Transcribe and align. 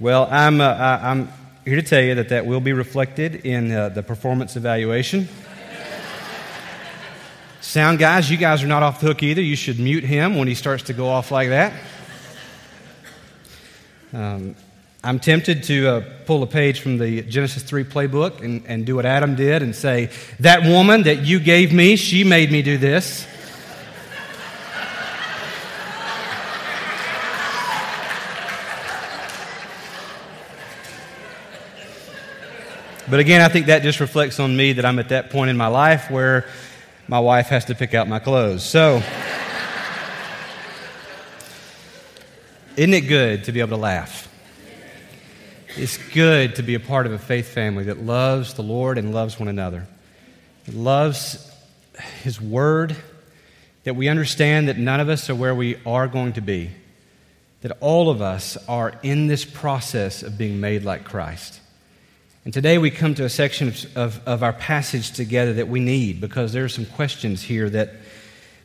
Well, 0.00 0.26
I'm, 0.28 0.60
uh, 0.60 0.74
I'm 0.74 1.28
here 1.64 1.76
to 1.76 1.82
tell 1.82 2.02
you 2.02 2.16
that 2.16 2.30
that 2.30 2.44
will 2.44 2.60
be 2.60 2.72
reflected 2.72 3.46
in 3.46 3.70
uh, 3.70 3.90
the 3.90 4.02
performance 4.02 4.56
evaluation. 4.56 5.28
Sound 7.60 8.00
guys, 8.00 8.28
you 8.28 8.36
guys 8.36 8.64
are 8.64 8.66
not 8.66 8.82
off 8.82 9.00
the 9.00 9.06
hook 9.06 9.22
either. 9.22 9.40
You 9.40 9.54
should 9.54 9.78
mute 9.78 10.02
him 10.02 10.36
when 10.36 10.48
he 10.48 10.56
starts 10.56 10.82
to 10.84 10.92
go 10.92 11.08
off 11.08 11.30
like 11.30 11.50
that. 11.50 11.72
Um, 14.12 14.56
I'm 15.04 15.20
tempted 15.20 15.62
to 15.64 15.88
uh, 15.88 16.04
pull 16.24 16.42
a 16.42 16.48
page 16.48 16.80
from 16.80 16.98
the 16.98 17.22
Genesis 17.22 17.62
3 17.62 17.84
playbook 17.84 18.42
and, 18.42 18.64
and 18.66 18.84
do 18.84 18.96
what 18.96 19.06
Adam 19.06 19.36
did 19.36 19.62
and 19.62 19.74
say, 19.74 20.10
That 20.40 20.64
woman 20.64 21.04
that 21.04 21.24
you 21.24 21.38
gave 21.38 21.72
me, 21.72 21.94
she 21.94 22.24
made 22.24 22.50
me 22.50 22.62
do 22.62 22.76
this. 22.76 23.24
But 33.08 33.20
again, 33.20 33.40
I 33.40 33.48
think 33.48 33.66
that 33.66 33.82
just 33.82 34.00
reflects 34.00 34.40
on 34.40 34.56
me 34.56 34.72
that 34.74 34.84
I'm 34.84 34.98
at 34.98 35.10
that 35.10 35.30
point 35.30 35.50
in 35.50 35.56
my 35.56 35.68
life 35.68 36.10
where 36.10 36.44
my 37.06 37.20
wife 37.20 37.46
has 37.48 37.66
to 37.66 37.74
pick 37.76 37.94
out 37.94 38.08
my 38.08 38.18
clothes. 38.18 38.64
So, 38.64 39.00
isn't 42.76 42.94
it 42.94 43.02
good 43.02 43.44
to 43.44 43.52
be 43.52 43.60
able 43.60 43.70
to 43.70 43.76
laugh? 43.76 44.28
It's 45.76 45.98
good 45.98 46.56
to 46.56 46.62
be 46.62 46.74
a 46.74 46.80
part 46.80 47.06
of 47.06 47.12
a 47.12 47.18
faith 47.18 47.48
family 47.48 47.84
that 47.84 47.98
loves 47.98 48.54
the 48.54 48.62
Lord 48.62 48.98
and 48.98 49.14
loves 49.14 49.38
one 49.38 49.48
another. 49.48 49.86
It 50.66 50.74
loves 50.74 51.48
His 52.24 52.40
Word, 52.40 52.96
that 53.84 53.94
we 53.94 54.08
understand 54.08 54.66
that 54.66 54.78
none 54.78 54.98
of 54.98 55.08
us 55.08 55.30
are 55.30 55.34
where 55.36 55.54
we 55.54 55.76
are 55.86 56.08
going 56.08 56.32
to 56.32 56.40
be, 56.40 56.72
that 57.60 57.76
all 57.80 58.10
of 58.10 58.20
us 58.20 58.56
are 58.66 58.98
in 59.04 59.28
this 59.28 59.44
process 59.44 60.24
of 60.24 60.36
being 60.36 60.60
made 60.60 60.82
like 60.82 61.04
Christ. 61.04 61.60
And 62.46 62.54
today 62.54 62.78
we 62.78 62.92
come 62.92 63.16
to 63.16 63.24
a 63.24 63.28
section 63.28 63.66
of, 63.66 63.96
of, 63.96 64.20
of, 64.24 64.42
our 64.44 64.52
passage 64.52 65.10
together 65.10 65.54
that 65.54 65.66
we 65.66 65.80
need 65.80 66.20
because 66.20 66.52
there 66.52 66.64
are 66.64 66.68
some 66.68 66.86
questions 66.86 67.42
here 67.42 67.68
that 67.70 67.94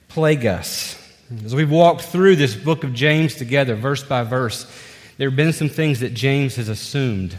plague 0.07 0.45
us. 0.45 0.95
As 1.43 1.55
we've 1.55 1.71
walked 1.71 2.03
through 2.03 2.35
this 2.35 2.53
book 2.53 2.83
of 2.83 2.93
James 2.93 3.33
together, 3.33 3.73
verse 3.73 4.03
by 4.03 4.21
verse, 4.21 4.71
there 5.17 5.31
have 5.31 5.35
been 5.35 5.51
some 5.51 5.67
things 5.67 6.01
that 6.01 6.13
James 6.13 6.57
has 6.57 6.69
assumed. 6.69 7.35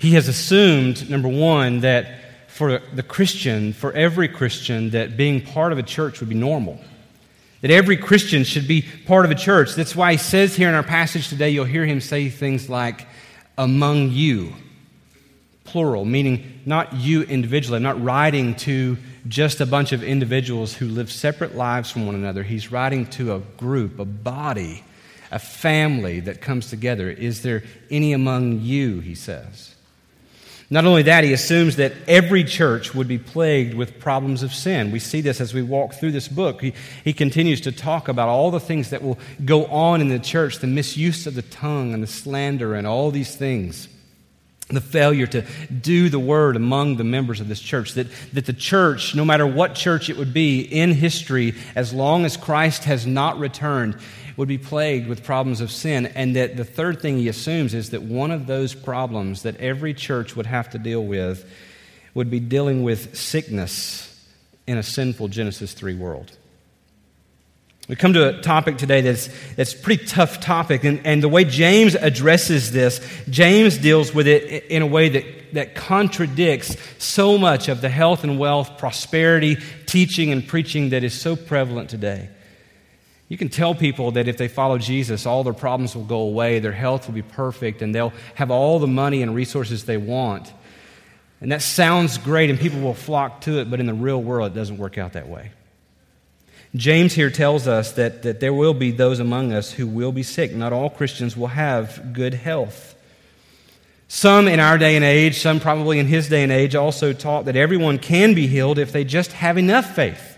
He 0.00 0.14
has 0.14 0.26
assumed, 0.26 1.08
number 1.08 1.28
one, 1.28 1.82
that 1.82 2.48
for 2.48 2.80
the 2.92 3.04
Christian, 3.04 3.72
for 3.72 3.92
every 3.92 4.26
Christian, 4.26 4.90
that 4.90 5.16
being 5.16 5.40
part 5.40 5.70
of 5.70 5.78
a 5.78 5.84
church 5.84 6.18
would 6.18 6.30
be 6.30 6.34
normal. 6.34 6.80
That 7.60 7.70
every 7.70 7.96
Christian 7.96 8.42
should 8.42 8.66
be 8.66 8.82
part 9.06 9.24
of 9.24 9.30
a 9.30 9.36
church. 9.36 9.76
That's 9.76 9.94
why 9.94 10.10
he 10.10 10.18
says 10.18 10.56
here 10.56 10.68
in 10.68 10.74
our 10.74 10.82
passage 10.82 11.28
today, 11.28 11.50
you'll 11.50 11.64
hear 11.64 11.86
him 11.86 12.00
say 12.00 12.28
things 12.28 12.68
like, 12.68 13.06
among 13.56 14.10
you 14.10 14.52
plural, 15.68 16.04
meaning 16.04 16.60
not 16.64 16.94
you 16.94 17.22
individually. 17.22 17.76
I'm 17.76 17.82
not 17.82 18.02
writing 18.02 18.54
to 18.56 18.96
just 19.26 19.60
a 19.60 19.66
bunch 19.66 19.92
of 19.92 20.02
individuals 20.02 20.74
who 20.74 20.88
live 20.88 21.12
separate 21.12 21.54
lives 21.54 21.90
from 21.90 22.06
one 22.06 22.14
another. 22.14 22.42
He's 22.42 22.72
writing 22.72 23.06
to 23.10 23.34
a 23.34 23.40
group, 23.58 23.98
a 23.98 24.04
body, 24.04 24.82
a 25.30 25.38
family 25.38 26.20
that 26.20 26.40
comes 26.40 26.70
together. 26.70 27.10
Is 27.10 27.42
there 27.42 27.62
any 27.90 28.14
among 28.14 28.60
you, 28.60 29.00
he 29.00 29.14
says? 29.14 29.74
Not 30.70 30.84
only 30.84 31.02
that, 31.02 31.24
he 31.24 31.32
assumes 31.32 31.76
that 31.76 31.92
every 32.06 32.44
church 32.44 32.94
would 32.94 33.08
be 33.08 33.18
plagued 33.18 33.74
with 33.74 33.98
problems 33.98 34.42
of 34.42 34.52
sin. 34.52 34.90
We 34.90 34.98
see 34.98 35.20
this 35.20 35.40
as 35.40 35.54
we 35.54 35.62
walk 35.62 35.94
through 35.94 36.12
this 36.12 36.28
book. 36.28 36.60
He, 36.60 36.74
he 37.04 37.12
continues 37.12 37.62
to 37.62 37.72
talk 37.72 38.08
about 38.08 38.28
all 38.28 38.50
the 38.50 38.60
things 38.60 38.90
that 38.90 39.02
will 39.02 39.18
go 39.44 39.66
on 39.66 40.00
in 40.00 40.08
the 40.08 40.18
church 40.18 40.58
the 40.58 40.66
misuse 40.66 41.26
of 41.26 41.34
the 41.34 41.42
tongue 41.42 41.94
and 41.94 42.02
the 42.02 42.06
slander 42.06 42.74
and 42.74 42.86
all 42.86 43.10
these 43.10 43.34
things 43.34 43.88
the 44.68 44.80
failure 44.80 45.26
to 45.26 45.44
do 45.70 46.08
the 46.08 46.18
word 46.18 46.54
among 46.54 46.96
the 46.96 47.04
members 47.04 47.40
of 47.40 47.48
this 47.48 47.60
church. 47.60 47.94
That, 47.94 48.06
that 48.34 48.46
the 48.46 48.52
church, 48.52 49.14
no 49.14 49.24
matter 49.24 49.46
what 49.46 49.74
church 49.74 50.10
it 50.10 50.18
would 50.18 50.34
be 50.34 50.60
in 50.60 50.92
history, 50.92 51.54
as 51.74 51.92
long 51.92 52.24
as 52.24 52.36
Christ 52.36 52.84
has 52.84 53.06
not 53.06 53.38
returned, 53.38 53.96
would 54.36 54.48
be 54.48 54.58
plagued 54.58 55.08
with 55.08 55.24
problems 55.24 55.60
of 55.60 55.70
sin. 55.70 56.06
And 56.06 56.36
that 56.36 56.56
the 56.56 56.64
third 56.64 57.00
thing 57.00 57.18
he 57.18 57.28
assumes 57.28 57.74
is 57.74 57.90
that 57.90 58.02
one 58.02 58.30
of 58.30 58.46
those 58.46 58.74
problems 58.74 59.42
that 59.42 59.56
every 59.56 59.94
church 59.94 60.36
would 60.36 60.46
have 60.46 60.70
to 60.70 60.78
deal 60.78 61.04
with 61.04 61.50
would 62.14 62.30
be 62.30 62.40
dealing 62.40 62.82
with 62.82 63.16
sickness 63.16 64.04
in 64.66 64.76
a 64.76 64.82
sinful 64.82 65.28
Genesis 65.28 65.72
3 65.72 65.94
world. 65.94 66.36
We 67.88 67.96
come 67.96 68.12
to 68.12 68.38
a 68.38 68.42
topic 68.42 68.76
today 68.76 69.00
that's, 69.00 69.30
that's 69.56 69.72
a 69.72 69.78
pretty 69.78 70.04
tough 70.04 70.40
topic, 70.40 70.84
and, 70.84 71.00
and 71.06 71.22
the 71.22 71.28
way 71.28 71.44
James 71.44 71.94
addresses 71.94 72.70
this, 72.70 73.00
James 73.30 73.78
deals 73.78 74.12
with 74.12 74.28
it 74.28 74.66
in 74.66 74.82
a 74.82 74.86
way 74.86 75.08
that, 75.08 75.54
that 75.54 75.74
contradicts 75.74 76.76
so 76.98 77.38
much 77.38 77.68
of 77.68 77.80
the 77.80 77.88
health 77.88 78.24
and 78.24 78.38
wealth, 78.38 78.76
prosperity, 78.76 79.56
teaching, 79.86 80.32
and 80.32 80.46
preaching 80.46 80.90
that 80.90 81.02
is 81.02 81.18
so 81.18 81.34
prevalent 81.34 81.88
today. 81.88 82.28
You 83.28 83.38
can 83.38 83.48
tell 83.48 83.74
people 83.74 84.12
that 84.12 84.28
if 84.28 84.36
they 84.36 84.48
follow 84.48 84.76
Jesus, 84.76 85.24
all 85.24 85.42
their 85.42 85.54
problems 85.54 85.96
will 85.96 86.04
go 86.04 86.20
away, 86.20 86.58
their 86.58 86.72
health 86.72 87.06
will 87.06 87.14
be 87.14 87.22
perfect, 87.22 87.80
and 87.80 87.94
they'll 87.94 88.12
have 88.34 88.50
all 88.50 88.78
the 88.78 88.86
money 88.86 89.22
and 89.22 89.34
resources 89.34 89.86
they 89.86 89.96
want. 89.96 90.52
And 91.40 91.52
that 91.52 91.62
sounds 91.62 92.18
great, 92.18 92.50
and 92.50 92.60
people 92.60 92.80
will 92.80 92.92
flock 92.92 93.42
to 93.42 93.60
it, 93.60 93.70
but 93.70 93.80
in 93.80 93.86
the 93.86 93.94
real 93.94 94.22
world, 94.22 94.52
it 94.52 94.54
doesn't 94.54 94.76
work 94.76 94.98
out 94.98 95.14
that 95.14 95.28
way. 95.28 95.52
James 96.74 97.14
here 97.14 97.30
tells 97.30 97.66
us 97.66 97.92
that, 97.92 98.22
that 98.22 98.40
there 98.40 98.52
will 98.52 98.74
be 98.74 98.90
those 98.90 99.20
among 99.20 99.52
us 99.52 99.72
who 99.72 99.86
will 99.86 100.12
be 100.12 100.22
sick. 100.22 100.52
Not 100.52 100.72
all 100.72 100.90
Christians 100.90 101.36
will 101.36 101.46
have 101.48 102.12
good 102.12 102.34
health. 102.34 102.94
Some 104.08 104.48
in 104.48 104.60
our 104.60 104.78
day 104.78 104.96
and 104.96 105.04
age, 105.04 105.38
some 105.38 105.60
probably 105.60 105.98
in 105.98 106.06
his 106.06 106.28
day 106.28 106.42
and 106.42 106.52
age, 106.52 106.74
also 106.74 107.12
taught 107.12 107.46
that 107.46 107.56
everyone 107.56 107.98
can 107.98 108.34
be 108.34 108.46
healed 108.46 108.78
if 108.78 108.92
they 108.92 109.04
just 109.04 109.32
have 109.32 109.58
enough 109.58 109.94
faith. 109.94 110.36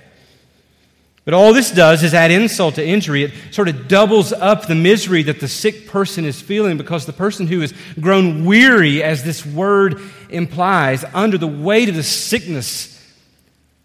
But 1.24 1.34
all 1.34 1.52
this 1.52 1.70
does 1.70 2.02
is 2.02 2.14
add 2.14 2.30
insult 2.30 2.76
to 2.76 2.86
injury. 2.86 3.24
It 3.24 3.32
sort 3.52 3.68
of 3.68 3.86
doubles 3.88 4.32
up 4.32 4.66
the 4.66 4.74
misery 4.74 5.22
that 5.24 5.38
the 5.38 5.48
sick 5.48 5.86
person 5.86 6.24
is 6.24 6.40
feeling 6.40 6.76
because 6.76 7.06
the 7.06 7.12
person 7.12 7.46
who 7.46 7.60
has 7.60 7.74
grown 8.00 8.44
weary, 8.44 9.02
as 9.02 9.22
this 9.22 9.44
word 9.44 10.00
implies, 10.30 11.04
under 11.12 11.38
the 11.38 11.46
weight 11.46 11.88
of 11.88 11.94
the 11.94 12.02
sickness 12.02 12.99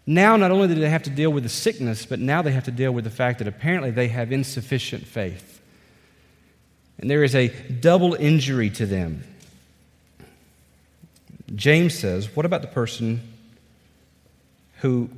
now, 0.06 0.36
not 0.36 0.52
only 0.52 0.68
do 0.68 0.76
they 0.76 0.88
have 0.88 1.02
to 1.04 1.10
deal 1.10 1.30
with 1.30 1.42
the 1.42 1.48
sickness, 1.48 2.06
but 2.06 2.20
now 2.20 2.40
they 2.40 2.52
have 2.52 2.64
to 2.64 2.70
deal 2.70 2.92
with 2.92 3.02
the 3.02 3.10
fact 3.10 3.40
that 3.40 3.48
apparently 3.48 3.90
they 3.90 4.06
have 4.06 4.30
insufficient 4.30 5.04
faith. 5.04 5.60
And 6.98 7.10
there 7.10 7.24
is 7.24 7.34
a 7.34 7.48
double 7.48 8.14
injury 8.14 8.70
to 8.70 8.86
them. 8.86 9.24
James 11.54 11.98
says, 11.98 12.34
What 12.36 12.46
about 12.46 12.62
the 12.62 12.68
person 12.68 13.20
who 14.78 15.10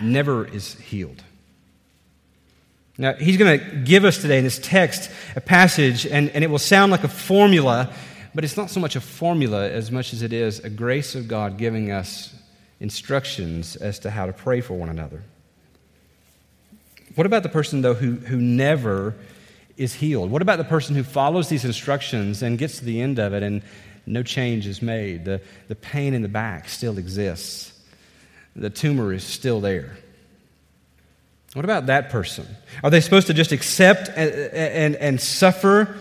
never 0.00 0.46
is 0.46 0.74
healed? 0.76 1.22
Now, 2.98 3.12
he's 3.12 3.36
going 3.36 3.60
to 3.60 3.76
give 3.76 4.06
us 4.06 4.22
today 4.22 4.38
in 4.38 4.44
this 4.44 4.58
text 4.58 5.10
a 5.36 5.40
passage, 5.42 6.06
and, 6.06 6.30
and 6.30 6.42
it 6.42 6.46
will 6.46 6.58
sound 6.58 6.92
like 6.92 7.04
a 7.04 7.08
formula, 7.08 7.92
but 8.34 8.42
it's 8.42 8.56
not 8.56 8.70
so 8.70 8.80
much 8.80 8.96
a 8.96 9.02
formula 9.02 9.68
as 9.68 9.90
much 9.90 10.14
as 10.14 10.22
it 10.22 10.32
is 10.32 10.60
a 10.60 10.70
grace 10.70 11.14
of 11.14 11.28
God 11.28 11.58
giving 11.58 11.90
us 11.90 12.34
instructions 12.80 13.76
as 13.76 13.98
to 14.00 14.10
how 14.10 14.26
to 14.26 14.32
pray 14.32 14.60
for 14.60 14.74
one 14.74 14.88
another. 14.88 15.22
What 17.14 17.26
about 17.26 17.42
the 17.42 17.48
person, 17.48 17.80
though, 17.82 17.94
who, 17.94 18.12
who 18.12 18.36
never 18.36 19.14
is 19.76 19.94
healed? 19.94 20.30
What 20.30 20.42
about 20.42 20.58
the 20.58 20.64
person 20.64 20.94
who 20.94 21.02
follows 21.02 21.48
these 21.48 21.64
instructions 21.64 22.42
and 22.42 22.58
gets 22.58 22.78
to 22.78 22.84
the 22.84 23.00
end 23.00 23.18
of 23.18 23.32
it 23.32 23.42
and 23.42 23.62
no 24.04 24.22
change 24.22 24.66
is 24.66 24.82
made? 24.82 25.24
The, 25.24 25.40
the 25.68 25.74
pain 25.74 26.12
in 26.12 26.22
the 26.22 26.28
back 26.28 26.68
still 26.68 26.98
exists, 26.98 27.72
the 28.54 28.70
tumor 28.70 29.12
is 29.12 29.24
still 29.24 29.60
there. 29.60 29.96
What 31.54 31.64
about 31.64 31.86
that 31.86 32.10
person? 32.10 32.46
Are 32.84 32.90
they 32.90 33.00
supposed 33.00 33.28
to 33.28 33.34
just 33.34 33.52
accept 33.52 34.10
and, 34.10 34.30
and, 34.30 34.96
and 34.96 35.20
suffer 35.20 35.96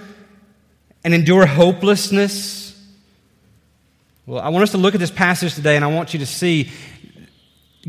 and 1.06 1.14
endure 1.14 1.46
hopelessness 1.46 2.65
well, 4.26 4.40
I 4.40 4.50
want 4.50 4.64
us 4.64 4.72
to 4.72 4.78
look 4.78 4.96
at 4.96 5.00
this 5.00 5.12
passage 5.12 5.56
today, 5.56 5.76
and 5.76 5.86
I 5.86 5.90
want 5.90 6.14
you 6.14 6.20
to 6.20 6.26
see 6.26 6.72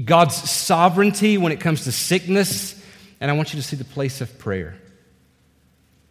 God's 0.03 0.35
sovereignty 0.35 1.39
when 1.39 1.53
it 1.53 1.61
comes 1.61 1.85
to 1.85 1.93
sickness 1.93 2.83
and 3.21 3.31
I 3.31 3.35
want 3.35 3.55
you 3.55 3.61
to 3.61 3.67
see 3.67 3.77
the 3.77 3.85
place 3.85 4.21
of 4.21 4.39
prayer. 4.39 4.77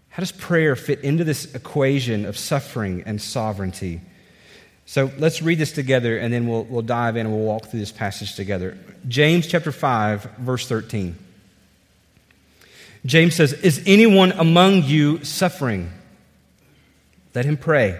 How 0.10 0.22
does 0.22 0.31
prayer 0.31 0.75
fit 0.75 1.01
into 1.01 1.24
this 1.24 1.54
equation 1.54 2.25
of 2.25 2.38
suffering 2.38 3.04
and 3.06 3.22
sovereignty? 3.22 4.01
So 4.86 5.12
let's 5.18 5.42
read 5.42 5.57
this 5.57 5.72
together 5.72 6.18
and 6.18 6.33
then 6.33 6.48
we'll, 6.48 6.63
we'll 6.63 6.81
dive 6.81 7.18
in 7.18 7.25
and 7.25 7.36
we'll 7.36 7.45
walk 7.45 7.66
through 7.66 7.80
this 7.80 7.92
passage 7.92 8.36
together. 8.36 8.77
James 9.07 9.45
chapter 9.45 9.72
5, 9.72 10.24
verse 10.39 10.68
13. 10.68 11.16
James 13.06 13.36
says, 13.36 13.54
Is 13.54 13.83
anyone 13.86 14.31
among 14.31 14.83
you 14.83 15.24
suffering? 15.24 15.92
Let 17.36 17.45
him 17.45 17.57
pray. 17.57 18.00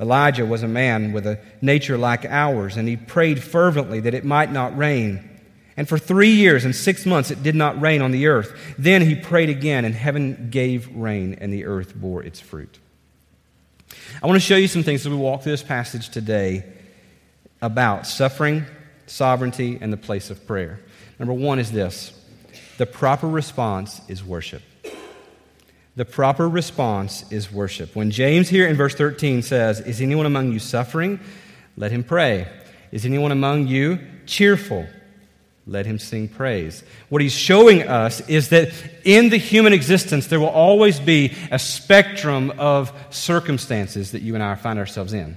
Elijah 0.00 0.44
was 0.44 0.62
a 0.62 0.68
man 0.68 1.12
with 1.12 1.26
a 1.26 1.38
nature 1.60 1.96
like 1.96 2.24
ours, 2.24 2.76
and 2.76 2.88
he 2.88 2.96
prayed 2.96 3.42
fervently 3.42 4.00
that 4.00 4.14
it 4.14 4.24
might 4.24 4.50
not 4.50 4.76
rain. 4.76 5.30
And 5.76 5.88
for 5.88 5.98
three 5.98 6.32
years 6.32 6.64
and 6.64 6.74
six 6.74 7.06
months 7.06 7.30
it 7.30 7.42
did 7.42 7.54
not 7.54 7.80
rain 7.80 8.02
on 8.02 8.10
the 8.10 8.26
earth. 8.26 8.74
Then 8.78 9.02
he 9.02 9.14
prayed 9.14 9.50
again, 9.50 9.84
and 9.84 9.94
heaven 9.94 10.48
gave 10.50 10.94
rain, 10.94 11.38
and 11.40 11.52
the 11.52 11.64
earth 11.64 11.94
bore 11.94 12.22
its 12.22 12.40
fruit. 12.40 12.78
I 14.22 14.26
want 14.26 14.36
to 14.36 14.46
show 14.46 14.56
you 14.56 14.68
some 14.68 14.82
things 14.82 15.06
as 15.06 15.10
we 15.10 15.16
walk 15.16 15.42
through 15.42 15.52
this 15.52 15.62
passage 15.62 16.10
today 16.10 16.64
about 17.62 18.06
suffering, 18.06 18.66
sovereignty, 19.06 19.78
and 19.80 19.92
the 19.92 19.96
place 19.96 20.30
of 20.30 20.46
prayer. 20.46 20.80
Number 21.18 21.34
one 21.34 21.58
is 21.58 21.70
this 21.70 22.12
the 22.78 22.86
proper 22.86 23.28
response 23.28 24.00
is 24.08 24.24
worship. 24.24 24.62
The 25.96 26.04
proper 26.04 26.48
response 26.48 27.24
is 27.30 27.52
worship. 27.52 27.94
When 27.94 28.10
James 28.10 28.48
here 28.48 28.66
in 28.66 28.76
verse 28.76 28.94
13 28.94 29.42
says, 29.42 29.80
Is 29.80 30.00
anyone 30.00 30.26
among 30.26 30.52
you 30.52 30.58
suffering? 30.58 31.20
Let 31.76 31.92
him 31.92 32.02
pray. 32.02 32.48
Is 32.90 33.04
anyone 33.04 33.30
among 33.32 33.68
you 33.68 34.00
cheerful? 34.26 34.86
Let 35.66 35.86
him 35.86 35.98
sing 35.98 36.28
praise. 36.28 36.84
What 37.08 37.22
he's 37.22 37.32
showing 37.32 37.84
us 37.84 38.20
is 38.28 38.50
that 38.50 38.72
in 39.04 39.30
the 39.30 39.38
human 39.38 39.72
existence, 39.72 40.26
there 40.26 40.40
will 40.40 40.48
always 40.48 41.00
be 41.00 41.32
a 41.50 41.58
spectrum 41.58 42.52
of 42.58 42.92
circumstances 43.10 44.12
that 44.12 44.22
you 44.22 44.34
and 44.34 44.42
I 44.42 44.56
find 44.56 44.78
ourselves 44.78 45.12
in. 45.12 45.36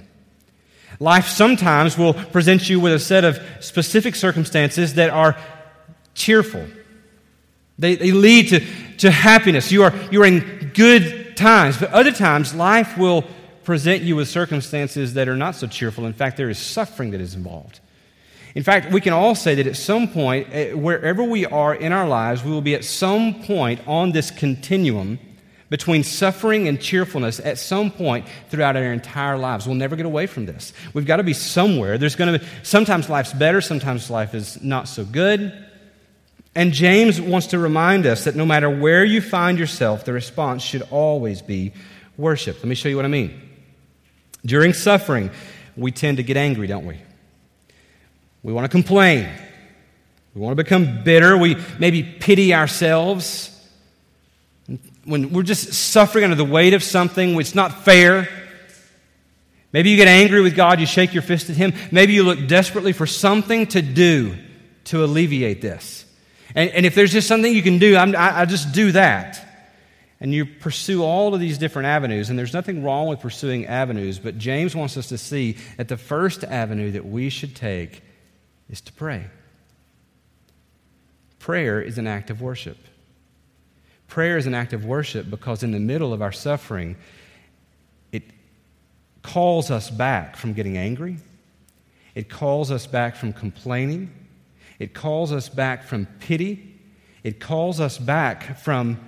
Life 1.00 1.28
sometimes 1.28 1.96
will 1.96 2.14
present 2.14 2.68
you 2.68 2.80
with 2.80 2.92
a 2.92 2.98
set 2.98 3.24
of 3.24 3.40
specific 3.60 4.16
circumstances 4.16 4.94
that 4.94 5.10
are 5.10 5.36
cheerful. 6.14 6.66
They, 7.78 7.94
they 7.94 8.12
lead 8.12 8.48
to, 8.48 8.60
to 8.98 9.10
happiness. 9.10 9.70
You 9.70 9.84
are, 9.84 9.94
you 10.10 10.22
are 10.22 10.26
in 10.26 10.72
good 10.74 11.36
times. 11.36 11.78
But 11.78 11.90
other 11.92 12.12
times, 12.12 12.54
life 12.54 12.98
will 12.98 13.24
present 13.64 14.02
you 14.02 14.16
with 14.16 14.28
circumstances 14.28 15.14
that 15.14 15.28
are 15.28 15.36
not 15.36 15.54
so 15.54 15.66
cheerful. 15.66 16.06
In 16.06 16.12
fact, 16.12 16.36
there 16.36 16.50
is 16.50 16.58
suffering 16.58 17.10
that 17.10 17.20
is 17.20 17.34
involved. 17.34 17.80
In 18.54 18.62
fact, 18.62 18.92
we 18.92 19.00
can 19.00 19.12
all 19.12 19.34
say 19.34 19.54
that 19.56 19.66
at 19.66 19.76
some 19.76 20.08
point, 20.08 20.48
eh, 20.50 20.72
wherever 20.72 21.22
we 21.22 21.46
are 21.46 21.74
in 21.74 21.92
our 21.92 22.08
lives, 22.08 22.42
we 22.42 22.50
will 22.50 22.62
be 22.62 22.74
at 22.74 22.84
some 22.84 23.42
point 23.42 23.80
on 23.86 24.12
this 24.12 24.30
continuum 24.30 25.18
between 25.70 26.02
suffering 26.02 26.66
and 26.66 26.80
cheerfulness 26.80 27.40
at 27.40 27.58
some 27.58 27.90
point 27.90 28.26
throughout 28.48 28.74
our 28.74 28.92
entire 28.92 29.36
lives. 29.36 29.66
We'll 29.66 29.76
never 29.76 29.96
get 29.96 30.06
away 30.06 30.26
from 30.26 30.46
this. 30.46 30.72
We've 30.94 31.06
got 31.06 31.18
to 31.18 31.22
be 31.22 31.34
somewhere. 31.34 31.98
There's 31.98 32.16
going 32.16 32.32
to 32.32 32.38
be, 32.38 32.46
sometimes 32.62 33.10
life's 33.10 33.34
better, 33.34 33.60
sometimes 33.60 34.10
life 34.10 34.34
is 34.34 34.62
not 34.62 34.88
so 34.88 35.04
good. 35.04 35.66
And 36.58 36.72
James 36.72 37.20
wants 37.20 37.46
to 37.48 37.58
remind 37.60 38.04
us 38.04 38.24
that 38.24 38.34
no 38.34 38.44
matter 38.44 38.68
where 38.68 39.04
you 39.04 39.20
find 39.20 39.60
yourself, 39.60 40.04
the 40.04 40.12
response 40.12 40.64
should 40.64 40.82
always 40.90 41.40
be 41.40 41.72
worship. 42.16 42.56
Let 42.56 42.64
me 42.64 42.74
show 42.74 42.88
you 42.88 42.96
what 42.96 43.04
I 43.04 43.08
mean. 43.08 43.40
During 44.44 44.72
suffering, 44.72 45.30
we 45.76 45.92
tend 45.92 46.16
to 46.16 46.24
get 46.24 46.36
angry, 46.36 46.66
don't 46.66 46.84
we? 46.84 46.98
We 48.42 48.52
want 48.52 48.64
to 48.64 48.68
complain. 48.68 49.28
We 50.34 50.40
want 50.40 50.56
to 50.56 50.64
become 50.64 51.04
bitter. 51.04 51.38
We 51.38 51.58
maybe 51.78 52.02
pity 52.02 52.52
ourselves. 52.52 53.56
When 55.04 55.32
we're 55.32 55.44
just 55.44 55.72
suffering 55.72 56.24
under 56.24 56.34
the 56.34 56.44
weight 56.44 56.74
of 56.74 56.82
something, 56.82 57.40
it's 57.40 57.54
not 57.54 57.84
fair. 57.84 58.28
Maybe 59.72 59.90
you 59.90 59.96
get 59.96 60.08
angry 60.08 60.40
with 60.40 60.56
God, 60.56 60.80
you 60.80 60.86
shake 60.86 61.14
your 61.14 61.22
fist 61.22 61.50
at 61.50 61.56
Him. 61.56 61.72
Maybe 61.92 62.14
you 62.14 62.24
look 62.24 62.48
desperately 62.48 62.92
for 62.92 63.06
something 63.06 63.68
to 63.68 63.80
do 63.80 64.34
to 64.86 65.04
alleviate 65.04 65.62
this. 65.62 66.04
And, 66.54 66.70
and 66.70 66.86
if 66.86 66.94
there's 66.94 67.12
just 67.12 67.28
something 67.28 67.52
you 67.52 67.62
can 67.62 67.78
do, 67.78 67.96
I'm, 67.96 68.14
I, 68.16 68.40
I 68.40 68.44
just 68.44 68.72
do 68.72 68.92
that. 68.92 69.44
And 70.20 70.32
you 70.34 70.46
pursue 70.46 71.04
all 71.04 71.32
of 71.32 71.40
these 71.40 71.58
different 71.58 71.86
avenues, 71.86 72.28
and 72.28 72.38
there's 72.38 72.52
nothing 72.52 72.82
wrong 72.82 73.06
with 73.06 73.20
pursuing 73.20 73.66
avenues, 73.66 74.18
but 74.18 74.36
James 74.36 74.74
wants 74.74 74.96
us 74.96 75.08
to 75.08 75.18
see 75.18 75.56
that 75.76 75.88
the 75.88 75.96
first 75.96 76.42
avenue 76.42 76.90
that 76.92 77.06
we 77.06 77.28
should 77.28 77.54
take 77.54 78.02
is 78.68 78.80
to 78.80 78.92
pray. 78.92 79.26
Prayer 81.38 81.80
is 81.80 81.98
an 81.98 82.06
act 82.06 82.30
of 82.30 82.42
worship. 82.42 82.78
Prayer 84.08 84.38
is 84.38 84.46
an 84.46 84.54
act 84.54 84.72
of 84.72 84.84
worship 84.84 85.30
because 85.30 85.62
in 85.62 85.70
the 85.70 85.78
middle 85.78 86.12
of 86.12 86.20
our 86.20 86.32
suffering, 86.32 86.96
it 88.10 88.24
calls 89.22 89.70
us 89.70 89.90
back 89.90 90.36
from 90.36 90.52
getting 90.52 90.76
angry. 90.76 91.18
It 92.14 92.28
calls 92.28 92.72
us 92.72 92.86
back 92.86 93.14
from 93.14 93.32
complaining. 93.32 94.10
It 94.78 94.94
calls 94.94 95.32
us 95.32 95.48
back 95.48 95.84
from 95.84 96.06
pity. 96.20 96.78
It 97.24 97.40
calls 97.40 97.80
us 97.80 97.98
back 97.98 98.58
from 98.58 98.98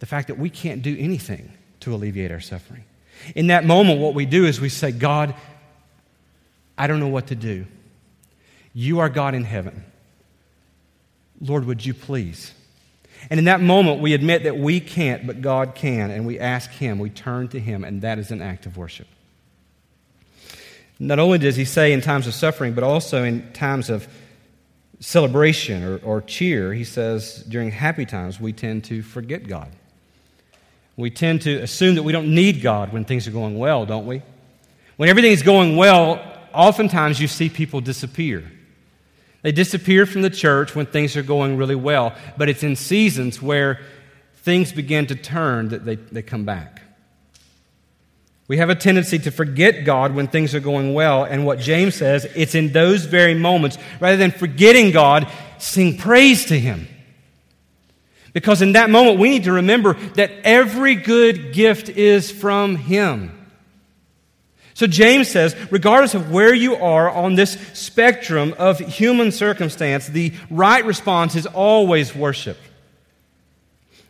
the 0.00 0.06
fact 0.06 0.28
that 0.28 0.38
we 0.38 0.50
can't 0.50 0.82
do 0.82 0.96
anything 0.98 1.52
to 1.80 1.94
alleviate 1.94 2.30
our 2.30 2.40
suffering. 2.40 2.84
In 3.34 3.48
that 3.48 3.64
moment, 3.64 4.00
what 4.00 4.14
we 4.14 4.26
do 4.26 4.44
is 4.46 4.60
we 4.60 4.68
say, 4.68 4.92
God, 4.92 5.34
I 6.76 6.86
don't 6.86 7.00
know 7.00 7.08
what 7.08 7.28
to 7.28 7.34
do. 7.34 7.66
You 8.72 9.00
are 9.00 9.08
God 9.08 9.34
in 9.34 9.44
heaven. 9.44 9.84
Lord, 11.40 11.64
would 11.64 11.84
you 11.84 11.94
please? 11.94 12.52
And 13.30 13.38
in 13.38 13.44
that 13.46 13.60
moment, 13.60 14.00
we 14.00 14.14
admit 14.14 14.44
that 14.44 14.56
we 14.56 14.78
can't, 14.78 15.26
but 15.26 15.40
God 15.40 15.74
can, 15.74 16.10
and 16.10 16.26
we 16.26 16.38
ask 16.38 16.70
Him, 16.70 16.98
we 16.98 17.10
turn 17.10 17.48
to 17.48 17.60
Him, 17.60 17.84
and 17.84 18.02
that 18.02 18.18
is 18.18 18.30
an 18.30 18.40
act 18.40 18.66
of 18.66 18.76
worship. 18.76 19.08
Not 21.00 21.18
only 21.18 21.38
does 21.38 21.56
He 21.56 21.64
say 21.64 21.92
in 21.92 22.00
times 22.00 22.26
of 22.26 22.34
suffering, 22.34 22.74
but 22.74 22.84
also 22.84 23.24
in 23.24 23.52
times 23.52 23.90
of 23.90 24.06
celebration 25.00 25.84
or, 25.84 25.98
or 25.98 26.22
cheer, 26.22 26.72
He 26.72 26.84
says 26.84 27.44
during 27.48 27.70
happy 27.70 28.04
times, 28.04 28.40
we 28.40 28.52
tend 28.52 28.84
to 28.84 29.02
forget 29.02 29.46
God. 29.46 29.70
We 30.96 31.10
tend 31.10 31.42
to 31.42 31.58
assume 31.58 31.94
that 31.94 32.02
we 32.02 32.12
don't 32.12 32.34
need 32.34 32.60
God 32.60 32.92
when 32.92 33.04
things 33.04 33.28
are 33.28 33.30
going 33.30 33.56
well, 33.56 33.86
don't 33.86 34.06
we? 34.06 34.22
When 34.96 35.08
everything 35.08 35.30
is 35.30 35.42
going 35.42 35.76
well, 35.76 36.20
oftentimes 36.52 37.20
you 37.20 37.28
see 37.28 37.48
people 37.48 37.80
disappear. 37.80 38.50
They 39.42 39.52
disappear 39.52 40.06
from 40.06 40.22
the 40.22 40.30
church 40.30 40.74
when 40.74 40.86
things 40.86 41.16
are 41.16 41.22
going 41.22 41.56
really 41.56 41.76
well, 41.76 42.14
but 42.36 42.48
it's 42.48 42.64
in 42.64 42.74
seasons 42.74 43.40
where 43.40 43.80
things 44.38 44.72
begin 44.72 45.06
to 45.06 45.14
turn 45.14 45.68
that 45.68 45.84
they, 45.84 45.94
they 45.94 46.22
come 46.22 46.44
back. 46.44 46.82
We 48.48 48.56
have 48.56 48.70
a 48.70 48.74
tendency 48.74 49.18
to 49.20 49.30
forget 49.30 49.84
God 49.84 50.14
when 50.14 50.26
things 50.26 50.54
are 50.54 50.60
going 50.60 50.94
well, 50.94 51.22
and 51.24 51.44
what 51.44 51.58
James 51.58 51.94
says, 51.94 52.26
it's 52.34 52.54
in 52.54 52.72
those 52.72 53.04
very 53.04 53.34
moments, 53.34 53.76
rather 54.00 54.16
than 54.16 54.30
forgetting 54.30 54.90
God, 54.90 55.30
sing 55.58 55.98
praise 55.98 56.46
to 56.46 56.58
Him. 56.58 56.88
Because 58.32 58.62
in 58.62 58.72
that 58.72 58.88
moment, 58.88 59.18
we 59.18 59.28
need 59.28 59.44
to 59.44 59.52
remember 59.52 59.94
that 60.14 60.30
every 60.44 60.94
good 60.94 61.52
gift 61.52 61.90
is 61.90 62.30
from 62.30 62.76
Him. 62.76 63.34
So 64.72 64.86
James 64.86 65.28
says, 65.28 65.56
regardless 65.70 66.14
of 66.14 66.30
where 66.30 66.54
you 66.54 66.76
are 66.76 67.10
on 67.10 67.34
this 67.34 67.58
spectrum 67.74 68.54
of 68.58 68.78
human 68.78 69.32
circumstance, 69.32 70.06
the 70.06 70.32
right 70.50 70.84
response 70.84 71.34
is 71.34 71.46
always 71.46 72.14
worship. 72.14 72.56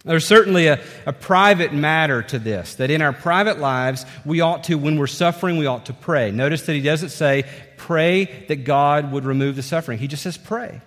There's 0.05 0.27
certainly 0.27 0.69
a, 0.69 0.81
a 1.07 1.13
private 1.13 1.75
matter 1.75 2.23
to 2.23 2.39
this, 2.39 2.77
that 2.77 2.91
in 2.91 3.03
our 3.03 3.13
private 3.13 3.59
lives, 3.59 4.07
we 4.25 4.41
ought 4.41 4.65
to, 4.65 4.77
when 4.77 4.99
we're 4.99 5.07
suffering, 5.07 5.57
we 5.57 5.67
ought 5.67 5.87
to 5.87 5.93
pray. 5.93 6.31
Notice 6.31 6.63
that 6.63 6.75
he 6.75 6.81
doesn't 6.81 7.11
say, 7.11 7.45
pray 7.77 8.45
that 8.49 8.65
God 8.65 9.13
would 9.13 9.25
remove 9.25 9.57
the 9.57 9.63
suffering. 9.63 9.99
He 9.99 10.07
just 10.07 10.23
says, 10.23 10.39
pray. 10.39 10.81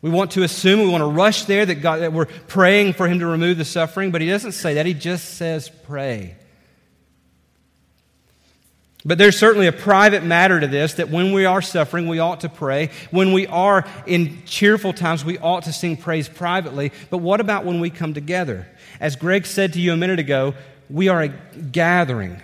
We 0.00 0.10
want 0.10 0.32
to 0.32 0.42
assume, 0.42 0.80
we 0.80 0.88
want 0.88 1.02
to 1.02 1.08
rush 1.08 1.44
there 1.44 1.66
that, 1.66 1.76
God, 1.76 2.00
that 2.00 2.12
we're 2.12 2.26
praying 2.26 2.92
for 2.92 3.08
him 3.08 3.18
to 3.20 3.26
remove 3.26 3.58
the 3.58 3.64
suffering, 3.64 4.10
but 4.10 4.20
he 4.20 4.28
doesn't 4.28 4.52
say 4.52 4.74
that. 4.74 4.86
He 4.86 4.94
just 4.94 5.34
says, 5.34 5.68
pray. 5.84 6.36
But 9.08 9.16
there's 9.16 9.38
certainly 9.38 9.66
a 9.66 9.72
private 9.72 10.22
matter 10.22 10.60
to 10.60 10.66
this 10.66 10.92
that 10.94 11.08
when 11.08 11.32
we 11.32 11.46
are 11.46 11.62
suffering, 11.62 12.08
we 12.08 12.18
ought 12.18 12.40
to 12.40 12.50
pray. 12.50 12.90
When 13.10 13.32
we 13.32 13.46
are 13.46 13.86
in 14.06 14.42
cheerful 14.44 14.92
times, 14.92 15.24
we 15.24 15.38
ought 15.38 15.62
to 15.62 15.72
sing 15.72 15.96
praise 15.96 16.28
privately. 16.28 16.92
But 17.08 17.18
what 17.18 17.40
about 17.40 17.64
when 17.64 17.80
we 17.80 17.88
come 17.88 18.12
together? 18.12 18.68
As 19.00 19.16
Greg 19.16 19.46
said 19.46 19.72
to 19.72 19.80
you 19.80 19.94
a 19.94 19.96
minute 19.96 20.18
ago, 20.18 20.52
we 20.90 21.08
are 21.08 21.22
a 21.22 21.28
gathering. 21.28 22.42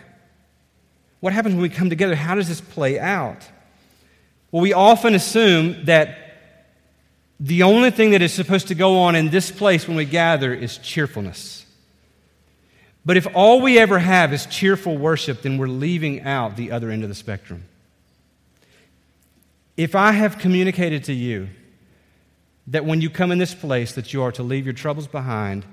What 1.21 1.35
happens 1.35 1.54
when 1.54 1.61
we 1.61 1.68
come 1.68 1.90
together? 1.90 2.14
How 2.14 2.35
does 2.35 2.49
this 2.49 2.62
play 2.62 2.99
out? 2.99 3.47
Well, 4.50 4.62
we 4.62 4.73
often 4.73 5.14
assume 5.14 5.85
that 5.85 6.16
the 7.38 7.64
only 7.64 7.90
thing 7.90 8.12
that 8.12 8.23
is 8.23 8.33
supposed 8.33 8.68
to 8.68 8.75
go 8.75 9.00
on 9.00 9.16
in 9.16 9.28
this 9.28 9.50
place 9.50 9.87
when 9.87 9.99
we 9.99 10.06
gather 10.06 10.54
is 10.54 10.78
cheerfulness. 10.78 11.63
But 13.06 13.16
if 13.16 13.26
all 13.34 13.61
we 13.61 13.78
ever 13.78 13.99
have 13.99 14.32
is 14.32 14.46
cheerful 14.46 14.96
worship, 14.96 15.42
then 15.42 15.58
we're 15.58 15.66
leaving 15.66 16.23
out 16.23 16.56
the 16.56 16.70
other 16.70 16.90
end 16.90 17.02
of 17.02 17.08
the 17.08 17.14
spectrum. 17.14 17.64
If 19.76 19.94
I 19.94 20.12
have 20.12 20.38
communicated 20.38 21.04
to 21.04 21.12
you 21.12 21.49
that 22.68 22.84
when 22.84 23.00
you 23.00 23.11
come 23.11 23.30
in 23.30 23.38
this 23.38 23.54
place 23.54 23.94
that 23.94 24.12
you 24.12 24.23
are 24.23 24.32
to 24.32 24.42
leave 24.42 24.64
your 24.64 24.73
troubles 24.73 25.06
behind 25.06 25.66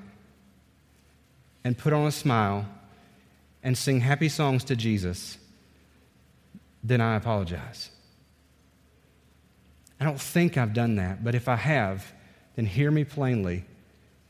and 1.64 1.78
put 1.78 1.94
on 1.94 2.06
a 2.06 2.12
smile 2.12 2.66
and 3.64 3.78
sing 3.78 4.02
happy 4.02 4.28
songs 4.28 4.64
to 4.66 4.76
Jesus, 4.76 5.38
then 6.84 7.00
I 7.00 7.16
apologize. 7.16 7.92
I 10.00 10.04
don't 10.04 10.20
think 10.20 10.58
I've 10.58 10.74
done 10.74 10.96
that, 10.96 11.24
but 11.24 11.36
if 11.36 11.48
I 11.48 11.56
have, 11.56 12.12
then 12.56 12.66
hear 12.66 12.90
me 12.90 13.04
plainly. 13.04 13.64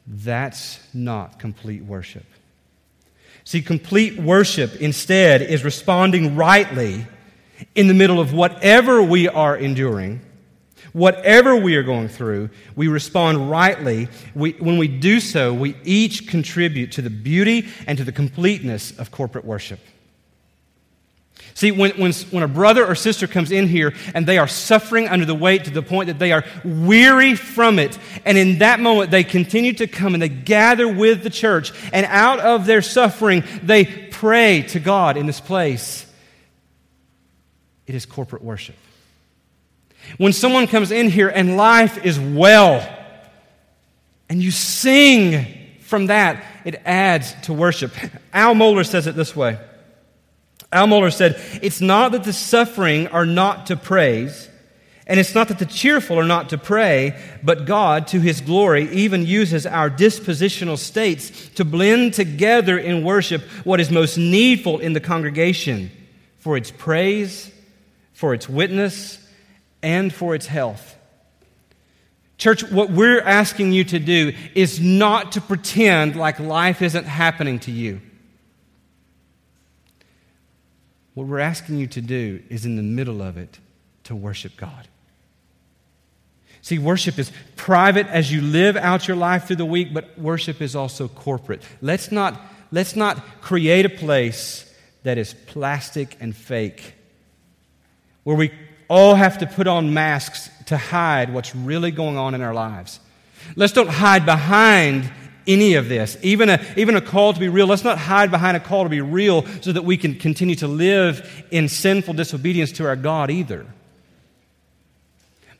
That's 0.05 0.79
not 0.93 1.39
complete 1.39 1.83
worship. 1.83 2.25
See, 3.43 3.61
complete 3.61 4.19
worship 4.19 4.75
instead 4.75 5.41
is 5.41 5.63
responding 5.63 6.35
rightly 6.35 7.05
in 7.75 7.87
the 7.87 7.93
middle 7.93 8.19
of 8.19 8.33
whatever 8.33 9.01
we 9.01 9.27
are 9.27 9.55
enduring, 9.55 10.21
whatever 10.93 11.55
we 11.55 11.75
are 11.75 11.83
going 11.83 12.07
through, 12.07 12.49
we 12.75 12.87
respond 12.87 13.49
rightly. 13.49 14.07
We, 14.35 14.51
when 14.53 14.77
we 14.77 14.87
do 14.87 15.19
so, 15.19 15.53
we 15.53 15.75
each 15.83 16.27
contribute 16.27 16.91
to 16.93 17.01
the 17.01 17.09
beauty 17.09 17.69
and 17.87 17.97
to 17.97 18.03
the 18.03 18.11
completeness 18.11 18.97
of 18.97 19.11
corporate 19.11 19.45
worship. 19.45 19.79
See, 21.53 21.71
when, 21.71 21.91
when, 21.91 22.13
when 22.13 22.43
a 22.43 22.47
brother 22.47 22.85
or 22.85 22.95
sister 22.95 23.27
comes 23.27 23.51
in 23.51 23.67
here 23.67 23.93
and 24.15 24.25
they 24.25 24.37
are 24.37 24.47
suffering 24.47 25.07
under 25.07 25.25
the 25.25 25.35
weight 25.35 25.65
to 25.65 25.69
the 25.69 25.83
point 25.83 26.07
that 26.07 26.17
they 26.17 26.31
are 26.31 26.43
weary 26.63 27.35
from 27.35 27.77
it, 27.77 27.99
and 28.25 28.37
in 28.37 28.59
that 28.59 28.79
moment 28.79 29.11
they 29.11 29.23
continue 29.23 29.73
to 29.73 29.87
come 29.87 30.13
and 30.13 30.21
they 30.23 30.29
gather 30.29 30.87
with 30.87 31.23
the 31.23 31.29
church, 31.29 31.71
and 31.91 32.05
out 32.07 32.39
of 32.39 32.65
their 32.65 32.81
suffering 32.81 33.43
they 33.61 33.85
pray 33.85 34.63
to 34.69 34.79
God 34.79 35.17
in 35.17 35.25
this 35.25 35.39
place, 35.39 36.05
it 37.85 37.95
is 37.95 38.05
corporate 38.05 38.43
worship. 38.43 38.77
When 40.17 40.33
someone 40.33 40.67
comes 40.67 40.91
in 40.91 41.09
here 41.09 41.29
and 41.29 41.57
life 41.57 42.03
is 42.05 42.19
well, 42.19 42.87
and 44.29 44.41
you 44.41 44.51
sing 44.51 45.45
from 45.81 46.07
that, 46.07 46.43
it 46.63 46.81
adds 46.85 47.35
to 47.43 47.53
worship. 47.53 47.91
Al 48.33 48.55
Mohler 48.55 48.87
says 48.87 49.07
it 49.07 49.15
this 49.15 49.35
way. 49.35 49.59
Al 50.71 50.87
Mohler 50.87 51.13
said, 51.13 51.41
It's 51.61 51.81
not 51.81 52.13
that 52.13 52.23
the 52.23 52.33
suffering 52.33 53.07
are 53.07 53.25
not 53.25 53.67
to 53.67 53.75
praise, 53.75 54.49
and 55.05 55.19
it's 55.19 55.35
not 55.35 55.49
that 55.49 55.59
the 55.59 55.65
cheerful 55.65 56.17
are 56.17 56.25
not 56.25 56.49
to 56.49 56.57
pray, 56.57 57.19
but 57.43 57.65
God, 57.65 58.07
to 58.07 58.19
his 58.19 58.39
glory, 58.39 58.89
even 58.91 59.25
uses 59.25 59.65
our 59.65 59.89
dispositional 59.89 60.77
states 60.77 61.49
to 61.55 61.65
blend 61.65 62.13
together 62.13 62.77
in 62.77 63.03
worship 63.03 63.41
what 63.65 63.81
is 63.81 63.91
most 63.91 64.17
needful 64.17 64.79
in 64.79 64.93
the 64.93 65.01
congregation 65.01 65.91
for 66.37 66.55
its 66.55 66.71
praise, 66.71 67.51
for 68.13 68.33
its 68.33 68.47
witness, 68.47 69.17
and 69.83 70.13
for 70.13 70.33
its 70.35 70.45
health. 70.45 70.95
Church, 72.37 72.63
what 72.71 72.89
we're 72.89 73.21
asking 73.21 73.71
you 73.73 73.83
to 73.83 73.99
do 73.99 74.33
is 74.55 74.79
not 74.79 75.33
to 75.33 75.41
pretend 75.41 76.15
like 76.15 76.39
life 76.39 76.81
isn't 76.81 77.05
happening 77.05 77.59
to 77.59 77.71
you. 77.71 78.01
What 81.13 81.27
we're 81.27 81.39
asking 81.39 81.77
you 81.77 81.87
to 81.87 82.01
do 82.01 82.41
is 82.49 82.65
in 82.65 82.75
the 82.75 82.83
middle 82.83 83.21
of 83.21 83.37
it 83.37 83.59
to 84.05 84.15
worship 84.15 84.55
God. 84.57 84.87
See, 86.61 86.77
worship 86.77 87.17
is 87.17 87.31
private 87.55 88.07
as 88.07 88.31
you 88.31 88.41
live 88.41 88.77
out 88.77 89.07
your 89.07 89.17
life 89.17 89.45
through 89.45 89.55
the 89.57 89.65
week, 89.65 89.93
but 89.93 90.17
worship 90.17 90.61
is 90.61 90.75
also 90.75 91.07
corporate. 91.07 91.63
Let's 91.81 92.11
not, 92.11 92.39
let's 92.71 92.95
not 92.95 93.41
create 93.41 93.85
a 93.85 93.89
place 93.89 94.71
that 95.03 95.17
is 95.17 95.33
plastic 95.33 96.15
and 96.19 96.35
fake, 96.35 96.93
where 98.23 98.35
we 98.35 98.51
all 98.87 99.15
have 99.15 99.39
to 99.39 99.47
put 99.47 99.65
on 99.65 99.93
masks 99.93 100.49
to 100.67 100.77
hide 100.77 101.33
what's 101.33 101.55
really 101.55 101.89
going 101.89 102.17
on 102.17 102.35
in 102.35 102.41
our 102.41 102.53
lives. 102.53 102.99
Let's 103.55 103.73
don't 103.73 103.89
hide 103.89 104.25
behind 104.25 105.11
any 105.47 105.75
of 105.75 105.89
this. 105.89 106.17
Even 106.21 106.49
a, 106.49 106.59
even 106.77 106.95
a 106.95 107.01
call 107.01 107.33
to 107.33 107.39
be 107.39 107.49
real. 107.49 107.67
Let's 107.67 107.83
not 107.83 107.97
hide 107.97 108.31
behind 108.31 108.57
a 108.57 108.59
call 108.59 108.83
to 108.83 108.89
be 108.89 109.01
real 109.01 109.45
so 109.61 109.71
that 109.71 109.83
we 109.83 109.97
can 109.97 110.15
continue 110.15 110.55
to 110.55 110.67
live 110.67 111.45
in 111.51 111.67
sinful 111.67 112.13
disobedience 112.13 112.71
to 112.73 112.87
our 112.87 112.95
God 112.95 113.31
either. 113.31 113.65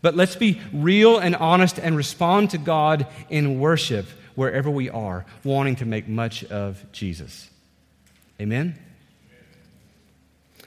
But 0.02 0.16
let's 0.16 0.36
be 0.36 0.60
real 0.74 1.20
and 1.20 1.36
honest 1.36 1.78
and 1.78 1.96
respond 1.96 2.52
to 2.52 2.58
God 2.58 3.08
in 3.30 3.60
worship 3.60 4.08
wherever 4.36 4.70
we 4.70 4.90
are, 4.90 5.26
wanting 5.44 5.76
to 5.78 5.86
make 5.86 6.08
much 6.08 6.44
of 6.46 6.84
Jesus. 6.92 7.50
Amen? 8.40 8.78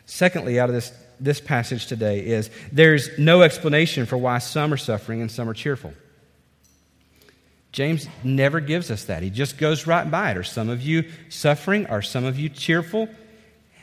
Secondly, 0.07 0.61
out 0.61 0.69
of 0.69 0.75
this, 0.75 0.93
this 1.19 1.41
passage 1.41 1.87
today 1.87 2.21
is 2.21 2.51
there's 2.71 3.19
no 3.19 3.43
explanation 3.43 4.07
for 4.07 4.17
why 4.17 4.39
some 4.39 4.73
are 4.73 4.77
suffering 4.77 5.21
and 5.21 5.31
some 5.31 5.49
are 5.49 5.55
cheerful. 5.55 5.93
James 7.75 8.07
never 8.23 8.61
gives 8.61 8.89
us 8.93 9.07
that. 9.07 9.25
He 9.25 9.31
just 9.31 9.59
goes 9.59 9.85
right 9.85 10.09
by 10.09 10.31
it. 10.31 10.37
Are 10.37 10.45
some 10.45 10.69
of 10.69 10.81
you 10.81 11.11
suffering? 11.29 11.87
Are 11.87 12.03
some 12.03 12.25
of 12.25 12.39
you 12.39 12.49
cheerful? 12.49 13.09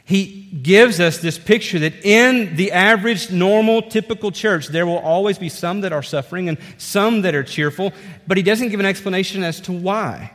He 0.05 0.47
gives 0.63 1.01
us 1.01 1.17
this 1.17 1.37
picture 1.37 1.77
that 1.79 2.05
in 2.05 2.55
the 2.55 2.71
average, 2.71 3.31
normal, 3.31 3.81
typical 3.81 4.31
church, 4.31 4.67
there 4.67 4.85
will 4.85 4.99
always 4.99 5.37
be 5.37 5.49
some 5.49 5.81
that 5.81 5.91
are 5.91 6.01
suffering 6.01 6.47
and 6.47 6.57
some 6.77 7.23
that 7.23 7.35
are 7.35 7.43
cheerful, 7.43 7.91
but 8.27 8.37
he 8.37 8.43
doesn't 8.43 8.69
give 8.69 8.79
an 8.79 8.85
explanation 8.85 9.43
as 9.43 9.59
to 9.59 9.73
why. 9.73 10.31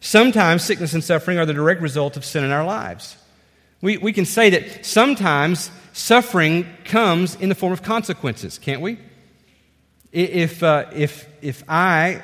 Sometimes 0.00 0.64
sickness 0.64 0.94
and 0.94 1.04
suffering 1.04 1.38
are 1.38 1.46
the 1.46 1.54
direct 1.54 1.80
result 1.80 2.16
of 2.16 2.24
sin 2.24 2.42
in 2.42 2.50
our 2.50 2.64
lives. 2.64 3.16
We, 3.80 3.98
we 3.98 4.12
can 4.12 4.24
say 4.24 4.50
that 4.50 4.84
sometimes 4.84 5.70
suffering 5.92 6.66
comes 6.84 7.36
in 7.36 7.50
the 7.50 7.54
form 7.54 7.72
of 7.72 7.84
consequences, 7.84 8.58
can't 8.58 8.80
we? 8.80 8.98
If, 10.10 10.60
uh, 10.64 10.86
if, 10.92 11.28
if 11.40 11.62
I 11.68 12.20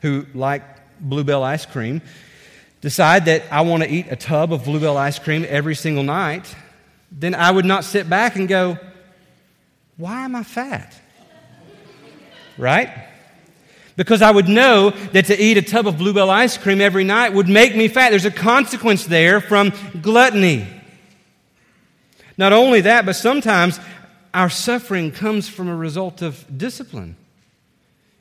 who 0.00 0.26
like 0.34 0.62
Bluebell 1.00 1.42
ice 1.42 1.66
cream 1.66 2.02
decide 2.80 3.24
that 3.26 3.42
I 3.50 3.62
want 3.62 3.82
to 3.82 3.90
eat 3.90 4.06
a 4.10 4.16
tub 4.16 4.52
of 4.52 4.64
Bluebell 4.64 4.96
ice 4.96 5.18
cream 5.18 5.44
every 5.48 5.74
single 5.74 6.04
night, 6.04 6.54
then 7.10 7.34
I 7.34 7.50
would 7.50 7.64
not 7.64 7.84
sit 7.84 8.08
back 8.08 8.36
and 8.36 8.48
go, 8.48 8.78
Why 9.96 10.24
am 10.24 10.36
I 10.36 10.42
fat? 10.42 10.94
Right? 12.56 12.90
Because 13.96 14.22
I 14.22 14.30
would 14.30 14.48
know 14.48 14.90
that 14.90 15.26
to 15.26 15.40
eat 15.40 15.56
a 15.56 15.62
tub 15.62 15.88
of 15.88 15.98
Bluebell 15.98 16.30
ice 16.30 16.56
cream 16.56 16.80
every 16.80 17.02
night 17.02 17.32
would 17.32 17.48
make 17.48 17.74
me 17.74 17.88
fat. 17.88 18.10
There's 18.10 18.24
a 18.24 18.30
consequence 18.30 19.04
there 19.06 19.40
from 19.40 19.72
gluttony. 20.00 20.66
Not 22.36 22.52
only 22.52 22.82
that, 22.82 23.04
but 23.04 23.14
sometimes 23.14 23.80
our 24.32 24.50
suffering 24.50 25.10
comes 25.10 25.48
from 25.48 25.68
a 25.68 25.74
result 25.74 26.22
of 26.22 26.44
discipline. 26.56 27.16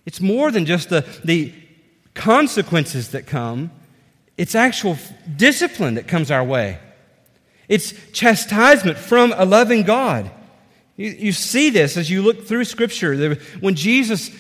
It's 0.07 0.19
more 0.19 0.49
than 0.49 0.65
just 0.65 0.89
the, 0.89 1.05
the 1.23 1.53
consequences 2.17 3.11
that 3.11 3.27
come, 3.27 3.71
it's 4.35 4.55
actual 4.55 4.97
discipline 5.35 5.93
that 5.95 6.07
comes 6.07 6.29
our 6.29 6.43
way. 6.43 6.79
It's 7.69 7.93
chastisement 8.11 8.97
from 8.97 9.33
a 9.37 9.45
loving 9.45 9.83
God. 9.83 10.29
You, 10.95 11.09
you 11.11 11.31
see 11.31 11.69
this 11.69 11.95
as 11.95 12.09
you 12.09 12.21
look 12.21 12.45
through 12.45 12.65
Scripture. 12.65 13.35
When 13.59 13.75
Jesus 13.75 14.31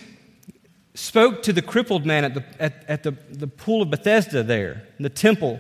spoke 0.93 1.43
to 1.43 1.53
the 1.53 1.61
crippled 1.61 2.05
man 2.05 2.25
at 2.25 2.33
the, 2.33 2.43
at, 2.59 2.85
at 2.87 3.03
the, 3.03 3.11
the 3.29 3.47
pool 3.47 3.81
of 3.81 3.89
Bethesda 3.89 4.43
there, 4.43 4.87
in 4.97 5.03
the 5.03 5.09
temple, 5.09 5.59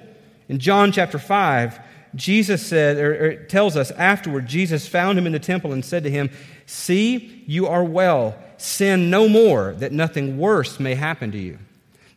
in 0.49 0.59
John 0.59 0.91
chapter 0.91 1.19
5, 1.19 1.79
Jesus 2.15 2.65
said, 2.65 2.97
or, 2.97 3.25
or 3.25 3.35
tells 3.45 3.77
us 3.77 3.91
afterward, 3.91 4.47
Jesus 4.47 4.87
found 4.87 5.19
him 5.19 5.27
in 5.27 5.33
the 5.33 5.39
temple 5.39 5.73
and 5.73 5.85
said 5.85 6.03
to 6.03 6.09
him, 6.09 6.29
See, 6.65 7.43
you 7.45 7.67
are 7.67 7.83
well. 7.83 8.35
Sin 8.57 9.09
no 9.11 9.29
more, 9.29 9.73
that 9.77 9.91
nothing 9.91 10.37
worse 10.37 10.79
may 10.79 10.95
happen 10.95 11.31
to 11.31 11.37
you. 11.37 11.59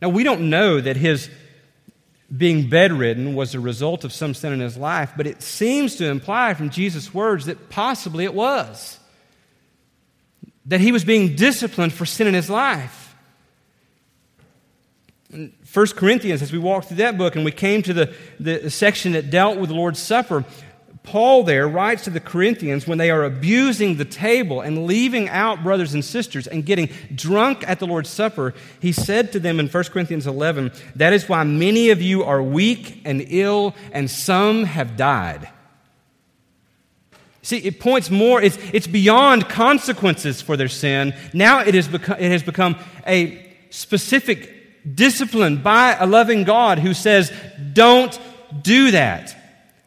Now, 0.01 0.09
we 0.09 0.23
don't 0.23 0.49
know 0.49 0.81
that 0.81 0.97
his 0.97 1.29
being 2.35 2.69
bedridden 2.69 3.35
was 3.35 3.53
a 3.53 3.59
result 3.59 4.03
of 4.03 4.13
some 4.13 4.33
sin 4.33 4.53
in 4.53 4.59
his 4.59 4.77
life, 4.77 5.11
but 5.17 5.27
it 5.27 5.41
seems 5.41 5.95
to 5.97 6.09
imply 6.09 6.53
from 6.53 6.69
Jesus' 6.69 7.13
words 7.13 7.45
that 7.45 7.69
possibly 7.69 8.23
it 8.23 8.33
was. 8.33 8.99
That 10.65 10.79
he 10.79 10.91
was 10.91 11.03
being 11.03 11.35
disciplined 11.35 11.93
for 11.93 12.05
sin 12.05 12.27
in 12.27 12.33
his 12.33 12.49
life. 12.49 13.15
In 15.31 15.53
1 15.71 15.87
Corinthians, 15.87 16.41
as 16.41 16.51
we 16.51 16.59
walked 16.59 16.87
through 16.87 16.97
that 16.97 17.17
book 17.17 17.35
and 17.35 17.45
we 17.45 17.51
came 17.51 17.81
to 17.83 17.93
the, 17.93 18.13
the 18.39 18.69
section 18.69 19.13
that 19.13 19.29
dealt 19.29 19.57
with 19.57 19.69
the 19.69 19.75
Lord's 19.75 19.99
Supper, 19.99 20.45
Paul 21.03 21.43
there 21.43 21.67
writes 21.67 22.03
to 22.03 22.11
the 22.11 22.19
Corinthians 22.19 22.85
when 22.85 22.99
they 22.99 23.09
are 23.09 23.23
abusing 23.23 23.97
the 23.97 24.05
table 24.05 24.61
and 24.61 24.85
leaving 24.85 25.27
out 25.29 25.63
brothers 25.63 25.95
and 25.95 26.05
sisters 26.05 26.45
and 26.45 26.63
getting 26.65 26.89
drunk 27.15 27.67
at 27.67 27.79
the 27.79 27.87
Lord's 27.87 28.09
Supper. 28.09 28.53
He 28.79 28.91
said 28.91 29.31
to 29.31 29.39
them 29.39 29.59
in 29.59 29.67
1 29.67 29.83
Corinthians 29.85 30.27
11, 30.27 30.71
That 30.95 31.11
is 31.11 31.27
why 31.27 31.43
many 31.43 31.89
of 31.89 32.01
you 32.01 32.23
are 32.23 32.41
weak 32.41 33.01
and 33.03 33.25
ill, 33.29 33.75
and 33.91 34.11
some 34.11 34.63
have 34.63 34.95
died. 34.95 35.49
See, 37.41 37.57
it 37.57 37.79
points 37.79 38.11
more, 38.11 38.39
it's, 38.39 38.57
it's 38.71 38.85
beyond 38.85 39.49
consequences 39.49 40.41
for 40.41 40.55
their 40.55 40.67
sin. 40.67 41.15
Now 41.33 41.61
it, 41.61 41.73
is 41.73 41.91
it 41.91 42.31
has 42.31 42.43
become 42.43 42.75
a 43.07 43.55
specific 43.71 44.95
discipline 44.95 45.63
by 45.63 45.95
a 45.95 46.05
loving 46.05 46.43
God 46.43 46.77
who 46.77 46.93
says, 46.93 47.31
Don't 47.73 48.19
do 48.61 48.91
that. 48.91 49.35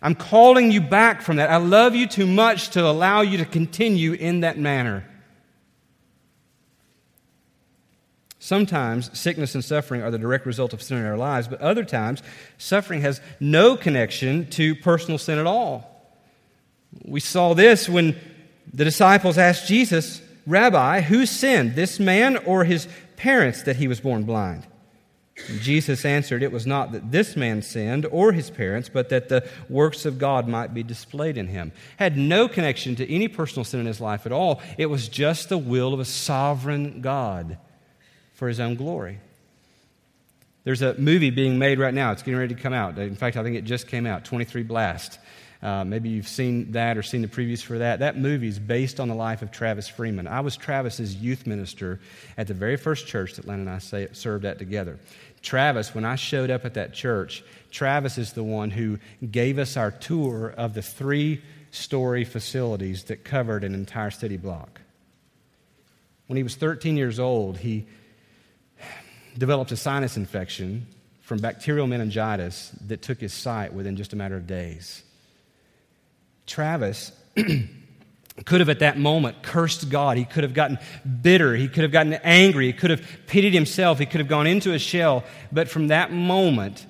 I'm 0.04 0.14
calling 0.14 0.70
you 0.70 0.82
back 0.82 1.22
from 1.22 1.36
that. 1.36 1.48
I 1.48 1.56
love 1.56 1.94
you 1.94 2.06
too 2.06 2.26
much 2.26 2.68
to 2.70 2.86
allow 2.86 3.22
you 3.22 3.38
to 3.38 3.46
continue 3.46 4.12
in 4.12 4.40
that 4.40 4.58
manner. 4.58 5.02
Sometimes 8.38 9.18
sickness 9.18 9.54
and 9.54 9.64
suffering 9.64 10.02
are 10.02 10.10
the 10.10 10.18
direct 10.18 10.44
result 10.44 10.74
of 10.74 10.82
sin 10.82 10.98
in 10.98 11.06
our 11.06 11.16
lives, 11.16 11.48
but 11.48 11.62
other 11.62 11.86
times 11.86 12.22
suffering 12.58 13.00
has 13.00 13.22
no 13.40 13.78
connection 13.78 14.46
to 14.50 14.74
personal 14.74 15.16
sin 15.16 15.38
at 15.38 15.46
all. 15.46 15.90
We 17.02 17.20
saw 17.20 17.54
this 17.54 17.88
when 17.88 18.20
the 18.74 18.84
disciples 18.84 19.38
asked 19.38 19.66
Jesus, 19.66 20.20
Rabbi, 20.46 21.00
who 21.00 21.24
sinned, 21.24 21.76
this 21.76 21.98
man 21.98 22.36
or 22.36 22.64
his 22.64 22.86
parents, 23.16 23.62
that 23.62 23.76
he 23.76 23.88
was 23.88 24.00
born 24.00 24.24
blind? 24.24 24.66
Jesus 25.36 26.04
answered, 26.04 26.42
It 26.42 26.52
was 26.52 26.66
not 26.66 26.92
that 26.92 27.10
this 27.10 27.34
man 27.34 27.60
sinned 27.60 28.06
or 28.06 28.32
his 28.32 28.50
parents, 28.50 28.88
but 28.88 29.08
that 29.08 29.28
the 29.28 29.48
works 29.68 30.06
of 30.06 30.18
God 30.18 30.46
might 30.46 30.72
be 30.72 30.82
displayed 30.82 31.36
in 31.36 31.48
him. 31.48 31.72
Had 31.96 32.16
no 32.16 32.48
connection 32.48 32.94
to 32.96 33.12
any 33.12 33.26
personal 33.26 33.64
sin 33.64 33.80
in 33.80 33.86
his 33.86 34.00
life 34.00 34.26
at 34.26 34.32
all. 34.32 34.62
It 34.78 34.86
was 34.86 35.08
just 35.08 35.48
the 35.48 35.58
will 35.58 35.92
of 35.92 36.00
a 36.00 36.04
sovereign 36.04 37.00
God 37.00 37.58
for 38.34 38.46
his 38.46 38.60
own 38.60 38.76
glory. 38.76 39.18
There's 40.62 40.82
a 40.82 40.94
movie 40.94 41.30
being 41.30 41.58
made 41.58 41.78
right 41.78 41.92
now. 41.92 42.12
It's 42.12 42.22
getting 42.22 42.38
ready 42.38 42.54
to 42.54 42.60
come 42.60 42.72
out. 42.72 42.98
In 42.98 43.16
fact, 43.16 43.36
I 43.36 43.42
think 43.42 43.56
it 43.56 43.64
just 43.64 43.86
came 43.88 44.06
out 44.06 44.24
23 44.24 44.62
Blast. 44.62 45.18
Uh, 45.64 45.82
maybe 45.82 46.10
you've 46.10 46.28
seen 46.28 46.72
that 46.72 46.98
or 46.98 47.02
seen 47.02 47.22
the 47.22 47.28
previews 47.28 47.62
for 47.62 47.78
that. 47.78 48.00
That 48.00 48.18
movie 48.18 48.48
is 48.48 48.58
based 48.58 49.00
on 49.00 49.08
the 49.08 49.14
life 49.14 49.40
of 49.40 49.50
Travis 49.50 49.88
Freeman. 49.88 50.28
I 50.28 50.40
was 50.40 50.58
Travis's 50.58 51.16
youth 51.16 51.46
minister 51.46 52.00
at 52.36 52.48
the 52.48 52.54
very 52.54 52.76
first 52.76 53.06
church 53.06 53.36
that 53.36 53.46
Len 53.46 53.60
and 53.60 53.70
I 53.70 53.78
served 53.78 54.44
at 54.44 54.58
together. 54.58 54.98
Travis, 55.40 55.94
when 55.94 56.04
I 56.04 56.16
showed 56.16 56.50
up 56.50 56.66
at 56.66 56.74
that 56.74 56.92
church, 56.92 57.42
Travis 57.70 58.18
is 58.18 58.34
the 58.34 58.44
one 58.44 58.70
who 58.70 58.98
gave 59.30 59.58
us 59.58 59.78
our 59.78 59.90
tour 59.90 60.52
of 60.54 60.74
the 60.74 60.82
three 60.82 61.40
story 61.70 62.24
facilities 62.24 63.04
that 63.04 63.24
covered 63.24 63.64
an 63.64 63.72
entire 63.72 64.10
city 64.10 64.36
block. 64.36 64.82
When 66.26 66.36
he 66.36 66.42
was 66.42 66.56
13 66.56 66.98
years 66.98 67.18
old, 67.18 67.56
he 67.56 67.86
developed 69.38 69.72
a 69.72 69.76
sinus 69.78 70.18
infection 70.18 70.88
from 71.22 71.38
bacterial 71.38 71.86
meningitis 71.86 72.70
that 72.86 73.00
took 73.00 73.18
his 73.18 73.32
sight 73.32 73.72
within 73.72 73.96
just 73.96 74.12
a 74.12 74.16
matter 74.16 74.36
of 74.36 74.46
days. 74.46 75.02
Travis 76.46 77.12
could 78.44 78.60
have 78.60 78.68
at 78.68 78.80
that 78.80 78.98
moment 78.98 79.42
cursed 79.42 79.88
God. 79.88 80.16
He 80.16 80.24
could 80.24 80.42
have 80.42 80.54
gotten 80.54 80.78
bitter. 81.22 81.54
He 81.54 81.68
could 81.68 81.82
have 81.82 81.92
gotten 81.92 82.14
angry. 82.14 82.66
He 82.66 82.72
could 82.72 82.90
have 82.90 83.06
pitied 83.26 83.54
himself. 83.54 83.98
He 83.98 84.06
could 84.06 84.20
have 84.20 84.28
gone 84.28 84.46
into 84.46 84.72
a 84.72 84.78
shell. 84.78 85.24
But 85.52 85.68
from 85.68 85.88
that 85.88 86.12
moment, 86.12 86.86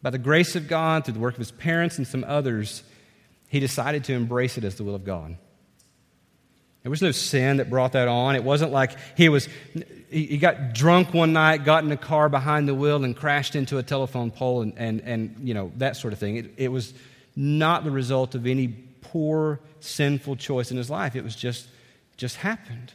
by 0.00 0.10
the 0.10 0.18
grace 0.18 0.56
of 0.56 0.68
God, 0.68 1.04
through 1.04 1.14
the 1.14 1.20
work 1.20 1.34
of 1.34 1.38
his 1.38 1.52
parents 1.52 1.98
and 1.98 2.06
some 2.06 2.24
others, 2.26 2.82
he 3.48 3.60
decided 3.60 4.04
to 4.04 4.14
embrace 4.14 4.58
it 4.58 4.64
as 4.64 4.76
the 4.76 4.84
will 4.84 4.94
of 4.94 5.04
God. 5.04 5.36
There 6.82 6.90
was 6.90 7.02
no 7.02 7.12
sin 7.12 7.58
that 7.58 7.70
brought 7.70 7.92
that 7.92 8.08
on. 8.08 8.34
It 8.34 8.42
wasn't 8.42 8.72
like 8.72 8.96
he 9.16 9.28
was 9.28 9.48
he 10.10 10.36
got 10.36 10.74
drunk 10.74 11.14
one 11.14 11.32
night, 11.32 11.64
got 11.64 11.84
in 11.84 11.92
a 11.92 11.96
car 11.96 12.28
behind 12.28 12.68
the 12.68 12.74
wheel, 12.74 13.02
and 13.02 13.16
crashed 13.16 13.56
into 13.56 13.78
a 13.78 13.82
telephone 13.82 14.30
pole 14.30 14.60
and, 14.60 14.74
and, 14.76 15.00
and 15.00 15.36
you 15.42 15.54
know, 15.54 15.72
that 15.76 15.96
sort 15.96 16.12
of 16.12 16.18
thing. 16.18 16.36
It, 16.36 16.54
it 16.56 16.68
was 16.68 16.92
not 17.36 17.84
the 17.84 17.90
result 17.90 18.34
of 18.34 18.46
any 18.46 18.68
poor, 18.68 19.60
sinful 19.80 20.36
choice 20.36 20.70
in 20.70 20.76
his 20.76 20.90
life. 20.90 21.16
It 21.16 21.24
was 21.24 21.36
just, 21.36 21.68
just 22.16 22.36
happened. 22.36 22.92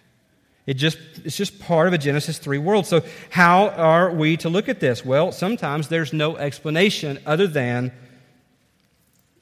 It 0.65 0.76
just, 0.76 0.97
it's 1.23 1.38
just 1.38 1.60
part 1.60 1.88
of 1.88 1.93
a 1.93 1.97
Genesis 1.97 2.38
3 2.39 2.58
world. 2.58 2.86
So, 2.86 3.02
how 3.30 3.69
are 3.69 4.12
we 4.12 4.36
to 4.38 4.50
look 4.50 4.67
at 4.67 4.82
this? 4.82 5.06
Well, 5.06 5.32
sometimes 5.32 5.88
there's 5.88 6.12
no 6.12 6.36
explanation 6.36 7.19
other 7.26 7.47
than 7.47 7.91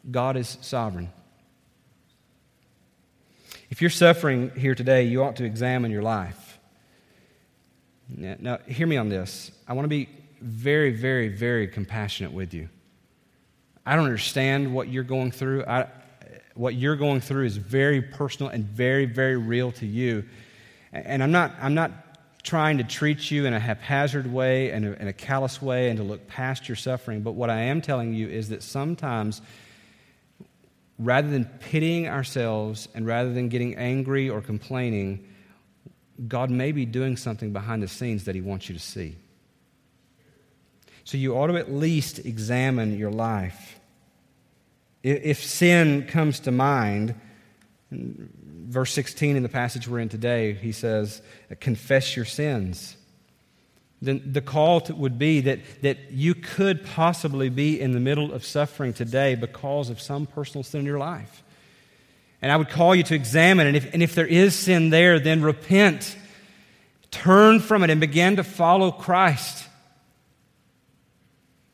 God 0.10 0.38
is 0.38 0.60
sovereign. 0.62 1.10
If 3.72 3.82
you're 3.82 3.90
suffering 3.90 4.52
here 4.52 4.76
today, 4.76 5.04
you 5.04 5.24
ought 5.24 5.38
to 5.38 5.46
examine 5.46 5.92
your 5.92 6.04
life. 6.04 6.60
Now, 8.08 8.60
hear 8.68 8.86
me 8.86 8.98
on 8.98 9.10
this. 9.10 9.52
I 9.68 9.74
want 9.74 9.86
to 9.86 9.90
be 9.90 10.10
very, 10.40 10.92
very, 10.92 11.30
very 11.30 11.68
compassionate 11.68 12.32
with 12.32 12.54
you. 12.54 12.70
I 13.86 13.96
don't 13.96 14.06
understand 14.06 14.74
what 14.74 14.88
you're 14.88 15.04
going 15.04 15.32
through. 15.32 15.66
I, 15.66 15.88
what 16.56 16.76
you're 16.76 16.96
going 16.96 17.22
through 17.22 17.46
is 17.46 17.58
very 17.58 18.02
personal 18.02 18.52
and 18.52 18.66
very, 18.66 19.06
very 19.06 19.38
real 19.38 19.72
to 19.74 19.86
you. 19.86 20.26
And 20.92 21.22
I'm 21.22 21.32
not, 21.32 21.52
I'm 21.62 21.74
not 21.76 21.92
trying 22.44 22.78
to 22.78 22.84
treat 22.84 23.30
you 23.30 23.46
in 23.46 23.54
a 23.54 23.60
haphazard 23.60 24.32
way 24.32 24.72
and 24.72 24.86
in 24.86 25.08
a 25.08 25.14
callous 25.14 25.62
way 25.62 25.90
and 25.90 25.98
to 25.98 26.04
look 26.04 26.28
past 26.28 26.70
your 26.70 26.76
suffering. 26.76 27.22
But 27.22 27.34
what 27.34 27.50
I 27.50 27.62
am 27.62 27.82
telling 27.82 28.14
you 28.14 28.30
is 28.30 28.50
that 28.50 28.64
sometimes, 28.64 29.42
rather 30.98 31.28
than 31.28 31.46
pitying 31.46 32.08
ourselves 32.08 32.88
and 32.96 33.06
rather 33.06 33.34
than 33.34 33.50
getting 33.50 33.76
angry 33.76 34.30
or 34.30 34.42
complaining, 34.42 35.28
God 36.28 36.50
may 36.50 36.72
be 36.72 36.86
doing 36.86 37.18
something 37.18 37.52
behind 37.52 37.84
the 37.84 37.88
scenes 37.88 38.24
that 38.26 38.36
He 38.36 38.42
wants 38.42 38.70
you 38.70 38.76
to 38.76 38.82
see. 38.82 39.16
So 41.04 41.18
you 41.18 41.36
ought 41.36 41.48
to 41.48 41.58
at 41.58 41.72
least 41.72 42.20
examine 42.20 42.98
your 42.98 43.12
life. 43.12 43.75
If 45.06 45.44
sin 45.44 46.08
comes 46.08 46.40
to 46.42 46.52
mind, 46.52 47.14
verse 47.92 48.92
16 48.92 49.36
in 49.36 49.44
the 49.44 49.50
passage 49.50 49.88
we're 49.88 50.00
in 50.00 50.10
today, 50.10 50.54
he 50.54 50.72
says, 50.72 51.22
Confess 51.60 52.16
your 52.16 52.26
sins. 52.26 52.98
Then 54.02 54.24
the 54.26 54.42
call 54.42 54.82
to, 54.82 54.96
would 54.96 55.20
be 55.20 55.42
that, 55.42 55.60
that 55.84 56.12
you 56.12 56.34
could 56.34 56.84
possibly 56.84 57.50
be 57.50 57.80
in 57.80 57.92
the 57.92 58.00
middle 58.00 58.34
of 58.34 58.44
suffering 58.44 58.94
today 58.94 59.36
because 59.36 59.92
of 59.92 60.02
some 60.02 60.26
personal 60.26 60.64
sin 60.64 60.80
in 60.80 60.86
your 60.88 60.98
life. 60.98 61.44
And 62.42 62.52
I 62.52 62.58
would 62.58 62.70
call 62.70 62.96
you 62.96 63.04
to 63.04 63.14
examine, 63.14 63.68
and 63.68 63.78
if, 63.78 63.94
and 63.94 64.02
if 64.02 64.16
there 64.16 64.26
is 64.26 64.56
sin 64.56 64.90
there, 64.90 65.20
then 65.20 65.44
repent. 65.44 66.18
Turn 67.12 67.60
from 67.60 67.84
it 67.84 67.92
and 67.92 68.02
begin 68.02 68.38
to 68.38 68.44
follow 68.44 68.92
Christ. 68.92 69.68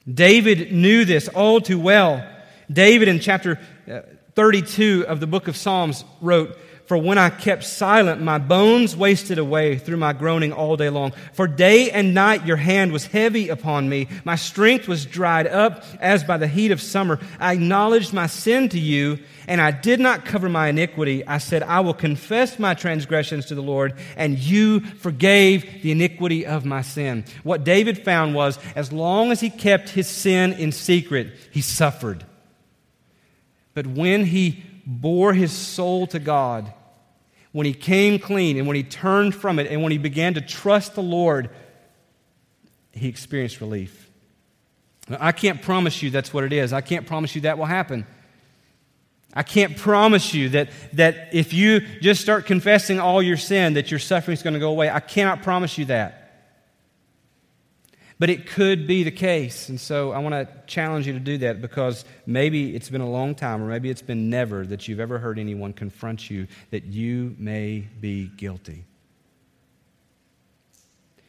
David 0.06 0.74
knew 0.74 1.06
this 1.06 1.30
all 1.30 1.62
too 1.62 1.80
well. 1.80 2.28
David, 2.72 3.08
in 3.08 3.20
chapter 3.20 3.60
uh, 3.92 4.02
32 4.36 5.06
of 5.08 5.20
the 5.20 5.28
book 5.28 5.48
of 5.48 5.58
Psalms, 5.58 6.06
wrote, 6.22 6.58
For 6.86 6.98
when 6.98 7.18
I 7.18 7.30
kept 7.30 7.64
silent, 7.64 8.22
my 8.22 8.38
bones 8.38 8.96
wasted 8.96 9.38
away 9.38 9.78
through 9.78 9.98
my 9.98 10.14
groaning 10.14 10.54
all 10.54 10.78
day 10.78 10.90
long. 10.90 11.12
For 11.34 11.48
day 11.48 11.92
and 11.92 12.14
night 12.14 12.46
your 12.46 12.58
hand 12.58 12.92
was 12.94 13.08
heavy 13.08 13.50
upon 13.50 13.90
me. 13.90 14.08
My 14.24 14.36
strength 14.36 14.88
was 14.88 15.06
dried 15.06 15.48
up 15.48 15.84
as 16.00 16.24
by 16.24 16.38
the 16.38 16.48
heat 16.48 16.72
of 16.72 16.82
summer. 16.82 17.20
I 17.40 17.54
acknowledged 17.54 18.14
my 18.14 18.28
sin 18.28 18.70
to 18.70 18.80
you, 18.80 19.20
and 19.48 19.60
I 19.60 19.72
did 19.72 20.00
not 20.00 20.24
cover 20.24 20.48
my 20.48 20.70
iniquity. 20.70 21.28
I 21.28 21.40
said, 21.40 21.64
I 21.64 21.82
will 21.82 21.94
confess 21.94 22.58
my 22.58 22.74
transgressions 22.74 23.48
to 23.48 23.56
the 23.56 23.62
Lord, 23.62 23.96
and 24.16 24.40
you 24.40 24.80
forgave 24.80 25.82
the 25.82 25.92
iniquity 25.92 26.46
of 26.46 26.64
my 26.64 26.84
sin. 26.84 27.26
What 27.44 27.66
David 27.66 28.06
found 28.06 28.34
was, 28.34 28.58
as 28.76 28.94
long 28.94 29.32
as 29.32 29.42
he 29.42 29.50
kept 29.50 29.90
his 29.90 30.08
sin 30.08 30.54
in 30.54 30.72
secret, 30.72 31.34
he 31.52 31.62
suffered. 31.62 32.26
But 33.74 33.88
when 33.88 34.26
he 34.26 34.64
bore 34.86 35.34
his 35.34 35.52
soul 35.52 36.08
to 36.08 36.20
God, 36.20 36.74
when 37.52 37.66
he 37.66 37.74
came 37.74 38.20
clean 38.20 38.58
and 38.58 38.68
when 38.68 38.76
he 38.76 38.84
turned 38.84 39.36
from 39.36 39.60
it 39.60 39.68
and 39.68 39.82
when 39.84 39.92
he 39.92 39.98
began 39.98 40.34
to 40.36 40.42
trust 40.42 40.96
the 40.96 41.04
Lord, 41.04 41.50
he 42.92 43.08
experienced 43.08 43.62
relief. 43.62 44.10
Now, 45.10 45.18
I 45.20 45.32
can't 45.32 45.62
promise 45.62 46.02
you 46.02 46.10
that's 46.10 46.34
what 46.34 46.44
it 46.44 46.54
is. 46.54 46.74
I 46.74 46.82
can't 46.82 47.06
promise 47.06 47.36
you 47.36 47.42
that 47.42 47.58
will 47.58 47.66
happen. 47.66 48.06
I 49.34 49.44
can't 49.44 49.78
promise 49.78 50.34
you 50.34 50.50
that, 50.50 50.70
that 50.94 51.30
if 51.34 51.54
you 51.54 51.80
just 52.02 52.22
start 52.22 52.46
confessing 52.46 53.00
all 53.00 53.22
your 53.22 53.38
sin, 53.38 53.74
that 53.74 53.90
your 53.90 54.00
suffering 54.00 54.34
is 54.34 54.44
going 54.44 54.54
to 54.56 54.60
go 54.60 54.70
away. 54.70 54.90
I 54.90 55.00
cannot 55.00 55.42
promise 55.42 55.78
you 55.78 55.86
that. 55.86 56.21
But 58.22 58.30
it 58.30 58.46
could 58.46 58.86
be 58.86 59.02
the 59.02 59.10
case. 59.10 59.68
And 59.70 59.82
so 59.82 60.12
I 60.12 60.20
want 60.20 60.36
to 60.36 60.48
challenge 60.68 61.08
you 61.08 61.14
to 61.14 61.20
do 61.20 61.40
that 61.40 61.60
because 61.60 62.06
maybe 62.28 62.76
it's 62.76 62.88
been 62.88 63.02
a 63.02 63.10
long 63.10 63.34
time 63.34 63.64
or 63.64 63.66
maybe 63.66 63.90
it's 63.90 64.04
been 64.04 64.30
never 64.30 64.64
that 64.68 64.88
you've 64.88 65.00
ever 65.00 65.18
heard 65.18 65.40
anyone 65.40 65.74
confront 65.74 66.30
you 66.30 66.46
that 66.70 66.84
you 66.84 67.36
may 67.40 67.80
be 68.00 68.28
guilty. 68.28 68.86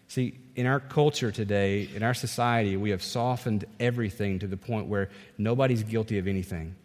See, 0.07 0.39
in 0.55 0.67
our 0.67 0.81
culture 0.81 1.33
today, 1.33 1.89
in 1.95 2.03
our 2.03 2.13
society, 2.13 2.77
we 2.77 2.91
have 2.91 3.03
softened 3.03 3.65
everything 3.81 4.39
to 4.41 4.47
the 4.47 4.59
point 4.59 4.87
where 4.87 5.09
nobody's 5.39 5.83
guilty 5.83 6.19
of 6.19 6.29
anything. 6.29 6.77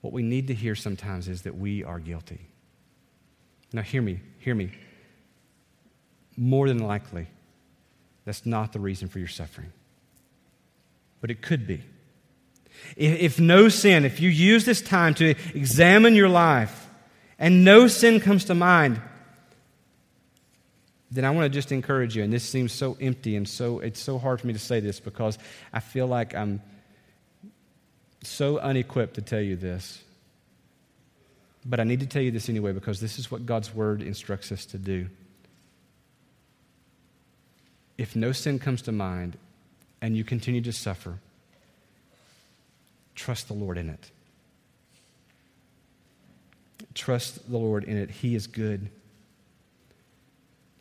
what 0.00 0.12
we 0.12 0.24
need 0.24 0.48
to 0.48 0.54
hear 0.54 0.74
sometimes 0.74 1.28
is 1.28 1.42
that 1.42 1.56
we 1.56 1.84
are 1.84 2.00
guilty. 2.00 2.40
Now, 3.72 3.82
hear 3.82 4.02
me, 4.02 4.18
hear 4.40 4.56
me. 4.56 4.72
More 6.36 6.66
than 6.66 6.80
likely, 6.80 7.28
that's 8.26 8.44
not 8.44 8.74
the 8.74 8.80
reason 8.80 9.08
for 9.08 9.18
your 9.18 9.28
suffering. 9.28 9.72
But 11.22 11.30
it 11.30 11.40
could 11.40 11.66
be. 11.66 11.80
If 12.96 13.40
no 13.40 13.70
sin, 13.70 14.04
if 14.04 14.20
you 14.20 14.28
use 14.28 14.66
this 14.66 14.82
time 14.82 15.14
to 15.14 15.30
examine 15.54 16.14
your 16.14 16.28
life 16.28 16.88
and 17.38 17.64
no 17.64 17.86
sin 17.86 18.20
comes 18.20 18.44
to 18.46 18.54
mind, 18.54 19.00
then 21.10 21.24
I 21.24 21.30
want 21.30 21.44
to 21.44 21.48
just 21.48 21.72
encourage 21.72 22.16
you. 22.16 22.24
And 22.24 22.32
this 22.32 22.44
seems 22.44 22.72
so 22.72 22.98
empty 23.00 23.36
and 23.36 23.48
so 23.48 23.78
it's 23.78 24.00
so 24.00 24.18
hard 24.18 24.40
for 24.40 24.46
me 24.46 24.52
to 24.52 24.58
say 24.58 24.80
this 24.80 25.00
because 25.00 25.38
I 25.72 25.80
feel 25.80 26.06
like 26.06 26.34
I'm 26.34 26.60
so 28.22 28.58
unequipped 28.58 29.14
to 29.14 29.22
tell 29.22 29.40
you 29.40 29.56
this. 29.56 30.02
But 31.64 31.80
I 31.80 31.84
need 31.84 32.00
to 32.00 32.06
tell 32.06 32.22
you 32.22 32.32
this 32.32 32.48
anyway 32.48 32.72
because 32.72 33.00
this 33.00 33.18
is 33.18 33.30
what 33.30 33.46
God's 33.46 33.72
word 33.74 34.02
instructs 34.02 34.50
us 34.50 34.66
to 34.66 34.78
do. 34.78 35.08
If 37.98 38.14
no 38.14 38.32
sin 38.32 38.58
comes 38.58 38.82
to 38.82 38.92
mind 38.92 39.38
and 40.02 40.16
you 40.16 40.24
continue 40.24 40.60
to 40.62 40.72
suffer, 40.72 41.18
trust 43.14 43.48
the 43.48 43.54
Lord 43.54 43.78
in 43.78 43.88
it. 43.88 44.10
Trust 46.94 47.50
the 47.50 47.58
Lord 47.58 47.84
in 47.84 47.96
it. 47.96 48.10
He 48.10 48.34
is 48.34 48.46
good. 48.46 48.90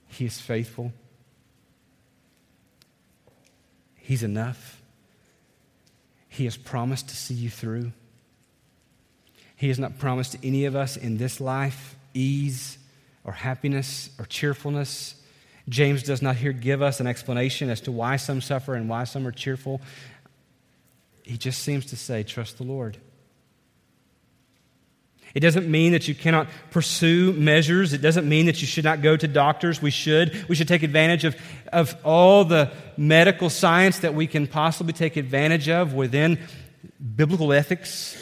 He 0.07 0.25
is 0.25 0.39
faithful. 0.39 0.93
He's 3.95 4.23
enough. 4.23 4.81
He 6.29 6.45
has 6.45 6.57
promised 6.57 7.09
to 7.09 7.15
see 7.15 7.33
you 7.33 7.49
through. 7.49 7.91
He 9.55 9.69
has 9.69 9.79
not 9.79 9.97
promised 9.97 10.35
any 10.43 10.65
of 10.65 10.75
us 10.75 10.97
in 10.97 11.17
this 11.17 11.39
life 11.39 11.95
ease 12.13 12.77
or 13.23 13.33
happiness 13.33 14.09
or 14.19 14.25
cheerfulness. 14.25 15.15
James 15.67 16.03
does 16.03 16.21
not 16.21 16.35
here 16.35 16.53
give 16.53 16.81
us 16.81 16.99
an 16.99 17.07
explanation 17.07 17.69
as 17.69 17.81
to 17.81 17.91
why 17.91 18.17
some 18.17 18.41
suffer 18.41 18.75
and 18.75 18.87
why 18.87 19.03
some 19.03 19.25
are 19.25 19.31
cheerful. 19.31 19.81
He 21.23 21.37
just 21.37 21.63
seems 21.63 21.87
to 21.87 21.95
say, 21.95 22.23
trust 22.23 22.57
the 22.57 22.63
Lord. 22.63 22.97
It 25.33 25.41
doesn't 25.41 25.69
mean 25.69 25.91
that 25.91 26.07
you 26.07 26.15
cannot 26.15 26.47
pursue 26.71 27.33
measures. 27.33 27.91
It 27.91 28.01
doesn't 28.01 28.27
mean 28.27 28.45
that 28.45 28.61
you 28.61 28.67
should 28.67 28.85
not 28.85 29.01
go 29.01 29.17
to 29.17 29.27
doctors. 29.27 29.81
We 29.81 29.91
should. 29.91 30.47
We 30.47 30.55
should 30.55 30.69
take 30.69 30.81
advantage 30.81 31.25
of, 31.25 31.35
of 31.73 31.93
all 32.05 32.45
the 32.45 32.71
medical 32.95 33.49
science 33.49 33.99
that 33.99 34.13
we 34.13 34.27
can 34.27 34.47
possibly 34.47 34.93
take 34.93 35.17
advantage 35.17 35.67
of 35.67 35.93
within 35.93 36.39
biblical 37.15 37.51
ethics. 37.51 38.15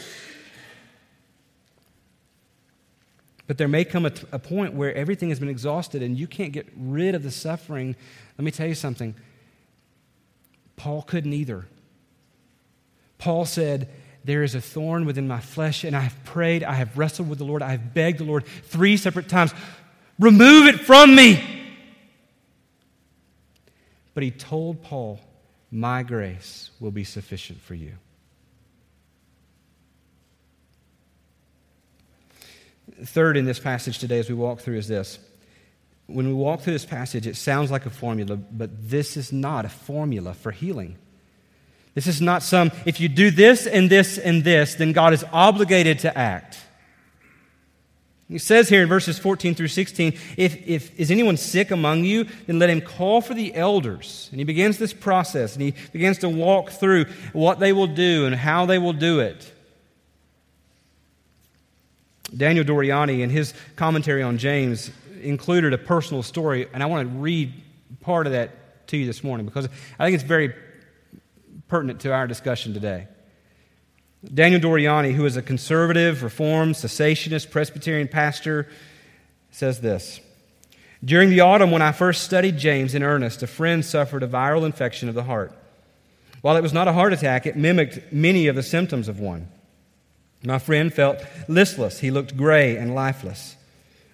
But 3.46 3.58
there 3.58 3.68
may 3.68 3.84
come 3.84 4.06
a, 4.06 4.10
t- 4.10 4.26
a 4.32 4.38
point 4.38 4.74
where 4.74 4.94
everything 4.94 5.28
has 5.28 5.38
been 5.38 5.48
exhausted 5.48 6.02
and 6.02 6.18
you 6.18 6.26
can't 6.26 6.52
get 6.52 6.66
rid 6.76 7.14
of 7.14 7.22
the 7.22 7.30
suffering. 7.30 7.94
Let 8.38 8.44
me 8.44 8.50
tell 8.50 8.66
you 8.66 8.74
something. 8.74 9.14
Paul 10.76 11.02
couldn't 11.02 11.32
either. 11.32 11.66
Paul 13.18 13.44
said, 13.44 13.88
there 14.24 14.42
is 14.42 14.54
a 14.54 14.60
thorn 14.60 15.04
within 15.04 15.28
my 15.28 15.40
flesh, 15.40 15.84
and 15.84 15.94
I 15.94 16.00
have 16.00 16.24
prayed, 16.24 16.64
I 16.64 16.72
have 16.74 16.96
wrestled 16.96 17.28
with 17.28 17.38
the 17.38 17.44
Lord, 17.44 17.62
I 17.62 17.72
have 17.72 17.92
begged 17.92 18.18
the 18.18 18.24
Lord 18.24 18.46
three 18.46 18.96
separate 18.96 19.28
times, 19.28 19.52
remove 20.18 20.66
it 20.66 20.80
from 20.80 21.14
me. 21.14 21.42
But 24.14 24.22
he 24.22 24.30
told 24.30 24.82
Paul, 24.82 25.20
My 25.70 26.02
grace 26.02 26.70
will 26.80 26.90
be 26.90 27.04
sufficient 27.04 27.60
for 27.60 27.74
you. 27.74 27.92
Third, 33.02 33.36
in 33.36 33.44
this 33.44 33.58
passage 33.58 33.98
today, 33.98 34.18
as 34.18 34.28
we 34.28 34.34
walk 34.34 34.60
through, 34.60 34.76
is 34.76 34.88
this. 34.88 35.18
When 36.06 36.28
we 36.28 36.34
walk 36.34 36.60
through 36.60 36.74
this 36.74 36.84
passage, 36.84 37.26
it 37.26 37.36
sounds 37.36 37.70
like 37.70 37.86
a 37.86 37.90
formula, 37.90 38.36
but 38.36 38.70
this 38.90 39.16
is 39.16 39.32
not 39.32 39.64
a 39.64 39.70
formula 39.70 40.34
for 40.34 40.50
healing. 40.50 40.96
This 41.94 42.06
is 42.06 42.20
not 42.20 42.42
some, 42.42 42.72
if 42.84 43.00
you 43.00 43.08
do 43.08 43.30
this 43.30 43.66
and 43.66 43.88
this 43.88 44.18
and 44.18 44.44
this, 44.44 44.74
then 44.74 44.92
God 44.92 45.12
is 45.12 45.24
obligated 45.32 46.00
to 46.00 46.16
act. 46.16 46.58
He 48.28 48.38
says 48.38 48.68
here 48.68 48.82
in 48.82 48.88
verses 48.88 49.18
14 49.18 49.54
through 49.54 49.68
16, 49.68 50.14
if, 50.36 50.66
if 50.66 50.98
is 50.98 51.10
anyone 51.10 51.36
sick 51.36 51.70
among 51.70 52.04
you, 52.04 52.24
then 52.46 52.58
let 52.58 52.70
him 52.70 52.80
call 52.80 53.20
for 53.20 53.34
the 53.34 53.54
elders. 53.54 54.28
And 54.30 54.40
he 54.40 54.44
begins 54.44 54.78
this 54.78 54.92
process 54.92 55.54
and 55.54 55.62
he 55.62 55.74
begins 55.92 56.18
to 56.18 56.28
walk 56.28 56.70
through 56.70 57.04
what 57.32 57.60
they 57.60 57.72
will 57.72 57.86
do 57.86 58.26
and 58.26 58.34
how 58.34 58.66
they 58.66 58.78
will 58.78 58.92
do 58.92 59.20
it. 59.20 59.52
Daniel 62.36 62.64
Doriani, 62.64 63.20
in 63.20 63.30
his 63.30 63.54
commentary 63.76 64.22
on 64.22 64.38
James, 64.38 64.90
included 65.22 65.72
a 65.72 65.78
personal 65.78 66.22
story, 66.22 66.68
and 66.72 66.82
I 66.82 66.86
want 66.86 67.08
to 67.08 67.18
read 67.18 67.52
part 68.00 68.26
of 68.26 68.32
that 68.32 68.86
to 68.88 68.96
you 68.96 69.06
this 69.06 69.24
morning 69.24 69.46
because 69.46 69.68
I 69.98 70.04
think 70.04 70.14
it's 70.14 70.24
very 70.24 70.54
pertinent 71.68 72.00
to 72.00 72.12
our 72.12 72.26
discussion 72.26 72.74
today. 72.74 73.08
Daniel 74.32 74.60
Doriani, 74.60 75.12
who 75.12 75.26
is 75.26 75.36
a 75.36 75.42
conservative, 75.42 76.22
reformed, 76.22 76.74
cessationist, 76.74 77.50
Presbyterian 77.50 78.08
pastor, 78.08 78.68
says 79.50 79.80
this 79.80 80.20
During 81.04 81.30
the 81.30 81.40
autumn, 81.40 81.70
when 81.70 81.82
I 81.82 81.92
first 81.92 82.22
studied 82.22 82.58
James 82.58 82.94
in 82.94 83.02
earnest, 83.02 83.42
a 83.42 83.46
friend 83.46 83.84
suffered 83.84 84.22
a 84.22 84.28
viral 84.28 84.64
infection 84.64 85.08
of 85.08 85.14
the 85.14 85.24
heart. 85.24 85.52
While 86.40 86.56
it 86.56 86.62
was 86.62 86.72
not 86.72 86.88
a 86.88 86.92
heart 86.92 87.12
attack, 87.12 87.46
it 87.46 87.56
mimicked 87.56 88.12
many 88.12 88.48
of 88.48 88.56
the 88.56 88.62
symptoms 88.62 89.08
of 89.08 89.20
one. 89.20 89.48
My 90.44 90.58
friend 90.58 90.92
felt 90.92 91.24
listless. 91.48 92.00
He 92.00 92.10
looked 92.10 92.36
gray 92.36 92.76
and 92.76 92.94
lifeless. 92.94 93.56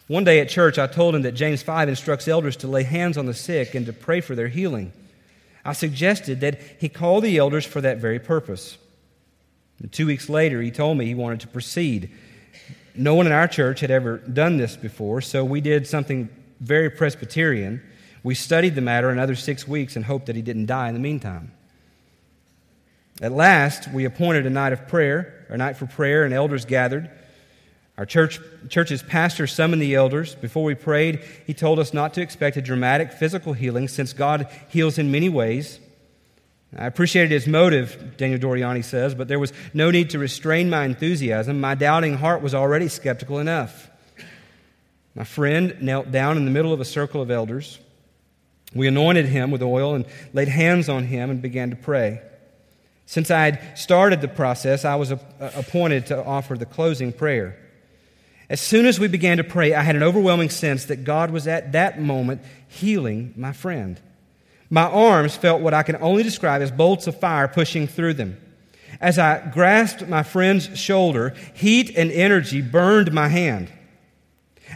One 0.07 0.25
day 0.25 0.41
at 0.41 0.49
church, 0.49 0.79
I 0.79 0.87
told 0.87 1.15
him 1.15 1.23
that 1.23 1.33
James 1.33 1.63
5 1.63 1.89
instructs 1.89 2.29
elders 2.29 2.57
to 2.59 2.69
lay 2.69 2.83
hands 2.83 3.17
on 3.17 3.27
the 3.27 3.35
sick 3.35 3.75
and 3.75 3.87
to 3.87 3.93
pray 3.93 4.21
for 4.21 4.35
their 4.35 4.49
healing. 4.49 4.93
I 5.65 5.73
suggested 5.73 6.41
that 6.41 6.61
he 6.81 6.89
call 6.89 7.21
the 7.21 7.37
elders 7.39 7.67
for 7.67 7.81
that 7.81 7.99
very 7.99 8.19
purpose. 8.19 8.79
And 9.81 9.91
two 9.91 10.07
weeks 10.07 10.29
later, 10.29 10.63
he 10.63 10.71
told 10.71 10.99
me 10.99 11.07
he 11.07 11.15
wanted 11.15 11.41
to 11.41 11.49
proceed. 11.49 12.11
No 12.95 13.15
one 13.15 13.27
in 13.27 13.33
our 13.33 13.49
church 13.49 13.81
had 13.81 13.91
ever 13.91 14.19
done 14.19 14.57
this 14.57 14.77
before, 14.77 15.21
so 15.21 15.45
we 15.45 15.61
did 15.61 15.87
something 15.87 16.29
very 16.61 16.91
Presbyterian. 16.91 17.83
We 18.23 18.35
studied 18.35 18.75
the 18.75 18.81
matter 18.81 19.11
another 19.11 19.35
six 19.35 19.67
weeks 19.67 19.97
and 19.97 20.05
hoped 20.05 20.27
that 20.27 20.37
he 20.37 20.43
didn't 20.43 20.67
die 20.67 20.89
in 20.89 20.95
the 20.95 21.01
meantime. 21.01 21.53
At 23.21 23.33
last, 23.33 23.91
we 23.93 24.07
appointed 24.07 24.47
a 24.47 24.51
night 24.51 24.73
of 24.73 24.89
prayer, 24.89 25.47
a 25.51 25.57
night 25.57 25.77
for 25.77 25.87
prayer, 25.87 26.25
and 26.25 26.33
elders 26.33 26.65
gathered. 26.65 27.11
Our 27.99 28.07
church, 28.07 28.41
church's 28.71 29.03
pastor 29.03 29.47
summoned 29.47 29.83
the 29.83 29.95
elders. 29.95 30.35
Before 30.35 30.65
we 30.65 30.75
prayed, 30.75 31.23
he 31.47 31.53
told 31.53 31.79
us 31.79 31.93
not 31.93 32.15
to 32.15 32.23
expect 32.23 32.57
a 32.57 32.63
dramatic 32.63 33.13
physical 33.13 33.53
healing 33.53 33.89
since 33.89 34.15
God 34.15 34.49
heals 34.71 34.97
in 34.97 35.13
many 35.13 35.29
ways. 35.29 35.79
I 36.75 36.87
appreciated 36.87 37.31
his 37.31 37.47
motive, 37.47 38.17
Daniel 38.17 38.41
Doriani 38.41 38.83
says, 38.83 39.15
but 39.15 39.29
there 39.29 39.39
was 39.39 39.53
no 39.75 39.91
need 39.91 40.11
to 40.11 40.19
restrain 40.19 40.71
my 40.71 40.85
enthusiasm. 40.85 41.61
My 41.61 41.75
doubting 41.75 42.15
heart 42.15 42.41
was 42.41 42.55
already 42.55 42.89
skeptical 42.89 43.39
enough. 43.39 43.91
My 45.15 45.25
friend 45.25 45.77
knelt 45.83 46.11
down 46.11 46.39
in 46.39 46.47
the 46.47 46.51
middle 46.51 46.73
of 46.73 46.81
a 46.81 46.87
circle 46.87 47.21
of 47.21 47.31
elders. 47.31 47.81
We 48.75 48.87
anointed 48.87 49.27
him 49.27 49.51
with 49.51 49.63
oil 49.63 49.95
and 49.95 50.07
laid 50.33 50.49
hands 50.49 50.89
on 50.89 51.05
him 51.05 51.29
and 51.29 51.43
began 51.43 51.69
to 51.71 51.77
pray. 51.77 52.23
Since 53.11 53.29
I 53.33 53.45
had 53.45 53.77
started 53.77 54.21
the 54.21 54.29
process, 54.29 54.85
I 54.85 54.95
was 54.95 55.11
appointed 55.11 56.07
to 56.07 56.25
offer 56.25 56.57
the 56.57 56.65
closing 56.65 57.13
prayer. 57.13 57.59
As 58.49 58.61
soon 58.61 58.87
as 58.87 59.01
we 59.01 59.09
began 59.09 59.39
to 59.39 59.43
pray, 59.43 59.75
I 59.75 59.83
had 59.83 59.97
an 59.97 60.05
overwhelming 60.05 60.49
sense 60.49 60.85
that 60.85 61.03
God 61.03 61.33
was 61.33 61.49
at 61.49 61.73
that 61.73 62.01
moment 62.01 62.41
healing 62.69 63.35
my 63.37 63.53
friend. 63.53 63.99
My 64.71 64.85
arms 64.85 65.35
felt 65.35 65.61
what 65.61 65.75
I 65.75 65.83
can 65.83 65.97
only 65.97 66.23
describe 66.23 66.63
as 66.63 66.71
bolts 66.71 67.09
of 67.09 67.19
fire 67.19 67.49
pushing 67.49 67.89
through 67.89 68.15
them. 68.15 68.41
As 69.01 69.19
I 69.19 69.45
grasped 69.45 70.07
my 70.07 70.23
friend's 70.23 70.79
shoulder, 70.79 71.35
heat 71.53 71.91
and 71.97 72.13
energy 72.13 72.63
burned 72.63 73.13
my 73.13 73.27
hand. 73.27 73.73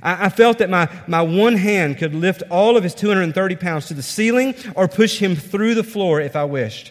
I, 0.02 0.24
I 0.24 0.28
felt 0.28 0.58
that 0.58 0.70
my, 0.70 0.88
my 1.06 1.22
one 1.22 1.54
hand 1.54 1.98
could 1.98 2.16
lift 2.16 2.42
all 2.50 2.76
of 2.76 2.82
his 2.82 2.96
230 2.96 3.54
pounds 3.54 3.86
to 3.86 3.94
the 3.94 4.02
ceiling 4.02 4.56
or 4.74 4.88
push 4.88 5.20
him 5.20 5.36
through 5.36 5.76
the 5.76 5.84
floor 5.84 6.20
if 6.20 6.34
I 6.34 6.42
wished. 6.42 6.90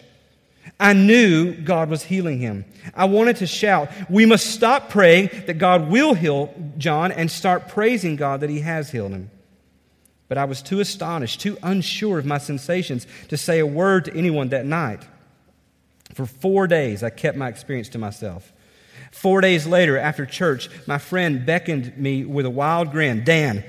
I 0.78 0.92
knew 0.92 1.54
God 1.54 1.88
was 1.88 2.02
healing 2.02 2.40
him. 2.40 2.64
I 2.94 3.04
wanted 3.04 3.36
to 3.36 3.46
shout, 3.46 3.90
We 4.10 4.26
must 4.26 4.46
stop 4.46 4.90
praying 4.90 5.30
that 5.46 5.58
God 5.58 5.88
will 5.90 6.14
heal 6.14 6.52
John 6.78 7.12
and 7.12 7.30
start 7.30 7.68
praising 7.68 8.16
God 8.16 8.40
that 8.40 8.50
he 8.50 8.60
has 8.60 8.90
healed 8.90 9.12
him. 9.12 9.30
But 10.28 10.38
I 10.38 10.44
was 10.46 10.62
too 10.62 10.80
astonished, 10.80 11.40
too 11.40 11.58
unsure 11.62 12.18
of 12.18 12.26
my 12.26 12.38
sensations 12.38 13.06
to 13.28 13.36
say 13.36 13.60
a 13.60 13.66
word 13.66 14.06
to 14.06 14.16
anyone 14.16 14.48
that 14.48 14.66
night. 14.66 15.06
For 16.14 16.26
four 16.26 16.66
days, 16.66 17.02
I 17.02 17.10
kept 17.10 17.36
my 17.36 17.48
experience 17.48 17.88
to 17.90 17.98
myself. 17.98 18.52
Four 19.12 19.40
days 19.40 19.66
later, 19.66 19.98
after 19.98 20.26
church, 20.26 20.68
my 20.86 20.98
friend 20.98 21.46
beckoned 21.46 21.96
me 21.96 22.24
with 22.24 22.46
a 22.46 22.50
wild 22.50 22.90
grin 22.90 23.22
Dan, 23.22 23.62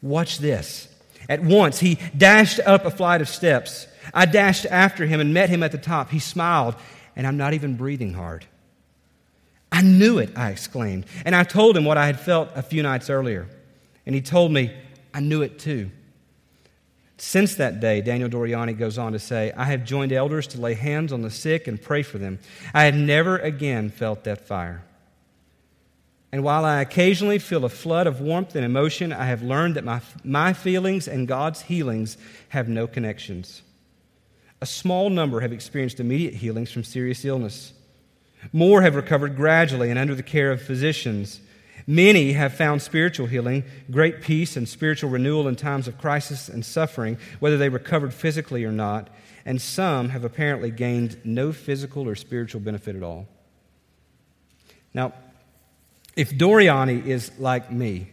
watch 0.00 0.38
this. 0.38 0.88
At 1.28 1.42
once, 1.42 1.80
he 1.80 1.98
dashed 2.16 2.60
up 2.60 2.86
a 2.86 2.90
flight 2.90 3.20
of 3.20 3.28
steps. 3.28 3.86
I 4.12 4.26
dashed 4.26 4.66
after 4.66 5.06
him 5.06 5.20
and 5.20 5.34
met 5.34 5.48
him 5.50 5.62
at 5.62 5.72
the 5.72 5.78
top. 5.78 6.10
He 6.10 6.18
smiled, 6.18 6.74
and 7.16 7.26
I'm 7.26 7.36
not 7.36 7.54
even 7.54 7.76
breathing 7.76 8.14
hard. 8.14 8.46
I 9.70 9.82
knew 9.82 10.18
it, 10.18 10.30
I 10.36 10.50
exclaimed. 10.50 11.06
And 11.24 11.36
I 11.36 11.44
told 11.44 11.76
him 11.76 11.84
what 11.84 11.98
I 11.98 12.06
had 12.06 12.18
felt 12.18 12.50
a 12.54 12.62
few 12.62 12.82
nights 12.82 13.10
earlier. 13.10 13.48
And 14.06 14.14
he 14.14 14.20
told 14.20 14.52
me, 14.52 14.72
I 15.12 15.20
knew 15.20 15.42
it 15.42 15.58
too. 15.58 15.90
Since 17.18 17.56
that 17.56 17.80
day, 17.80 18.00
Daniel 18.00 18.30
Doriani 18.30 18.78
goes 18.78 18.96
on 18.96 19.12
to 19.12 19.18
say, 19.18 19.52
I 19.56 19.64
have 19.64 19.84
joined 19.84 20.12
elders 20.12 20.46
to 20.48 20.60
lay 20.60 20.74
hands 20.74 21.12
on 21.12 21.22
the 21.22 21.30
sick 21.30 21.66
and 21.66 21.82
pray 21.82 22.02
for 22.02 22.16
them. 22.16 22.38
I 22.72 22.84
have 22.84 22.94
never 22.94 23.36
again 23.36 23.90
felt 23.90 24.24
that 24.24 24.46
fire. 24.46 24.84
And 26.30 26.44
while 26.44 26.64
I 26.64 26.80
occasionally 26.80 27.38
feel 27.38 27.64
a 27.64 27.70
flood 27.70 28.06
of 28.06 28.20
warmth 28.20 28.54
and 28.54 28.64
emotion, 28.64 29.12
I 29.12 29.24
have 29.24 29.42
learned 29.42 29.76
that 29.76 29.84
my, 29.84 30.00
my 30.22 30.52
feelings 30.52 31.08
and 31.08 31.26
God's 31.26 31.62
healings 31.62 32.16
have 32.50 32.68
no 32.68 32.86
connections. 32.86 33.62
A 34.60 34.66
small 34.66 35.10
number 35.10 35.40
have 35.40 35.52
experienced 35.52 36.00
immediate 36.00 36.34
healings 36.34 36.72
from 36.72 36.84
serious 36.84 37.24
illness. 37.24 37.72
More 38.52 38.82
have 38.82 38.94
recovered 38.94 39.36
gradually 39.36 39.90
and 39.90 39.98
under 39.98 40.14
the 40.14 40.22
care 40.22 40.50
of 40.50 40.62
physicians. 40.62 41.40
Many 41.86 42.32
have 42.32 42.54
found 42.54 42.82
spiritual 42.82 43.26
healing, 43.26 43.64
great 43.90 44.20
peace, 44.20 44.56
and 44.56 44.68
spiritual 44.68 45.10
renewal 45.10 45.48
in 45.48 45.56
times 45.56 45.88
of 45.88 45.98
crisis 45.98 46.48
and 46.48 46.64
suffering, 46.64 47.18
whether 47.40 47.56
they 47.56 47.68
recovered 47.68 48.12
physically 48.12 48.64
or 48.64 48.72
not. 48.72 49.08
And 49.46 49.60
some 49.60 50.10
have 50.10 50.24
apparently 50.24 50.70
gained 50.70 51.18
no 51.24 51.52
physical 51.52 52.08
or 52.08 52.14
spiritual 52.14 52.60
benefit 52.60 52.96
at 52.96 53.02
all. 53.02 53.26
Now, 54.92 55.14
if 56.16 56.32
Doriani 56.32 57.06
is 57.06 57.30
like 57.38 57.70
me, 57.70 58.08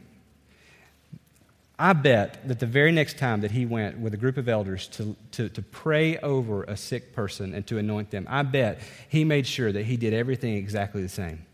I 1.78 1.92
bet 1.94 2.48
that 2.48 2.60
the 2.60 2.66
very 2.66 2.92
next 2.92 3.18
time 3.18 3.42
that 3.42 3.52
he 3.52 3.66
went 3.66 4.00
with 4.00 4.14
a 4.14 4.18
group 4.18 4.38
of 4.38 4.48
elders 4.48 4.88
to, 4.90 5.16
to, 5.34 5.50
to, 5.50 5.62
pray 5.62 6.18
over 6.20 6.64
a 6.64 6.78
sick 6.78 7.14
person 7.14 7.54
and 7.54 7.68
to 7.68 7.78
anoint 7.78 8.12
them, 8.12 8.26
I 8.30 8.44
bet 8.44 8.80
he 9.10 9.26
made 9.26 9.46
sure 9.46 9.72
that 9.72 9.86
he 9.86 9.98
did 9.98 10.14
everything 10.14 10.56
exactly 10.56 11.02
the 11.02 11.10
same. 11.10 11.46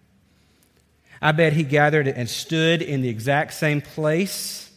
I 1.22 1.32
bet 1.32 1.54
he 1.54 1.64
gathered 1.64 2.08
and 2.08 2.30
stood 2.30 2.84
in 2.84 3.02
the 3.02 3.10
exact 3.10 3.54
same 3.56 3.82
place 3.82 4.72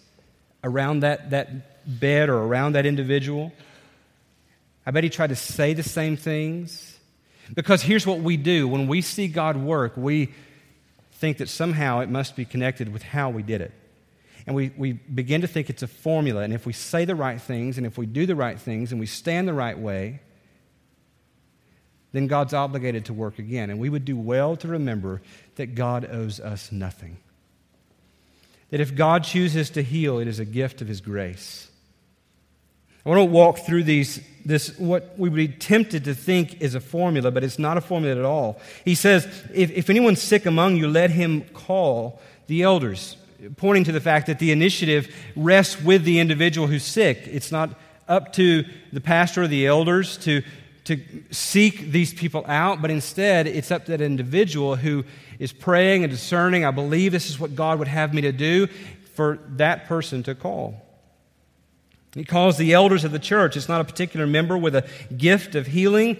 around 0.62 1.00
that, 1.00 1.30
that 1.30 2.00
bed 2.00 2.30
or 2.30 2.38
around 2.38 2.72
that 2.72 2.86
individual. 2.86 3.52
I 4.86 4.92
bet 4.92 5.04
he 5.04 5.10
tried 5.10 5.28
to 5.28 5.36
say 5.36 5.74
the 5.74 5.82
same 5.82 6.16
things. 6.16 6.98
Because 7.52 7.82
here's 7.82 8.06
what 8.06 8.20
we 8.20 8.38
do 8.38 8.66
when 8.66 8.86
we 8.86 9.02
see 9.02 9.28
God 9.28 9.58
work, 9.58 9.94
we 9.96 10.32
think 11.12 11.38
that 11.38 11.50
somehow 11.50 12.00
it 12.00 12.08
must 12.08 12.34
be 12.34 12.46
connected 12.46 12.90
with 12.90 13.02
how 13.02 13.28
we 13.28 13.42
did 13.42 13.60
it. 13.60 13.72
And 14.46 14.54
we, 14.54 14.72
we 14.76 14.92
begin 14.92 15.40
to 15.40 15.46
think 15.46 15.70
it's 15.70 15.82
a 15.82 15.86
formula. 15.86 16.42
And 16.42 16.52
if 16.52 16.66
we 16.66 16.72
say 16.72 17.04
the 17.04 17.14
right 17.14 17.40
things, 17.40 17.78
and 17.78 17.86
if 17.86 17.96
we 17.96 18.06
do 18.06 18.26
the 18.26 18.36
right 18.36 18.60
things, 18.60 18.90
and 18.90 19.00
we 19.00 19.06
stand 19.06 19.48
the 19.48 19.54
right 19.54 19.78
way, 19.78 20.20
then 22.12 22.26
God's 22.26 22.54
obligated 22.54 23.06
to 23.06 23.12
work 23.12 23.38
again. 23.38 23.70
And 23.70 23.80
we 23.80 23.88
would 23.88 24.04
do 24.04 24.16
well 24.16 24.56
to 24.56 24.68
remember 24.68 25.22
that 25.56 25.74
God 25.74 26.08
owes 26.10 26.40
us 26.40 26.70
nothing. 26.70 27.16
That 28.70 28.80
if 28.80 28.94
God 28.94 29.24
chooses 29.24 29.70
to 29.70 29.82
heal, 29.82 30.18
it 30.18 30.28
is 30.28 30.38
a 30.38 30.44
gift 30.44 30.82
of 30.82 30.88
His 30.88 31.00
grace. 31.00 31.68
I 33.04 33.08
want 33.10 33.20
to 33.20 33.24
walk 33.24 33.58
through 33.58 33.84
these, 33.84 34.20
this, 34.44 34.78
what 34.78 35.18
we 35.18 35.28
would 35.28 35.36
be 35.36 35.48
tempted 35.48 36.04
to 36.04 36.14
think 36.14 36.62
is 36.62 36.74
a 36.74 36.80
formula, 36.80 37.30
but 37.30 37.44
it's 37.44 37.58
not 37.58 37.76
a 37.76 37.82
formula 37.82 38.18
at 38.18 38.24
all. 38.24 38.60
He 38.84 38.94
says, 38.94 39.26
if, 39.52 39.70
if 39.72 39.90
anyone's 39.90 40.22
sick 40.22 40.46
among 40.46 40.76
you, 40.76 40.88
let 40.88 41.10
him 41.10 41.42
call 41.52 42.20
the 42.46 42.62
elders, 42.62 43.16
pointing 43.56 43.84
to 43.84 43.92
the 43.92 44.00
fact 44.00 44.26
that 44.26 44.38
the 44.38 44.52
initiative 44.52 45.14
rests 45.36 45.80
with 45.80 46.04
the 46.04 46.18
individual 46.18 46.66
who's 46.66 46.84
sick. 46.84 47.26
It's 47.26 47.52
not 47.52 47.78
up 48.08 48.32
to 48.34 48.64
the 48.92 49.00
pastor 49.00 49.42
or 49.42 49.46
the 49.46 49.66
elders 49.66 50.16
to, 50.18 50.42
to 50.84 51.00
seek 51.30 51.90
these 51.90 52.12
people 52.12 52.44
out, 52.46 52.82
but 52.82 52.90
instead 52.90 53.46
it's 53.46 53.70
up 53.70 53.86
to 53.86 53.92
that 53.92 54.00
individual 54.00 54.76
who 54.76 55.04
is 55.38 55.52
praying 55.52 56.04
and 56.04 56.10
discerning, 56.10 56.64
I 56.64 56.70
believe 56.70 57.12
this 57.12 57.30
is 57.30 57.40
what 57.40 57.54
God 57.54 57.78
would 57.78 57.88
have 57.88 58.14
me 58.14 58.22
to 58.22 58.32
do, 58.32 58.66
for 59.14 59.38
that 59.56 59.86
person 59.86 60.22
to 60.24 60.34
call. 60.34 60.80
He 62.14 62.24
calls 62.24 62.56
the 62.58 62.72
elders 62.72 63.04
of 63.04 63.12
the 63.12 63.18
church. 63.18 63.56
It's 63.56 63.68
not 63.68 63.80
a 63.80 63.84
particular 63.84 64.26
member 64.26 64.56
with 64.56 64.76
a 64.76 64.88
gift 65.16 65.54
of 65.54 65.66
healing. 65.66 66.16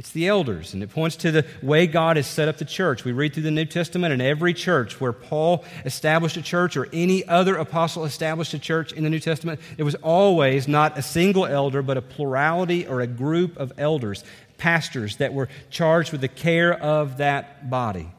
It's 0.00 0.12
the 0.12 0.28
elders, 0.28 0.72
and 0.72 0.82
it 0.82 0.88
points 0.88 1.16
to 1.16 1.30
the 1.30 1.44
way 1.62 1.86
God 1.86 2.16
has 2.16 2.26
set 2.26 2.48
up 2.48 2.56
the 2.56 2.64
church. 2.64 3.04
We 3.04 3.12
read 3.12 3.34
through 3.34 3.42
the 3.42 3.50
New 3.50 3.66
Testament, 3.66 4.14
and 4.14 4.22
every 4.22 4.54
church 4.54 4.98
where 4.98 5.12
Paul 5.12 5.62
established 5.84 6.38
a 6.38 6.42
church 6.42 6.74
or 6.74 6.88
any 6.90 7.28
other 7.28 7.56
apostle 7.56 8.06
established 8.06 8.54
a 8.54 8.58
church 8.58 8.92
in 8.94 9.04
the 9.04 9.10
New 9.10 9.20
Testament, 9.20 9.60
it 9.76 9.82
was 9.82 9.96
always 9.96 10.66
not 10.66 10.96
a 10.96 11.02
single 11.02 11.44
elder, 11.44 11.82
but 11.82 11.98
a 11.98 12.00
plurality 12.00 12.86
or 12.86 13.02
a 13.02 13.06
group 13.06 13.58
of 13.58 13.74
elders, 13.76 14.24
pastors 14.56 15.18
that 15.18 15.34
were 15.34 15.50
charged 15.68 16.12
with 16.12 16.22
the 16.22 16.28
care 16.28 16.72
of 16.72 17.18
that 17.18 17.68
body. 17.68 18.10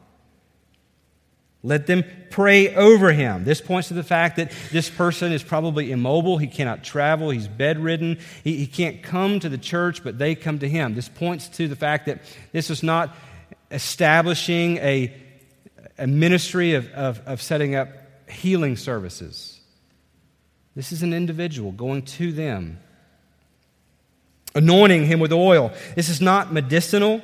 Let 1.64 1.86
them 1.86 2.04
pray 2.30 2.74
over 2.74 3.12
him. 3.12 3.44
This 3.44 3.60
points 3.60 3.88
to 3.88 3.94
the 3.94 4.02
fact 4.02 4.36
that 4.36 4.52
this 4.72 4.90
person 4.90 5.32
is 5.32 5.44
probably 5.44 5.92
immobile. 5.92 6.38
He 6.38 6.48
cannot 6.48 6.82
travel. 6.82 7.30
He's 7.30 7.46
bedridden. 7.46 8.18
He, 8.42 8.56
he, 8.56 8.66
can't 8.66 9.02
come 9.02 9.38
to 9.40 9.48
the 9.48 9.58
church, 9.58 10.02
but 10.02 10.18
they 10.18 10.34
come 10.34 10.58
to 10.58 10.68
him. 10.68 10.94
This 10.94 11.08
points 11.08 11.48
to 11.50 11.68
the 11.68 11.76
fact 11.76 12.06
that 12.06 12.20
this 12.50 12.68
is 12.68 12.82
not 12.82 13.14
establishing 13.70 14.78
a, 14.78 15.14
a 15.98 16.06
ministry 16.08 16.74
of, 16.74 16.90
of, 16.92 17.20
of 17.26 17.40
setting 17.40 17.76
up 17.76 17.88
healing 18.28 18.76
services. 18.76 19.60
This 20.74 20.90
is 20.90 21.02
an 21.04 21.12
individual 21.12 21.70
going 21.70 22.02
to 22.02 22.32
them, 22.32 22.80
anointing 24.54 25.04
him 25.04 25.20
with 25.20 25.32
oil. 25.32 25.70
This 25.94 26.08
is 26.08 26.20
not 26.20 26.52
medicinal. 26.52 27.22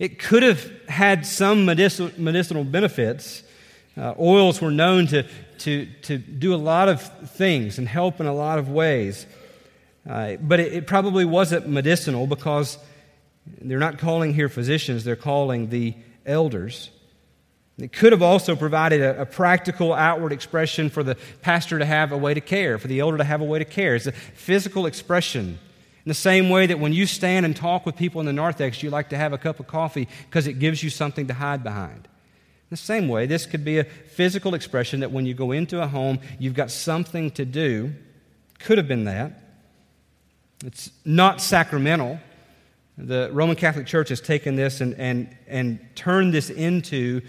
It 0.00 0.18
could 0.18 0.42
have 0.42 0.70
had 0.88 1.24
some 1.24 1.64
medicinal 1.66 2.64
benefits 2.64 3.42
uh, 3.96 4.14
oils 4.18 4.60
were 4.60 4.70
known 4.70 5.06
to, 5.06 5.24
to, 5.58 5.86
to 6.02 6.18
do 6.18 6.54
a 6.54 6.56
lot 6.56 6.88
of 6.88 7.02
things 7.30 7.78
and 7.78 7.88
help 7.88 8.20
in 8.20 8.26
a 8.26 8.34
lot 8.34 8.58
of 8.58 8.68
ways. 8.68 9.26
Uh, 10.08 10.36
but 10.36 10.60
it, 10.60 10.72
it, 10.72 10.86
probably 10.86 11.24
wasn't 11.24 11.66
medicinal 11.66 12.26
because 12.26 12.78
they're 13.60 13.78
not 13.78 13.98
calling 13.98 14.34
here 14.34 14.48
physicians, 14.48 15.04
they're 15.04 15.16
calling 15.16 15.70
the 15.70 15.94
elders. 16.24 16.90
It 17.78 17.92
could 17.92 18.12
have 18.12 18.22
also 18.22 18.56
provided 18.56 19.02
a, 19.02 19.22
a, 19.22 19.26
practical 19.26 19.92
outward 19.92 20.32
expression 20.32 20.88
for 20.88 21.02
the 21.02 21.16
pastor 21.42 21.78
to 21.78 21.84
have 21.84 22.12
a 22.12 22.16
way 22.16 22.34
to 22.34 22.40
care, 22.40 22.78
for 22.78 22.88
the 22.88 23.00
elder 23.00 23.18
to 23.18 23.24
have 23.24 23.40
a 23.40 23.44
way 23.44 23.58
to 23.58 23.64
care. 23.64 23.94
It's 23.94 24.06
a 24.06 24.12
physical 24.12 24.86
expression. 24.86 25.58
In 26.04 26.08
the 26.08 26.14
same 26.14 26.50
way 26.50 26.66
that 26.66 26.78
when 26.78 26.92
you 26.92 27.04
stand 27.04 27.44
and 27.44 27.54
talk 27.56 27.84
with 27.84 27.96
people 27.96 28.20
in 28.20 28.26
the 28.26 28.32
narthex, 28.32 28.82
you 28.82 28.90
like 28.90 29.08
to 29.10 29.16
have 29.16 29.32
a 29.32 29.38
cup 29.38 29.58
of 29.58 29.66
coffee 29.66 30.08
because 30.28 30.46
it 30.46 30.54
gives 30.54 30.82
you 30.82 30.88
something 30.88 31.26
to 31.26 31.34
hide 31.34 31.64
behind. 31.64 32.08
The 32.70 32.76
same 32.76 33.08
way, 33.08 33.26
this 33.26 33.46
could 33.46 33.64
be 33.64 33.78
a 33.78 33.84
physical 33.84 34.54
expression 34.54 35.00
that 35.00 35.12
when 35.12 35.24
you 35.24 35.34
go 35.34 35.52
into 35.52 35.80
a 35.80 35.86
home, 35.86 36.18
you've 36.38 36.54
got 36.54 36.70
something 36.70 37.30
to 37.32 37.44
do. 37.44 37.94
Could 38.58 38.78
have 38.78 38.88
been 38.88 39.04
that. 39.04 39.40
It's 40.64 40.90
not 41.04 41.40
sacramental. 41.40 42.18
The 42.98 43.30
Roman 43.32 43.56
Catholic 43.56 43.86
Church 43.86 44.08
has 44.08 44.20
taken 44.20 44.56
this 44.56 44.80
and, 44.80 44.94
and, 44.94 45.36
and 45.46 45.78
turned 45.94 46.32
this 46.32 46.50
into 46.50 47.20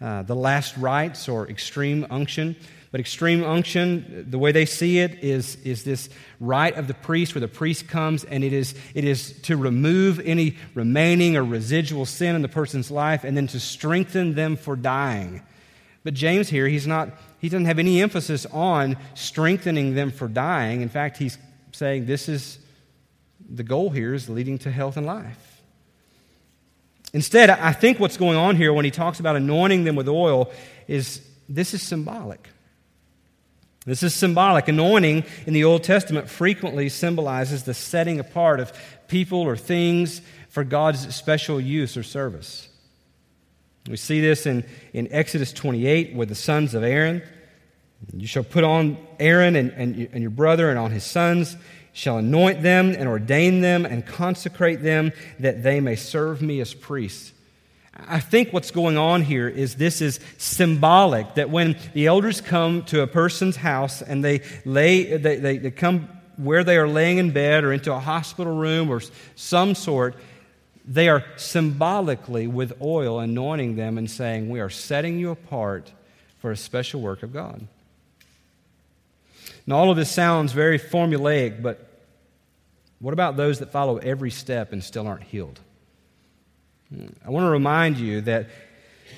uh, 0.00 0.22
the 0.22 0.36
last 0.36 0.76
rites 0.76 1.28
or 1.28 1.48
extreme 1.48 2.06
unction. 2.10 2.56
But 2.96 3.00
extreme 3.00 3.44
unction, 3.44 4.24
the 4.26 4.38
way 4.38 4.52
they 4.52 4.64
see 4.64 5.00
it, 5.00 5.22
is, 5.22 5.56
is 5.56 5.84
this 5.84 6.08
rite 6.40 6.76
of 6.76 6.88
the 6.88 6.94
priest 6.94 7.34
where 7.34 7.40
the 7.42 7.46
priest 7.46 7.88
comes 7.88 8.24
and 8.24 8.42
it 8.42 8.54
is, 8.54 8.74
it 8.94 9.04
is 9.04 9.38
to 9.42 9.58
remove 9.58 10.18
any 10.20 10.56
remaining 10.72 11.36
or 11.36 11.44
residual 11.44 12.06
sin 12.06 12.34
in 12.34 12.40
the 12.40 12.48
person's 12.48 12.90
life 12.90 13.22
and 13.22 13.36
then 13.36 13.48
to 13.48 13.60
strengthen 13.60 14.34
them 14.34 14.56
for 14.56 14.76
dying. 14.76 15.42
But 16.04 16.14
James 16.14 16.48
here, 16.48 16.68
he's 16.68 16.86
not, 16.86 17.10
he 17.38 17.50
doesn't 17.50 17.66
have 17.66 17.78
any 17.78 18.00
emphasis 18.00 18.46
on 18.46 18.96
strengthening 19.12 19.94
them 19.94 20.10
for 20.10 20.26
dying. 20.26 20.80
In 20.80 20.88
fact, 20.88 21.18
he's 21.18 21.36
saying 21.72 22.06
this 22.06 22.30
is 22.30 22.58
the 23.46 23.62
goal 23.62 23.90
here 23.90 24.14
is 24.14 24.30
leading 24.30 24.56
to 24.60 24.70
health 24.70 24.96
and 24.96 25.04
life. 25.04 25.60
Instead, 27.12 27.50
I 27.50 27.72
think 27.72 28.00
what's 28.00 28.16
going 28.16 28.38
on 28.38 28.56
here 28.56 28.72
when 28.72 28.86
he 28.86 28.90
talks 28.90 29.20
about 29.20 29.36
anointing 29.36 29.84
them 29.84 29.96
with 29.96 30.08
oil 30.08 30.50
is 30.88 31.20
this 31.46 31.74
is 31.74 31.82
symbolic. 31.82 32.48
This 33.86 34.02
is 34.02 34.14
symbolic. 34.14 34.66
Anointing 34.66 35.24
in 35.46 35.54
the 35.54 35.64
Old 35.64 35.84
Testament 35.84 36.28
frequently 36.28 36.88
symbolizes 36.88 37.62
the 37.62 37.72
setting 37.72 38.18
apart 38.18 38.58
of 38.58 38.72
people 39.06 39.38
or 39.38 39.56
things 39.56 40.20
for 40.48 40.64
God's 40.64 41.14
special 41.14 41.60
use 41.60 41.96
or 41.96 42.02
service. 42.02 42.68
We 43.88 43.96
see 43.96 44.20
this 44.20 44.44
in, 44.44 44.64
in 44.92 45.06
Exodus 45.12 45.52
28 45.52 46.16
with 46.16 46.28
the 46.28 46.34
sons 46.34 46.74
of 46.74 46.82
Aaron. 46.82 47.22
You 48.12 48.26
shall 48.26 48.42
put 48.42 48.64
on 48.64 48.98
Aaron 49.20 49.54
and, 49.54 49.70
and, 49.70 50.08
and 50.12 50.20
your 50.20 50.30
brother 50.30 50.68
and 50.68 50.78
on 50.78 50.90
his 50.90 51.04
sons, 51.04 51.56
shall 51.92 52.18
anoint 52.18 52.62
them 52.62 52.90
and 52.90 53.08
ordain 53.08 53.60
them 53.60 53.86
and 53.86 54.04
consecrate 54.04 54.82
them 54.82 55.12
that 55.38 55.62
they 55.62 55.80
may 55.80 55.94
serve 55.94 56.42
me 56.42 56.60
as 56.60 56.74
priests. 56.74 57.32
I 58.08 58.20
think 58.20 58.52
what's 58.52 58.70
going 58.70 58.98
on 58.98 59.22
here 59.22 59.48
is 59.48 59.76
this 59.76 60.00
is 60.00 60.20
symbolic 60.36 61.34
that 61.36 61.50
when 61.50 61.76
the 61.94 62.06
elders 62.06 62.40
come 62.40 62.82
to 62.84 63.00
a 63.00 63.06
person's 63.06 63.56
house 63.56 64.02
and 64.02 64.22
they 64.22 64.42
lay, 64.64 65.16
they, 65.16 65.36
they, 65.36 65.58
they 65.58 65.70
come 65.70 66.08
where 66.36 66.62
they 66.62 66.76
are 66.76 66.88
laying 66.88 67.18
in 67.18 67.30
bed 67.30 67.64
or 67.64 67.72
into 67.72 67.92
a 67.92 67.98
hospital 67.98 68.54
room 68.54 68.90
or 68.90 69.00
some 69.34 69.74
sort, 69.74 70.16
they 70.84 71.08
are 71.08 71.24
symbolically 71.36 72.46
with 72.46 72.80
oil 72.82 73.18
anointing 73.18 73.76
them 73.76 73.96
and 73.96 74.10
saying, 74.10 74.50
We 74.50 74.60
are 74.60 74.70
setting 74.70 75.18
you 75.18 75.30
apart 75.30 75.90
for 76.38 76.50
a 76.50 76.56
special 76.56 77.00
work 77.00 77.22
of 77.22 77.32
God. 77.32 77.66
Now, 79.66 79.78
all 79.78 79.90
of 79.90 79.96
this 79.96 80.10
sounds 80.10 80.52
very 80.52 80.78
formulaic, 80.78 81.60
but 81.62 81.90
what 83.00 83.12
about 83.12 83.36
those 83.36 83.58
that 83.58 83.72
follow 83.72 83.96
every 83.98 84.30
step 84.30 84.72
and 84.72 84.84
still 84.84 85.06
aren't 85.06 85.24
healed? 85.24 85.60
I 86.92 87.30
want 87.30 87.44
to 87.44 87.50
remind 87.50 87.98
you 87.98 88.20
that 88.22 88.48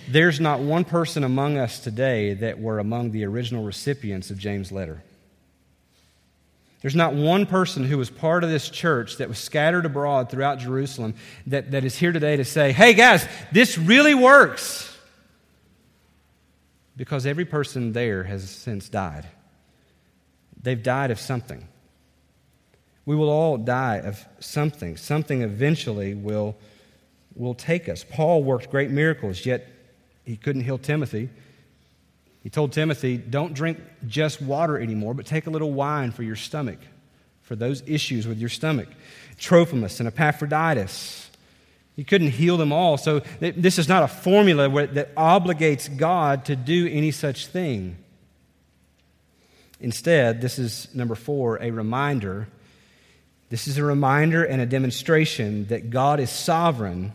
there's 0.08 0.40
not 0.40 0.60
one 0.60 0.84
person 0.84 1.24
among 1.24 1.58
us 1.58 1.80
today 1.80 2.34
that 2.34 2.58
were 2.58 2.78
among 2.78 3.10
the 3.10 3.24
original 3.24 3.64
recipients 3.64 4.30
of 4.30 4.38
James' 4.38 4.72
letter. 4.72 5.02
There's 6.80 6.94
not 6.94 7.12
one 7.12 7.44
person 7.44 7.84
who 7.84 7.98
was 7.98 8.08
part 8.08 8.44
of 8.44 8.50
this 8.50 8.70
church 8.70 9.16
that 9.16 9.28
was 9.28 9.38
scattered 9.38 9.84
abroad 9.84 10.30
throughout 10.30 10.60
Jerusalem 10.60 11.14
that, 11.48 11.72
that 11.72 11.84
is 11.84 11.96
here 11.96 12.12
today 12.12 12.36
to 12.36 12.44
say, 12.44 12.72
hey 12.72 12.94
guys, 12.94 13.26
this 13.50 13.76
really 13.76 14.14
works. 14.14 14.96
Because 16.96 17.26
every 17.26 17.44
person 17.44 17.92
there 17.92 18.24
has 18.24 18.48
since 18.48 18.88
died. 18.88 19.26
They've 20.62 20.82
died 20.82 21.10
of 21.10 21.20
something. 21.20 21.66
We 23.04 23.16
will 23.16 23.30
all 23.30 23.56
die 23.56 23.98
of 23.98 24.24
something. 24.38 24.96
Something 24.96 25.42
eventually 25.42 26.14
will, 26.14 26.56
will 27.38 27.54
take 27.54 27.88
us. 27.88 28.04
Paul 28.04 28.42
worked 28.42 28.70
great 28.70 28.90
miracles, 28.90 29.46
yet 29.46 29.66
he 30.24 30.36
couldn't 30.36 30.62
heal 30.62 30.78
Timothy. 30.78 31.30
He 32.42 32.50
told 32.50 32.72
Timothy, 32.72 33.16
Don't 33.16 33.54
drink 33.54 33.80
just 34.06 34.42
water 34.42 34.78
anymore, 34.78 35.14
but 35.14 35.26
take 35.26 35.46
a 35.46 35.50
little 35.50 35.72
wine 35.72 36.10
for 36.10 36.22
your 36.22 36.36
stomach, 36.36 36.78
for 37.42 37.56
those 37.56 37.82
issues 37.86 38.26
with 38.26 38.38
your 38.38 38.48
stomach. 38.48 38.88
Trophimus 39.38 40.00
and 40.00 40.06
Epaphroditus. 40.08 41.30
He 41.96 42.04
couldn't 42.04 42.30
heal 42.30 42.56
them 42.56 42.72
all. 42.72 42.96
So, 42.96 43.20
this 43.40 43.78
is 43.78 43.88
not 43.88 44.04
a 44.04 44.08
formula 44.08 44.86
that 44.88 45.14
obligates 45.16 45.94
God 45.94 46.44
to 46.44 46.54
do 46.54 46.86
any 46.86 47.10
such 47.10 47.46
thing. 47.48 47.96
Instead, 49.80 50.40
this 50.40 50.58
is 50.58 50.88
number 50.94 51.14
four, 51.14 51.60
a 51.62 51.70
reminder. 51.70 52.48
This 53.50 53.66
is 53.66 53.78
a 53.78 53.84
reminder 53.84 54.44
and 54.44 54.60
a 54.60 54.66
demonstration 54.66 55.66
that 55.66 55.90
God 55.90 56.20
is 56.20 56.30
sovereign, 56.30 57.12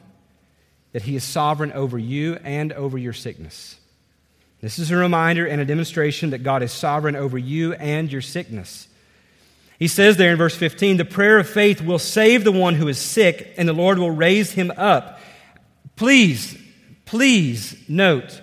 that 0.93 1.03
He 1.03 1.15
is 1.15 1.23
sovereign 1.23 1.71
over 1.73 1.97
you 1.97 2.38
and 2.43 2.71
over 2.73 2.97
your 2.97 3.13
sickness. 3.13 3.75
This 4.62 4.79
is 4.79 4.91
a 4.91 4.95
reminder 4.95 5.45
and 5.45 5.60
a 5.60 5.65
demonstration 5.65 6.29
that 6.29 6.43
God 6.43 6.63
is 6.63 6.71
sovereign 6.71 7.17
over 7.17 7.38
you 7.38 7.73
and 7.73 8.10
your 8.10 8.21
sickness. 8.21 8.88
He 9.77 9.89
says 9.89 10.15
there 10.15 10.32
in 10.32 10.38
verse 10.38 10.56
15, 10.56 10.95
the 10.95 11.03
prayer 11.03 11.38
of 11.38 11.49
faith 11.49 11.82
will 11.82 11.99
save 11.99 12.45
the 12.45 12.51
one 12.53 12.75
who 12.75 12.88
is 12.88 12.97
sick, 12.97 13.53
and 13.58 13.67
the 13.67 13.73
Lord 13.73 13.99
will 13.99 14.12
raise 14.12 14.51
him 14.51 14.71
up. 14.77 15.19
Please, 15.97 16.58
please 17.03 17.75
note 17.89 18.41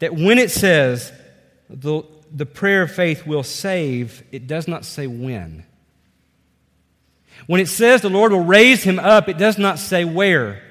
that 0.00 0.14
when 0.14 0.38
it 0.38 0.50
says 0.50 1.12
the 1.68 2.02
the 2.32 2.46
prayer 2.46 2.82
of 2.82 2.92
faith 2.92 3.26
will 3.26 3.42
save, 3.42 4.22
it 4.30 4.46
does 4.46 4.68
not 4.68 4.84
say 4.84 5.06
when. 5.06 5.64
When 7.46 7.60
it 7.60 7.68
says 7.68 8.02
the 8.02 8.10
Lord 8.10 8.32
will 8.32 8.44
raise 8.44 8.82
him 8.82 8.98
up, 8.98 9.28
it 9.28 9.38
does 9.38 9.58
not 9.58 9.78
say 9.78 10.04
where. 10.04 10.62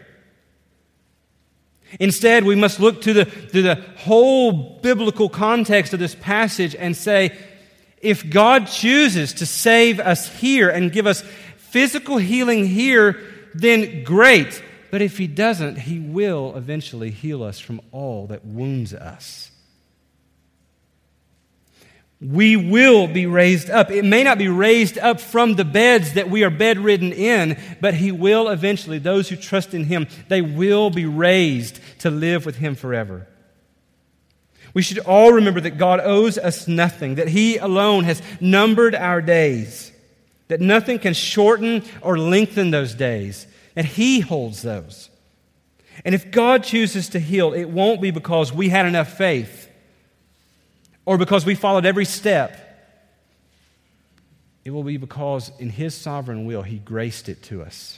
Instead, 1.99 2.43
we 2.43 2.55
must 2.55 2.79
look 2.79 3.01
to 3.01 3.13
the, 3.13 3.25
to 3.25 3.61
the 3.61 3.75
whole 3.97 4.79
biblical 4.81 5.29
context 5.29 5.93
of 5.93 5.99
this 5.99 6.15
passage 6.15 6.75
and 6.75 6.95
say, 6.95 7.37
if 8.01 8.29
God 8.29 8.67
chooses 8.67 9.33
to 9.33 9.45
save 9.45 9.99
us 9.99 10.33
here 10.37 10.69
and 10.69 10.91
give 10.91 11.07
us 11.07 11.21
physical 11.57 12.17
healing 12.17 12.65
here, 12.65 13.19
then 13.53 14.03
great. 14.03 14.63
But 14.91 15.01
if 15.01 15.17
He 15.17 15.27
doesn't, 15.27 15.77
He 15.79 15.99
will 15.99 16.55
eventually 16.55 17.11
heal 17.11 17.43
us 17.43 17.59
from 17.59 17.81
all 17.91 18.27
that 18.27 18.45
wounds 18.45 18.93
us 18.93 19.48
we 22.21 22.57
will 22.57 23.07
be 23.07 23.25
raised 23.25 23.69
up. 23.69 23.91
It 23.91 24.03
may 24.03 24.23
not 24.23 24.37
be 24.37 24.49
raised 24.49 24.97
up 24.97 25.21
from 25.21 25.55
the 25.55 25.63
beds 25.63 26.13
that 26.13 26.29
we 26.29 26.43
are 26.43 26.49
bedridden 26.49 27.13
in, 27.13 27.57
but 27.79 27.93
He 27.93 28.11
will 28.11 28.49
eventually, 28.49 28.99
those 28.99 29.29
who 29.29 29.37
trust 29.37 29.73
in 29.73 29.85
Him, 29.85 30.07
they 30.27 30.41
will 30.41 30.89
be 30.89 31.05
raised 31.05 31.79
to 31.99 32.09
live 32.09 32.45
with 32.45 32.57
Him 32.57 32.75
forever. 32.75 33.27
We 34.73 34.81
should 34.81 34.99
all 34.99 35.31
remember 35.31 35.61
that 35.61 35.77
God 35.77 36.01
owes 36.01 36.37
us 36.37 36.67
nothing, 36.67 37.15
that 37.15 37.29
He 37.29 37.57
alone 37.57 38.03
has 38.03 38.21
numbered 38.41 38.95
our 38.95 39.21
days, 39.21 39.93
that 40.49 40.59
nothing 40.59 40.99
can 40.99 41.13
shorten 41.13 41.83
or 42.01 42.19
lengthen 42.19 42.71
those 42.71 42.93
days, 42.93 43.47
and 43.77 43.87
He 43.87 44.19
holds 44.19 44.61
those. 44.61 45.09
And 46.03 46.13
if 46.13 46.31
God 46.31 46.65
chooses 46.65 47.07
to 47.09 47.19
heal, 47.19 47.53
it 47.53 47.65
won't 47.65 48.01
be 48.01 48.11
because 48.11 48.51
we 48.51 48.67
had 48.67 48.85
enough 48.85 49.17
faith 49.17 49.68
or 51.09 51.17
because 51.17 51.43
we 51.43 51.55
followed 51.55 51.87
every 51.87 52.05
step. 52.05 52.55
It 54.63 54.69
will 54.69 54.83
be 54.83 54.97
because 54.97 55.51
in 55.57 55.71
His 55.71 55.95
sovereign 55.95 56.45
will, 56.45 56.61
He 56.61 56.77
graced 56.77 57.29
it 57.29 57.41
to 57.45 57.63
us. 57.63 57.97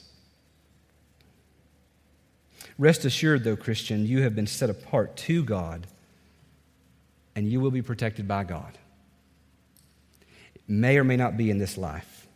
Rest 2.77 3.03
assured, 3.03 3.43
though, 3.43 3.57
Christian, 3.57 4.05
you 4.05 4.21
have 4.21 4.33
been 4.33 4.47
set 4.47 4.69
apart 4.69 5.17
to 5.17 5.43
God 5.43 5.87
and 7.35 7.51
you 7.51 7.59
will 7.59 7.69
be 7.69 7.81
protected 7.81 8.29
by 8.29 8.45
God. 8.45 8.77
It 10.55 10.61
may 10.69 10.97
or 10.97 11.03
may 11.03 11.17
not 11.17 11.35
be 11.35 11.51
in 11.51 11.57
this 11.57 11.77
life, 11.77 12.27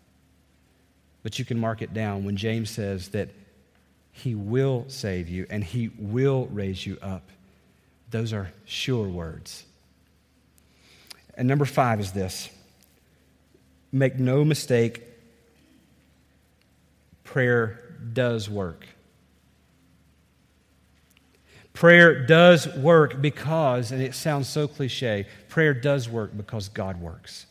but 1.23 1.39
you 1.39 1.45
can 1.45 1.57
mark 1.57 1.81
it 1.81 1.93
down 1.93 2.25
when 2.25 2.35
James 2.35 2.69
says 2.69 3.07
that 3.09 3.29
He 4.11 4.35
will 4.35 4.83
save 4.89 5.29
you 5.29 5.47
and 5.49 5.63
He 5.63 5.89
will 5.97 6.47
raise 6.47 6.85
you 6.85 6.97
up. 7.01 7.29
Those 8.11 8.33
are 8.33 8.51
sure 8.65 9.07
words. 9.07 9.64
And 11.35 11.47
number 11.47 11.65
five 11.65 11.99
is 11.99 12.11
this 12.11 12.49
make 13.91 14.19
no 14.19 14.43
mistake, 14.43 15.01
prayer 17.23 17.79
does 18.13 18.49
work. 18.49 18.85
Prayer 21.73 22.25
does 22.25 22.67
work 22.75 23.21
because, 23.21 23.91
and 23.91 24.01
it 24.01 24.15
sounds 24.15 24.47
so 24.47 24.67
cliche, 24.67 25.27
prayer 25.49 25.73
does 25.73 26.07
work 26.07 26.35
because 26.35 26.69
God 26.69 27.01
works. 27.01 27.45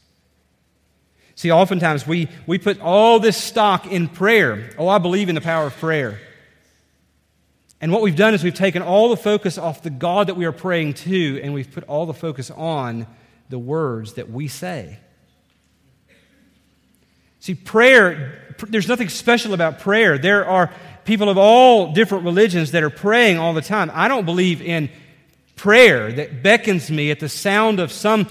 See, 1.35 1.51
oftentimes 1.51 2.07
we, 2.07 2.29
we 2.47 2.59
put 2.59 2.81
all 2.81 3.21
this 3.21 3.37
stock 3.37 3.87
in 3.87 4.09
prayer. 4.09 4.71
Oh, 4.79 4.89
I 4.89 4.99
believe 4.99 5.29
in 5.29 5.35
the 5.35 5.41
power 5.41 5.67
of 5.67 5.77
prayer. 5.77 6.21
And 7.81 7.93
what 7.93 8.01
we've 8.01 8.17
done 8.17 8.33
is 8.33 8.43
we've 8.43 8.55
taken 8.55 8.81
all 8.81 9.11
the 9.11 9.17
focus 9.17 9.59
off 9.59 9.83
the 9.83 9.91
God 9.91 10.29
that 10.29 10.37
we 10.37 10.47
are 10.47 10.53
praying 10.53 10.95
to, 10.95 11.41
and 11.43 11.53
we've 11.53 11.71
put 11.71 11.85
all 11.85 12.07
the 12.07 12.15
focus 12.15 12.51
on 12.51 13.07
the 13.49 13.59
words 13.59 14.15
that 14.15 14.31
we 14.31 14.49
say. 14.49 14.99
See, 17.41 17.55
prayer, 17.55 18.57
there's 18.69 18.89
nothing 18.89 19.11
special 19.11 19.53
about 19.53 19.81
prayer. 19.81 20.17
There 20.17 20.47
are 20.47 20.73
people 21.05 21.29
of 21.29 21.37
all 21.37 21.93
different 21.93 22.25
religions 22.25 22.71
that 22.71 22.83
are 22.83 22.91
praying 22.91 23.39
all 23.39 23.53
the 23.53 23.61
time. 23.61 23.91
I 23.93 24.09
don't 24.09 24.25
believe 24.25 24.63
in 24.63 24.89
prayer 25.57 26.11
that 26.13 26.43
beckons 26.43 26.91
me 26.91 27.11
at 27.11 27.21
the 27.21 27.29
sound 27.29 27.81
of 27.81 27.93
some, 27.93 28.29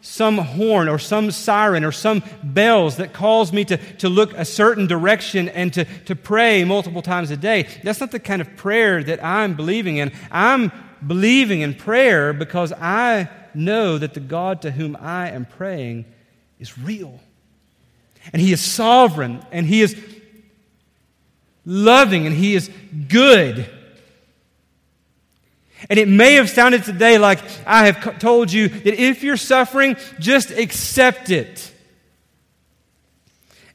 some 0.00 0.38
horn 0.38 0.88
or 0.88 0.98
some 0.98 1.30
siren 1.30 1.84
or 1.84 1.92
some 1.92 2.24
bells 2.42 2.96
that 2.96 3.12
calls 3.12 3.52
me 3.52 3.64
to, 3.64 3.76
to 3.98 4.08
look 4.08 4.32
a 4.34 4.44
certain 4.44 4.86
direction 4.86 5.48
and 5.48 5.72
to, 5.72 5.84
to 6.06 6.16
pray 6.16 6.64
multiple 6.64 7.02
times 7.02 7.30
a 7.30 7.36
day. 7.36 7.68
That's 7.84 8.00
not 8.00 8.10
the 8.10 8.18
kind 8.18 8.42
of 8.42 8.56
prayer 8.56 9.02
that 9.04 9.24
I'm 9.24 9.54
believing 9.54 9.98
in. 9.98 10.12
I'm 10.30 10.72
believing 11.06 11.60
in 11.60 11.74
prayer 11.74 12.32
because 12.32 12.72
I 12.72 13.28
know 13.56 13.98
that 13.98 14.14
the 14.14 14.20
God 14.20 14.62
to 14.62 14.70
whom 14.70 14.96
I 15.00 15.30
am 15.30 15.44
praying 15.44 16.04
is 16.58 16.78
real. 16.78 17.20
And 18.32 18.40
He 18.40 18.52
is 18.52 18.60
sovereign, 18.60 19.44
and 19.50 19.66
He 19.66 19.82
is 19.82 19.96
loving, 21.64 22.26
and 22.26 22.34
He 22.34 22.54
is 22.54 22.70
good. 23.08 23.70
And 25.90 25.98
it 25.98 26.08
may 26.08 26.34
have 26.34 26.48
sounded 26.48 26.84
today 26.84 27.18
like 27.18 27.40
I 27.66 27.86
have 27.86 28.18
told 28.18 28.52
you 28.52 28.68
that 28.68 28.94
if 28.94 29.22
you're 29.22 29.36
suffering, 29.36 29.96
just 30.18 30.50
accept 30.50 31.30
it. 31.30 31.72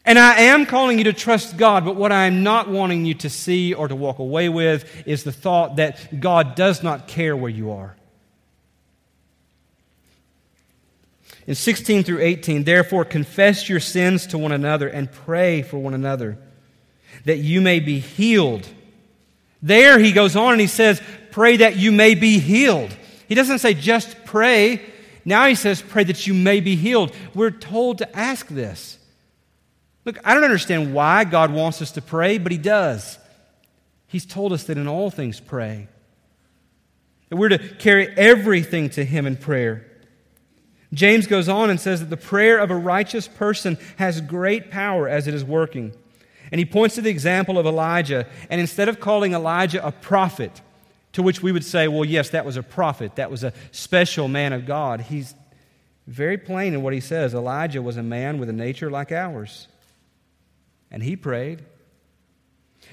And 0.03 0.17
I 0.17 0.41
am 0.41 0.65
calling 0.65 0.97
you 0.97 1.03
to 1.05 1.13
trust 1.13 1.57
God, 1.57 1.85
but 1.85 1.95
what 1.95 2.11
I 2.11 2.25
am 2.25 2.41
not 2.41 2.67
wanting 2.67 3.05
you 3.05 3.13
to 3.15 3.29
see 3.29 3.75
or 3.75 3.87
to 3.87 3.95
walk 3.95 4.17
away 4.17 4.49
with 4.49 5.07
is 5.07 5.23
the 5.23 5.31
thought 5.31 5.75
that 5.75 6.19
God 6.19 6.55
does 6.55 6.81
not 6.81 7.07
care 7.07 7.37
where 7.37 7.51
you 7.51 7.71
are. 7.71 7.95
In 11.51 11.55
16 11.55 12.05
through 12.05 12.21
18, 12.21 12.63
therefore 12.63 13.03
confess 13.03 13.67
your 13.67 13.81
sins 13.81 14.25
to 14.27 14.37
one 14.37 14.53
another 14.53 14.87
and 14.87 15.11
pray 15.11 15.63
for 15.63 15.77
one 15.79 15.93
another 15.93 16.37
that 17.25 17.39
you 17.39 17.59
may 17.59 17.81
be 17.81 17.99
healed. 17.99 18.65
There 19.61 19.99
he 19.99 20.13
goes 20.13 20.37
on 20.37 20.53
and 20.53 20.61
he 20.61 20.67
says, 20.67 21.01
pray 21.31 21.57
that 21.57 21.75
you 21.75 21.91
may 21.91 22.15
be 22.15 22.39
healed. 22.39 22.95
He 23.27 23.35
doesn't 23.35 23.59
say 23.59 23.73
just 23.73 24.23
pray. 24.23 24.81
Now 25.25 25.45
he 25.45 25.55
says, 25.55 25.81
pray 25.81 26.05
that 26.05 26.25
you 26.25 26.33
may 26.33 26.61
be 26.61 26.77
healed. 26.77 27.13
We're 27.35 27.51
told 27.51 27.97
to 27.97 28.17
ask 28.17 28.47
this. 28.47 28.97
Look, 30.05 30.19
I 30.23 30.33
don't 30.33 30.45
understand 30.45 30.93
why 30.93 31.25
God 31.25 31.51
wants 31.51 31.81
us 31.81 31.91
to 31.91 32.01
pray, 32.01 32.37
but 32.37 32.53
he 32.53 32.57
does. 32.57 33.19
He's 34.07 34.25
told 34.25 34.53
us 34.53 34.63
that 34.63 34.77
in 34.77 34.87
all 34.87 35.11
things 35.11 35.41
pray. 35.41 35.89
That 37.27 37.35
we're 37.35 37.49
to 37.49 37.59
carry 37.59 38.07
everything 38.07 38.89
to 38.91 39.03
Him 39.03 39.25
in 39.25 39.35
prayer. 39.35 39.90
James 40.93 41.27
goes 41.27 41.47
on 41.47 41.69
and 41.69 41.79
says 41.79 42.01
that 42.01 42.09
the 42.09 42.17
prayer 42.17 42.57
of 42.57 42.69
a 42.69 42.75
righteous 42.75 43.27
person 43.27 43.77
has 43.97 44.19
great 44.19 44.69
power 44.71 45.07
as 45.07 45.27
it 45.27 45.33
is 45.33 45.43
working. 45.43 45.93
And 46.51 46.59
he 46.59 46.65
points 46.65 46.95
to 46.95 47.01
the 47.01 47.09
example 47.09 47.57
of 47.57 47.65
Elijah. 47.65 48.27
And 48.49 48.59
instead 48.59 48.89
of 48.89 48.99
calling 48.99 49.33
Elijah 49.33 49.85
a 49.85 49.91
prophet, 49.91 50.61
to 51.13 51.23
which 51.23 51.41
we 51.41 51.51
would 51.51 51.63
say, 51.63 51.87
well, 51.87 52.03
yes, 52.03 52.29
that 52.29 52.45
was 52.45 52.57
a 52.57 52.63
prophet, 52.63 53.15
that 53.15 53.31
was 53.31 53.43
a 53.43 53.53
special 53.71 54.27
man 54.27 54.51
of 54.51 54.65
God, 54.65 55.01
he's 55.01 55.33
very 56.07 56.37
plain 56.37 56.73
in 56.73 56.81
what 56.81 56.93
he 56.93 56.99
says. 56.99 57.33
Elijah 57.33 57.81
was 57.81 57.95
a 57.95 58.03
man 58.03 58.37
with 58.37 58.49
a 58.49 58.53
nature 58.53 58.91
like 58.91 59.11
ours. 59.11 59.67
And 60.89 61.03
he 61.03 61.15
prayed. 61.15 61.63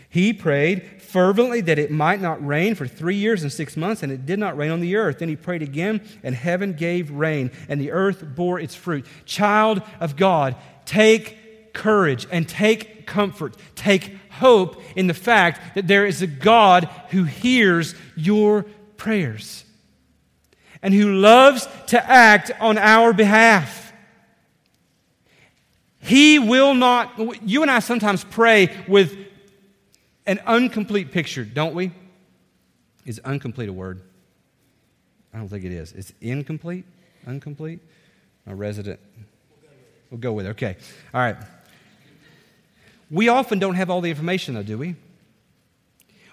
He 0.09 0.33
prayed 0.33 1.03
fervently 1.03 1.61
that 1.63 1.79
it 1.79 1.91
might 1.91 2.21
not 2.21 2.45
rain 2.45 2.75
for 2.75 2.87
three 2.87 3.17
years 3.17 3.43
and 3.43 3.53
six 3.53 3.77
months, 3.77 4.03
and 4.03 4.11
it 4.11 4.25
did 4.25 4.39
not 4.39 4.57
rain 4.57 4.71
on 4.71 4.81
the 4.81 4.97
earth. 4.97 5.19
Then 5.19 5.29
he 5.29 5.37
prayed 5.37 5.63
again, 5.63 6.01
and 6.23 6.35
heaven 6.35 6.73
gave 6.73 7.11
rain, 7.11 7.51
and 7.69 7.81
the 7.81 7.93
earth 7.93 8.25
bore 8.35 8.59
its 8.59 8.75
fruit. 8.75 9.07
Child 9.27 9.83
of 10.01 10.17
God, 10.17 10.57
take 10.87 11.73
courage 11.75 12.27
and 12.31 12.49
take 12.49 13.07
comfort. 13.07 13.57
Take 13.75 14.17
hope 14.31 14.81
in 14.97 15.07
the 15.07 15.15
fact 15.15 15.75
that 15.75 15.87
there 15.87 16.07
is 16.07 16.23
a 16.23 16.27
God 16.27 16.85
who 17.11 17.25
hears 17.25 17.95
your 18.17 18.65
prayers 18.97 19.65
and 20.83 20.95
who 20.95 21.15
loves 21.15 21.69
to 21.89 22.11
act 22.11 22.51
on 22.61 22.79
our 22.79 23.13
behalf. 23.13 23.93
He 26.01 26.39
will 26.39 26.75
not, 26.75 27.43
you 27.43 27.63
and 27.63 27.71
I 27.71 27.81
sometimes 27.81 28.25
pray 28.25 28.75
with 28.87 29.17
an 30.29 30.41
incomplete 30.47 31.11
picture, 31.11 31.45
don't 31.45 31.75
we? 31.75 31.91
Is 33.07 33.21
incomplete 33.25 33.69
a 33.69 33.73
word? 33.73 34.03
I 35.33 35.39
don't 35.39 35.49
think 35.49 35.65
it 35.65 35.73
is. 35.73 35.93
It's 35.93 36.13
incomplete? 36.21 36.85
Incomplete? 37.27 37.81
A 38.47 38.55
resident. 38.55 39.01
We'll 40.11 40.21
go 40.21 40.33
with 40.33 40.47
it. 40.47 40.51
Okay. 40.51 40.77
All 41.13 41.21
right. 41.21 41.37
We 43.11 43.29
often 43.29 43.59
don't 43.59 43.75
have 43.75 43.89
all 43.89 44.03
the 44.03 44.11
information, 44.11 44.55
though, 44.55 44.63
do 44.63 44.77
we? 44.77 44.97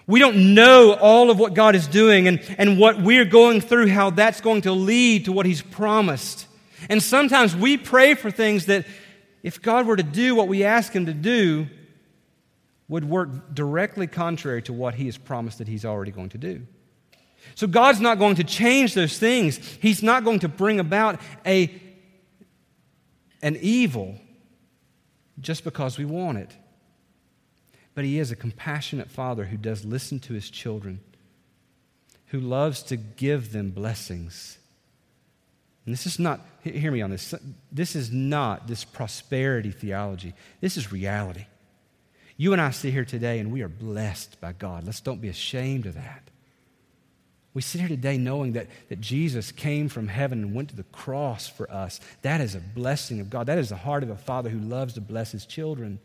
We 0.06 0.20
don't 0.20 0.54
know 0.54 0.92
all 0.92 1.30
of 1.30 1.38
what 1.38 1.54
God 1.54 1.74
is 1.74 1.86
doing 1.86 2.28
and, 2.28 2.40
and 2.58 2.78
what 2.78 3.00
we're 3.00 3.24
going 3.24 3.60
through, 3.60 3.88
how 3.88 4.10
that's 4.10 4.40
going 4.40 4.62
to 4.62 4.72
lead 4.72 5.24
to 5.24 5.32
what 5.32 5.46
He's 5.46 5.62
promised. 5.62 6.46
And 6.90 7.02
sometimes 7.02 7.56
we 7.56 7.76
pray 7.78 8.14
for 8.14 8.30
things 8.30 8.66
that, 8.66 8.86
if 9.42 9.62
God 9.62 9.86
were 9.86 9.96
to 9.96 10.02
do 10.02 10.34
what 10.34 10.48
we 10.48 10.64
ask 10.64 10.92
Him 10.92 11.06
to 11.06 11.14
do, 11.14 11.66
would 12.88 13.04
work 13.04 13.54
directly 13.54 14.06
contrary 14.06 14.62
to 14.62 14.72
what 14.72 14.94
He 14.94 15.06
has 15.06 15.18
promised 15.18 15.58
that 15.58 15.68
He's 15.68 15.84
already 15.84 16.12
going 16.12 16.30
to 16.30 16.38
do. 16.38 16.66
So 17.54 17.66
God's 17.66 18.00
not 18.00 18.18
going 18.18 18.36
to 18.36 18.44
change 18.44 18.94
those 18.94 19.18
things. 19.18 19.58
He's 19.80 20.02
not 20.02 20.24
going 20.24 20.40
to 20.40 20.48
bring 20.48 20.80
about 20.80 21.20
a, 21.44 21.70
an 23.42 23.56
evil 23.60 24.16
just 25.40 25.64
because 25.64 25.98
we 25.98 26.04
want 26.04 26.38
it. 26.38 26.56
But 27.94 28.04
He 28.04 28.18
is 28.18 28.30
a 28.30 28.36
compassionate 28.36 29.10
Father 29.10 29.44
who 29.44 29.56
does 29.56 29.84
listen 29.84 30.20
to 30.20 30.34
His 30.34 30.50
children, 30.50 31.00
who 32.26 32.40
loves 32.40 32.82
to 32.84 32.96
give 32.96 33.52
them 33.52 33.70
blessings. 33.70 34.58
And 35.84 35.92
this 35.92 36.04
is 36.06 36.18
not, 36.18 36.40
hear 36.62 36.90
me 36.90 37.00
on 37.00 37.10
this, 37.10 37.32
this 37.70 37.94
is 37.94 38.10
not 38.10 38.66
this 38.66 38.84
prosperity 38.84 39.70
theology. 39.70 40.34
This 40.60 40.76
is 40.76 40.90
reality. 40.90 41.46
You 42.36 42.52
and 42.52 42.60
I 42.60 42.70
sit 42.70 42.92
here 42.92 43.04
today 43.04 43.38
and 43.38 43.50
we 43.50 43.62
are 43.62 43.68
blessed 43.68 44.40
by 44.40 44.52
God. 44.52 44.84
Let's 44.84 45.00
don't 45.00 45.20
be 45.20 45.28
ashamed 45.28 45.86
of 45.86 45.94
that. 45.94 46.22
We 47.54 47.62
sit 47.62 47.80
here 47.80 47.88
today 47.88 48.18
knowing 48.18 48.52
that, 48.52 48.66
that 48.90 49.00
Jesus 49.00 49.50
came 49.50 49.88
from 49.88 50.08
heaven 50.08 50.42
and 50.42 50.54
went 50.54 50.68
to 50.68 50.76
the 50.76 50.82
cross 50.84 51.48
for 51.48 51.70
us. 51.72 52.00
That 52.20 52.42
is 52.42 52.54
a 52.54 52.60
blessing 52.60 53.18
of 53.18 53.30
God. 53.30 53.46
That 53.46 53.56
is 53.56 53.70
the 53.70 53.76
heart 53.76 54.02
of 54.02 54.10
a 54.10 54.16
father 54.16 54.50
who 54.50 54.58
loves 54.58 54.92
to 54.94 55.00
bless 55.00 55.32
his 55.32 55.46
children. 55.46 55.98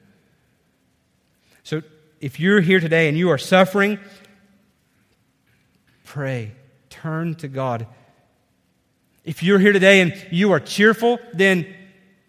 So 1.63 1.81
if 2.21 2.39
you're 2.39 2.61
here 2.61 2.79
today 2.79 3.09
and 3.09 3.17
you 3.17 3.29
are 3.31 3.37
suffering, 3.37 3.99
pray. 6.05 6.53
Turn 6.89 7.35
to 7.35 7.49
God. 7.49 7.85
If 9.25 9.43
you're 9.43 9.59
here 9.59 9.73
today 9.73 9.99
and 9.99 10.27
you 10.31 10.53
are 10.53 10.59
cheerful, 10.61 11.19
then 11.33 11.67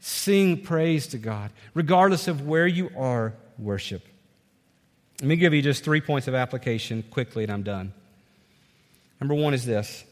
sing 0.01 0.63
praise 0.63 1.07
to 1.09 1.19
God, 1.19 1.53
regardless 1.75 2.27
of 2.27 2.45
where 2.45 2.67
you 2.67 2.91
are 2.97 3.35
worship. 3.63 4.07
Let 5.21 5.29
me 5.29 5.37
give 5.37 5.55
you 5.55 5.63
just 5.63 5.85
three 5.85 6.01
points 6.01 6.29
of 6.29 6.35
application 6.35 7.05
quickly, 7.11 7.45
and 7.45 7.53
I'm 7.53 7.63
done. 7.63 7.93
Number 9.21 9.35
one 9.35 9.55
is 9.55 9.65
this 9.65 10.05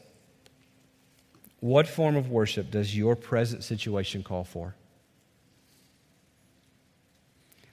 What 1.59 1.87
form 1.87 2.15
of 2.15 2.29
worship 2.29 2.71
does 2.71 2.95
your 2.95 3.15
present 3.15 3.63
situation 3.63 4.23
call 4.23 4.45
for? 4.45 4.75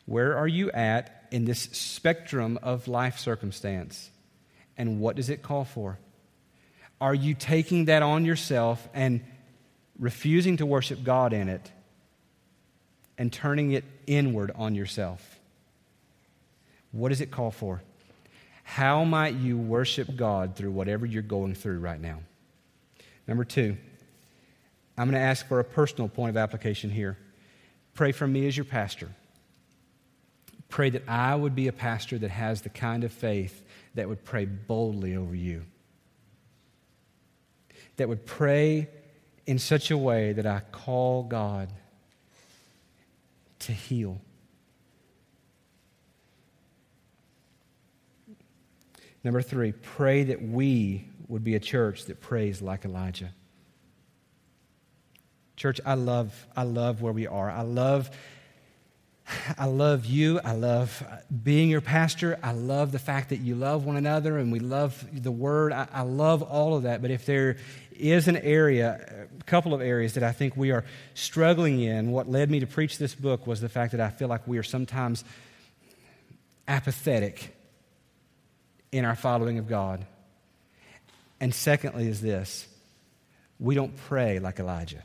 Where 0.05 0.37
are 0.37 0.49
you 0.49 0.71
at 0.73 1.29
in 1.31 1.45
this 1.45 1.61
spectrum 1.61 2.59
of 2.63 2.89
life 2.89 3.19
circumstance? 3.19 4.11
And 4.77 5.01
what 5.01 5.17
does 5.17 5.29
it 5.29 5.43
call 5.43 5.65
for? 5.65 5.99
Are 7.01 7.15
you 7.15 7.35
taking 7.35 7.85
that 7.85 8.03
on 8.03 8.25
yourself 8.25 8.89
and 8.95 9.21
refusing 9.99 10.57
to 10.57 10.67
worship 10.67 11.05
God 11.05 11.33
in 11.33 11.49
it 11.49 11.71
and 13.17 13.33
turning 13.33 13.73
it 13.73 13.85
inward 14.07 14.51
on 14.55 14.75
yourself? 14.75 15.38
What 16.93 17.11
does 17.11 17.21
it 17.21 17.31
call 17.31 17.51
for? 17.51 17.83
How 18.65 19.05
might 19.05 19.35
you 19.35 19.57
worship 19.57 20.15
God 20.17 20.57
through 20.57 20.73
whatever 20.73 21.07
you're 21.07 21.23
going 21.23 21.55
through 21.55 21.79
right 21.79 22.01
now? 22.01 22.21
Number 23.27 23.45
two, 23.45 23.77
I'm 24.97 25.11
going 25.11 25.21
to 25.21 25.27
ask 25.27 25.47
for 25.47 25.61
a 25.61 25.65
personal 25.65 26.09
point 26.09 26.31
of 26.31 26.37
application 26.37 26.91
here. 26.91 27.17
Pray 27.95 28.13
for 28.13 28.27
me 28.27 28.47
as 28.47 28.57
your 28.57 28.65
pastor. 28.65 29.09
Pray 30.69 30.91
that 30.91 31.09
I 31.09 31.35
would 31.35 31.55
be 31.55 31.69
a 31.69 31.73
pastor 31.73 32.19
that 32.19 32.31
has 32.31 32.63
the 32.63 32.69
kind 32.69 33.05
of 33.05 33.13
faith 33.13 33.63
that 33.95 34.09
would 34.09 34.25
pray 34.25 34.45
boldly 34.45 35.17
over 35.17 35.35
you, 35.35 35.65
that 37.97 38.09
would 38.09 38.27
pray 38.27 38.89
in 39.47 39.59
such 39.59 39.91
a 39.91 39.97
way 39.97 40.33
that 40.35 40.47
I 40.47 40.61
call 40.73 41.23
God 41.23 41.71
to 43.61 43.73
heal 43.73 44.21
Number 49.25 49.43
three, 49.43 49.73
pray 49.73 50.25
that 50.25 50.43
we 50.43 51.09
would 51.29 51.45
be 51.45 51.55
a 51.55 51.61
church 51.61 52.05
that 52.07 52.21
prays 52.21 52.63
like 52.63 52.85
Elijah. 52.85 53.33
Church, 55.57 55.81
I 55.85 55.95
love, 55.95 56.47
I 56.57 56.63
love 56.63 57.03
where 57.03 57.13
we 57.13 57.27
are. 57.27 57.51
I 57.51 57.63
love, 57.63 58.11
I 59.59 59.67
love 59.67 60.07
you. 60.07 60.41
I 60.45 60.53
love 60.53 61.03
being 61.43 61.69
your 61.69 61.81
pastor. 61.81 62.39
I 62.43 62.53
love 62.53 62.93
the 62.93 62.99
fact 63.01 63.31
that 63.31 63.39
you 63.39 63.57
love 63.57 63.85
one 63.85 63.97
another 63.97 64.39
and 64.39 64.53
we 64.53 64.61
love 64.61 65.05
the 65.13 65.33
word. 65.33 65.73
I, 65.73 65.89
I 65.93 66.03
love 66.03 66.43
all 66.43 66.77
of 66.77 66.85
that. 66.85 67.03
But 67.03 67.11
if 67.11 67.27
there 67.27 67.57
is 67.91 68.29
an 68.29 68.37
area, 68.37 69.27
a 69.39 69.45
couple 69.45 69.75
of 69.75 69.81
areas 69.81 70.15
that 70.15 70.23
I 70.23 70.31
think 70.31 70.57
we 70.57 70.71
are 70.71 70.85
struggling 71.15 71.81
in, 71.81 72.13
what 72.13 72.29
led 72.29 72.51
me 72.51 72.61
to 72.61 72.67
preach 72.67 72.97
this 72.99 73.17
book 73.17 73.47
was 73.47 73.61
the 73.61 73.69
fact 73.69 73.91
that 73.93 74.01
I 74.01 74.11
feel 74.11 74.29
like 74.29 74.47
we 74.47 74.59
are 74.59 74.63
sometimes 74.63 75.25
apathetic 76.69 77.58
in 78.93 79.05
our 79.05 79.17
following 79.17 79.59
of 79.59 79.69
God. 79.69 80.07
And 81.41 81.55
secondly, 81.55 82.09
is 82.09 82.21
this 82.21 82.67
we 83.61 83.75
don't 83.75 83.97
pray 83.97 84.39
like 84.39 84.61
Elijah. 84.61 85.03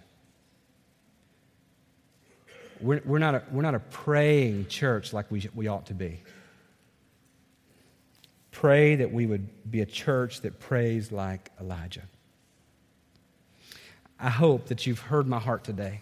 We're, 2.82 3.02
we're, 3.06 3.20
not, 3.20 3.36
a, 3.36 3.44
we're 3.52 3.62
not 3.62 3.76
a 3.76 3.80
praying 3.80 4.68
church 4.68 5.14
like 5.14 5.32
we, 5.32 5.50
we 5.56 5.68
ought 5.68 5.88
to 5.88 5.94
be. 5.94 6.22
Pray 8.52 8.96
that 8.96 9.12
we 9.12 9.26
would 9.26 9.72
be 9.72 9.82
a 9.82 9.86
church 9.86 10.42
that 10.42 10.60
prays 10.60 11.12
like 11.12 11.50
Elijah. 11.60 12.04
I 14.20 14.30
hope 14.30 14.68
that 14.68 14.86
you've 14.86 15.00
heard 15.00 15.28
my 15.28 15.40
heart 15.40 15.64
today. 15.64 16.02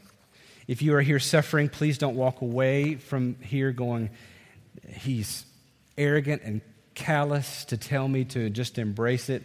If 0.67 0.81
you 0.81 0.95
are 0.95 1.01
here 1.01 1.19
suffering, 1.19 1.69
please 1.69 1.97
don't 1.97 2.15
walk 2.15 2.41
away 2.41 2.95
from 2.95 3.35
here 3.41 3.71
going, 3.71 4.09
he's 4.87 5.45
arrogant 5.97 6.41
and 6.43 6.61
callous 6.93 7.65
to 7.65 7.77
tell 7.77 8.07
me 8.07 8.25
to 8.25 8.49
just 8.49 8.77
embrace 8.77 9.29
it. 9.29 9.43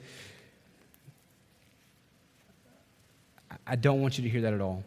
I 3.67 3.77
don't 3.77 4.01
want 4.01 4.19
you 4.19 4.25
to 4.25 4.31
hear 4.31 4.43
that 4.43 4.55
at 4.55 4.61
all. 4.61 4.85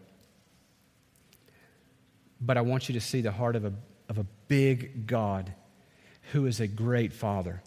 But 2.41 2.57
I 2.57 2.61
want 2.61 2.87
you 2.87 2.93
to 2.93 3.01
see 3.01 3.21
the 3.21 3.31
heart 3.31 3.55
of 3.55 3.65
a, 3.65 3.73
of 4.07 4.17
a 4.17 4.25
big 4.47 5.05
God 5.07 5.51
who 6.31 6.45
is 6.45 6.59
a 6.59 6.67
great 6.67 7.11
Father, 7.11 7.61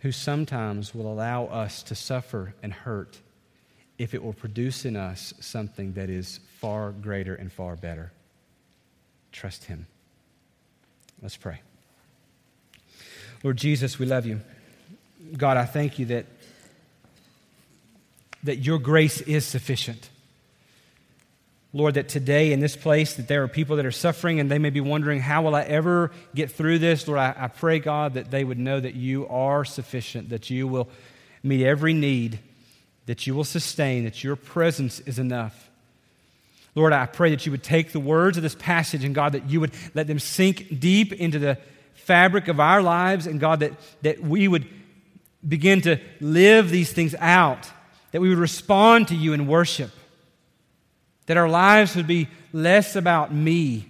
who 0.00 0.12
sometimes 0.12 0.94
will 0.94 1.10
allow 1.10 1.46
us 1.46 1.82
to 1.84 1.94
suffer 1.94 2.54
and 2.62 2.72
hurt 2.72 3.18
if 3.98 4.14
it 4.14 4.22
will 4.22 4.32
produce 4.32 4.84
in 4.84 4.96
us 4.96 5.32
something 5.40 5.92
that 5.94 6.10
is 6.10 6.40
far 6.58 6.90
greater 6.90 7.34
and 7.34 7.52
far 7.52 7.76
better. 7.76 8.12
Trust 9.30 9.64
Him. 9.64 9.86
Let's 11.22 11.36
pray. 11.36 11.60
Lord 13.42 13.56
Jesus, 13.56 13.98
we 13.98 14.06
love 14.06 14.26
you. 14.26 14.40
God, 15.36 15.56
I 15.56 15.64
thank 15.64 15.98
you 15.98 16.06
that, 16.06 16.26
that 18.44 18.58
your 18.58 18.78
grace 18.78 19.20
is 19.20 19.44
sufficient. 19.44 20.08
Lord, 21.72 21.94
that 21.94 22.08
today 22.08 22.52
in 22.52 22.60
this 22.60 22.76
place 22.76 23.14
that 23.14 23.28
there 23.28 23.42
are 23.42 23.48
people 23.48 23.76
that 23.76 23.86
are 23.86 23.90
suffering 23.90 24.38
and 24.38 24.50
they 24.50 24.58
may 24.58 24.70
be 24.70 24.80
wondering, 24.80 25.20
how 25.20 25.42
will 25.42 25.54
I 25.54 25.62
ever 25.62 26.12
get 26.34 26.50
through 26.50 26.80
this? 26.80 27.08
Lord, 27.08 27.18
I, 27.18 27.34
I 27.36 27.48
pray, 27.48 27.78
God, 27.78 28.14
that 28.14 28.30
they 28.30 28.44
would 28.44 28.58
know 28.58 28.78
that 28.78 28.94
you 28.94 29.26
are 29.28 29.64
sufficient, 29.64 30.28
that 30.28 30.50
you 30.50 30.68
will 30.68 30.88
meet 31.42 31.64
every 31.64 31.94
need, 31.94 32.38
that 33.06 33.26
you 33.26 33.34
will 33.34 33.44
sustain, 33.44 34.04
that 34.04 34.22
your 34.22 34.36
presence 34.36 35.00
is 35.00 35.18
enough. 35.18 35.70
Lord, 36.74 36.92
I 36.92 37.06
pray 37.06 37.30
that 37.30 37.46
you 37.46 37.52
would 37.52 37.62
take 37.62 37.92
the 37.92 38.00
words 38.00 38.36
of 38.36 38.42
this 38.42 38.54
passage 38.54 39.02
and 39.02 39.14
God, 39.14 39.32
that 39.32 39.50
you 39.50 39.60
would 39.60 39.72
let 39.94 40.06
them 40.06 40.18
sink 40.18 40.78
deep 40.78 41.12
into 41.12 41.38
the 41.38 41.58
fabric 42.04 42.48
of 42.48 42.60
our 42.60 42.82
lives 42.82 43.26
and 43.26 43.40
God, 43.40 43.60
that, 43.60 43.72
that 44.02 44.20
we 44.20 44.48
would 44.48 44.66
begin 45.46 45.80
to 45.82 45.98
live 46.20 46.70
these 46.70 46.92
things 46.92 47.14
out, 47.18 47.70
that 48.12 48.20
we 48.20 48.28
would 48.28 48.38
respond 48.38 49.08
to 49.08 49.16
you 49.16 49.32
in 49.32 49.46
worship 49.46 49.90
that 51.26 51.36
our 51.36 51.48
lives 51.48 51.96
would 51.96 52.06
be 52.06 52.28
less 52.52 52.96
about 52.96 53.32
me 53.32 53.88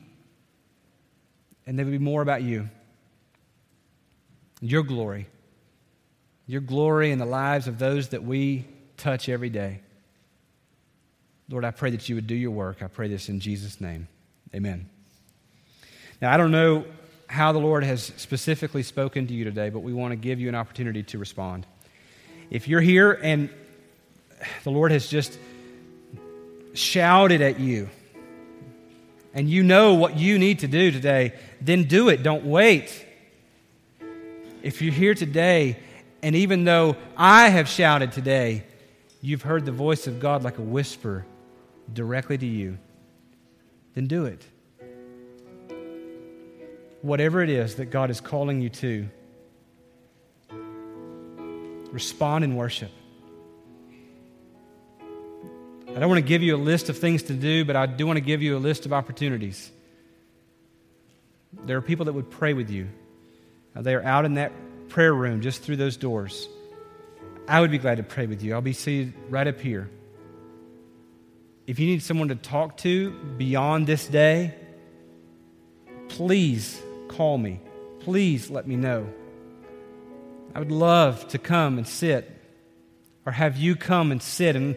and 1.66 1.78
they 1.78 1.84
would 1.84 1.90
be 1.90 1.98
more 1.98 2.22
about 2.22 2.42
you. 2.42 2.68
Your 4.60 4.82
glory. 4.82 5.26
Your 6.46 6.60
glory 6.60 7.10
in 7.10 7.18
the 7.18 7.24
lives 7.24 7.68
of 7.68 7.78
those 7.78 8.08
that 8.08 8.22
we 8.22 8.66
touch 8.96 9.28
every 9.28 9.50
day. 9.50 9.80
Lord, 11.48 11.64
I 11.64 11.70
pray 11.70 11.90
that 11.90 12.08
you 12.08 12.14
would 12.14 12.26
do 12.26 12.34
your 12.34 12.50
work. 12.50 12.82
I 12.82 12.88
pray 12.88 13.08
this 13.08 13.28
in 13.28 13.40
Jesus' 13.40 13.80
name. 13.80 14.08
Amen. 14.54 14.88
Now, 16.20 16.32
I 16.32 16.36
don't 16.36 16.52
know 16.52 16.84
how 17.32 17.50
the 17.52 17.58
Lord 17.58 17.82
has 17.82 18.12
specifically 18.18 18.82
spoken 18.82 19.26
to 19.26 19.32
you 19.32 19.44
today, 19.44 19.70
but 19.70 19.80
we 19.80 19.94
want 19.94 20.12
to 20.12 20.16
give 20.16 20.38
you 20.38 20.50
an 20.50 20.54
opportunity 20.54 21.02
to 21.04 21.16
respond. 21.16 21.66
If 22.50 22.68
you're 22.68 22.82
here 22.82 23.10
and 23.10 23.48
the 24.64 24.70
Lord 24.70 24.92
has 24.92 25.08
just 25.08 25.38
shouted 26.74 27.40
at 27.40 27.58
you, 27.58 27.88
and 29.32 29.48
you 29.48 29.62
know 29.62 29.94
what 29.94 30.18
you 30.18 30.38
need 30.38 30.58
to 30.58 30.68
do 30.68 30.90
today, 30.90 31.32
then 31.58 31.84
do 31.84 32.10
it. 32.10 32.22
Don't 32.22 32.44
wait. 32.44 33.06
If 34.62 34.82
you're 34.82 34.92
here 34.92 35.14
today, 35.14 35.78
and 36.22 36.36
even 36.36 36.64
though 36.64 36.96
I 37.16 37.48
have 37.48 37.66
shouted 37.66 38.12
today, 38.12 38.64
you've 39.22 39.40
heard 39.40 39.64
the 39.64 39.72
voice 39.72 40.06
of 40.06 40.20
God 40.20 40.42
like 40.42 40.58
a 40.58 40.62
whisper 40.62 41.24
directly 41.90 42.36
to 42.36 42.46
you, 42.46 42.76
then 43.94 44.06
do 44.06 44.26
it. 44.26 44.44
Whatever 47.02 47.42
it 47.42 47.50
is 47.50 47.74
that 47.76 47.86
God 47.86 48.10
is 48.10 48.20
calling 48.20 48.60
you 48.62 48.68
to, 48.70 49.08
respond 51.90 52.44
in 52.44 52.56
worship. 52.56 52.90
I 55.94 55.98
don't 55.98 56.08
want 56.08 56.18
to 56.18 56.26
give 56.26 56.42
you 56.42 56.56
a 56.56 56.56
list 56.56 56.88
of 56.88 56.96
things 56.96 57.24
to 57.24 57.34
do, 57.34 57.64
but 57.66 57.76
I 57.76 57.84
do 57.86 58.06
want 58.06 58.16
to 58.16 58.22
give 58.22 58.40
you 58.40 58.56
a 58.56 58.58
list 58.58 58.86
of 58.86 58.92
opportunities. 58.92 59.70
There 61.66 61.76
are 61.76 61.82
people 61.82 62.06
that 62.06 62.14
would 62.14 62.30
pray 62.30 62.54
with 62.54 62.70
you. 62.70 62.88
They 63.76 63.94
are 63.94 64.02
out 64.02 64.24
in 64.24 64.34
that 64.34 64.52
prayer 64.88 65.12
room 65.12 65.42
just 65.42 65.62
through 65.62 65.76
those 65.76 65.98
doors. 65.98 66.48
I 67.46 67.60
would 67.60 67.70
be 67.70 67.78
glad 67.78 67.96
to 67.96 68.04
pray 68.04 68.26
with 68.26 68.42
you. 68.42 68.54
I'll 68.54 68.62
be 68.62 68.72
seated 68.72 69.12
right 69.28 69.46
up 69.46 69.60
here. 69.60 69.90
If 71.66 71.78
you 71.78 71.86
need 71.86 72.02
someone 72.02 72.28
to 72.28 72.36
talk 72.36 72.78
to 72.78 73.10
beyond 73.10 73.86
this 73.86 74.06
day, 74.06 74.54
please 76.08 76.80
call 77.16 77.38
me. 77.38 77.60
Please 78.00 78.50
let 78.50 78.66
me 78.66 78.76
know. 78.76 79.06
I 80.54 80.58
would 80.58 80.72
love 80.72 81.28
to 81.28 81.38
come 81.38 81.78
and 81.78 81.86
sit 81.86 82.30
or 83.24 83.32
have 83.32 83.56
you 83.56 83.76
come 83.76 84.12
and 84.12 84.22
sit 84.22 84.56
and 84.56 84.76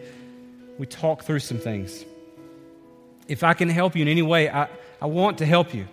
we 0.78 0.86
talk 0.86 1.24
through 1.24 1.40
some 1.40 1.58
things. 1.58 2.04
If 3.28 3.42
I 3.42 3.54
can 3.54 3.68
help 3.68 3.96
you 3.96 4.02
in 4.02 4.08
any 4.08 4.22
way, 4.22 4.48
I, 4.48 4.68
I 5.00 5.06
want 5.06 5.38
to 5.38 5.46
help 5.46 5.74
you. 5.74 5.86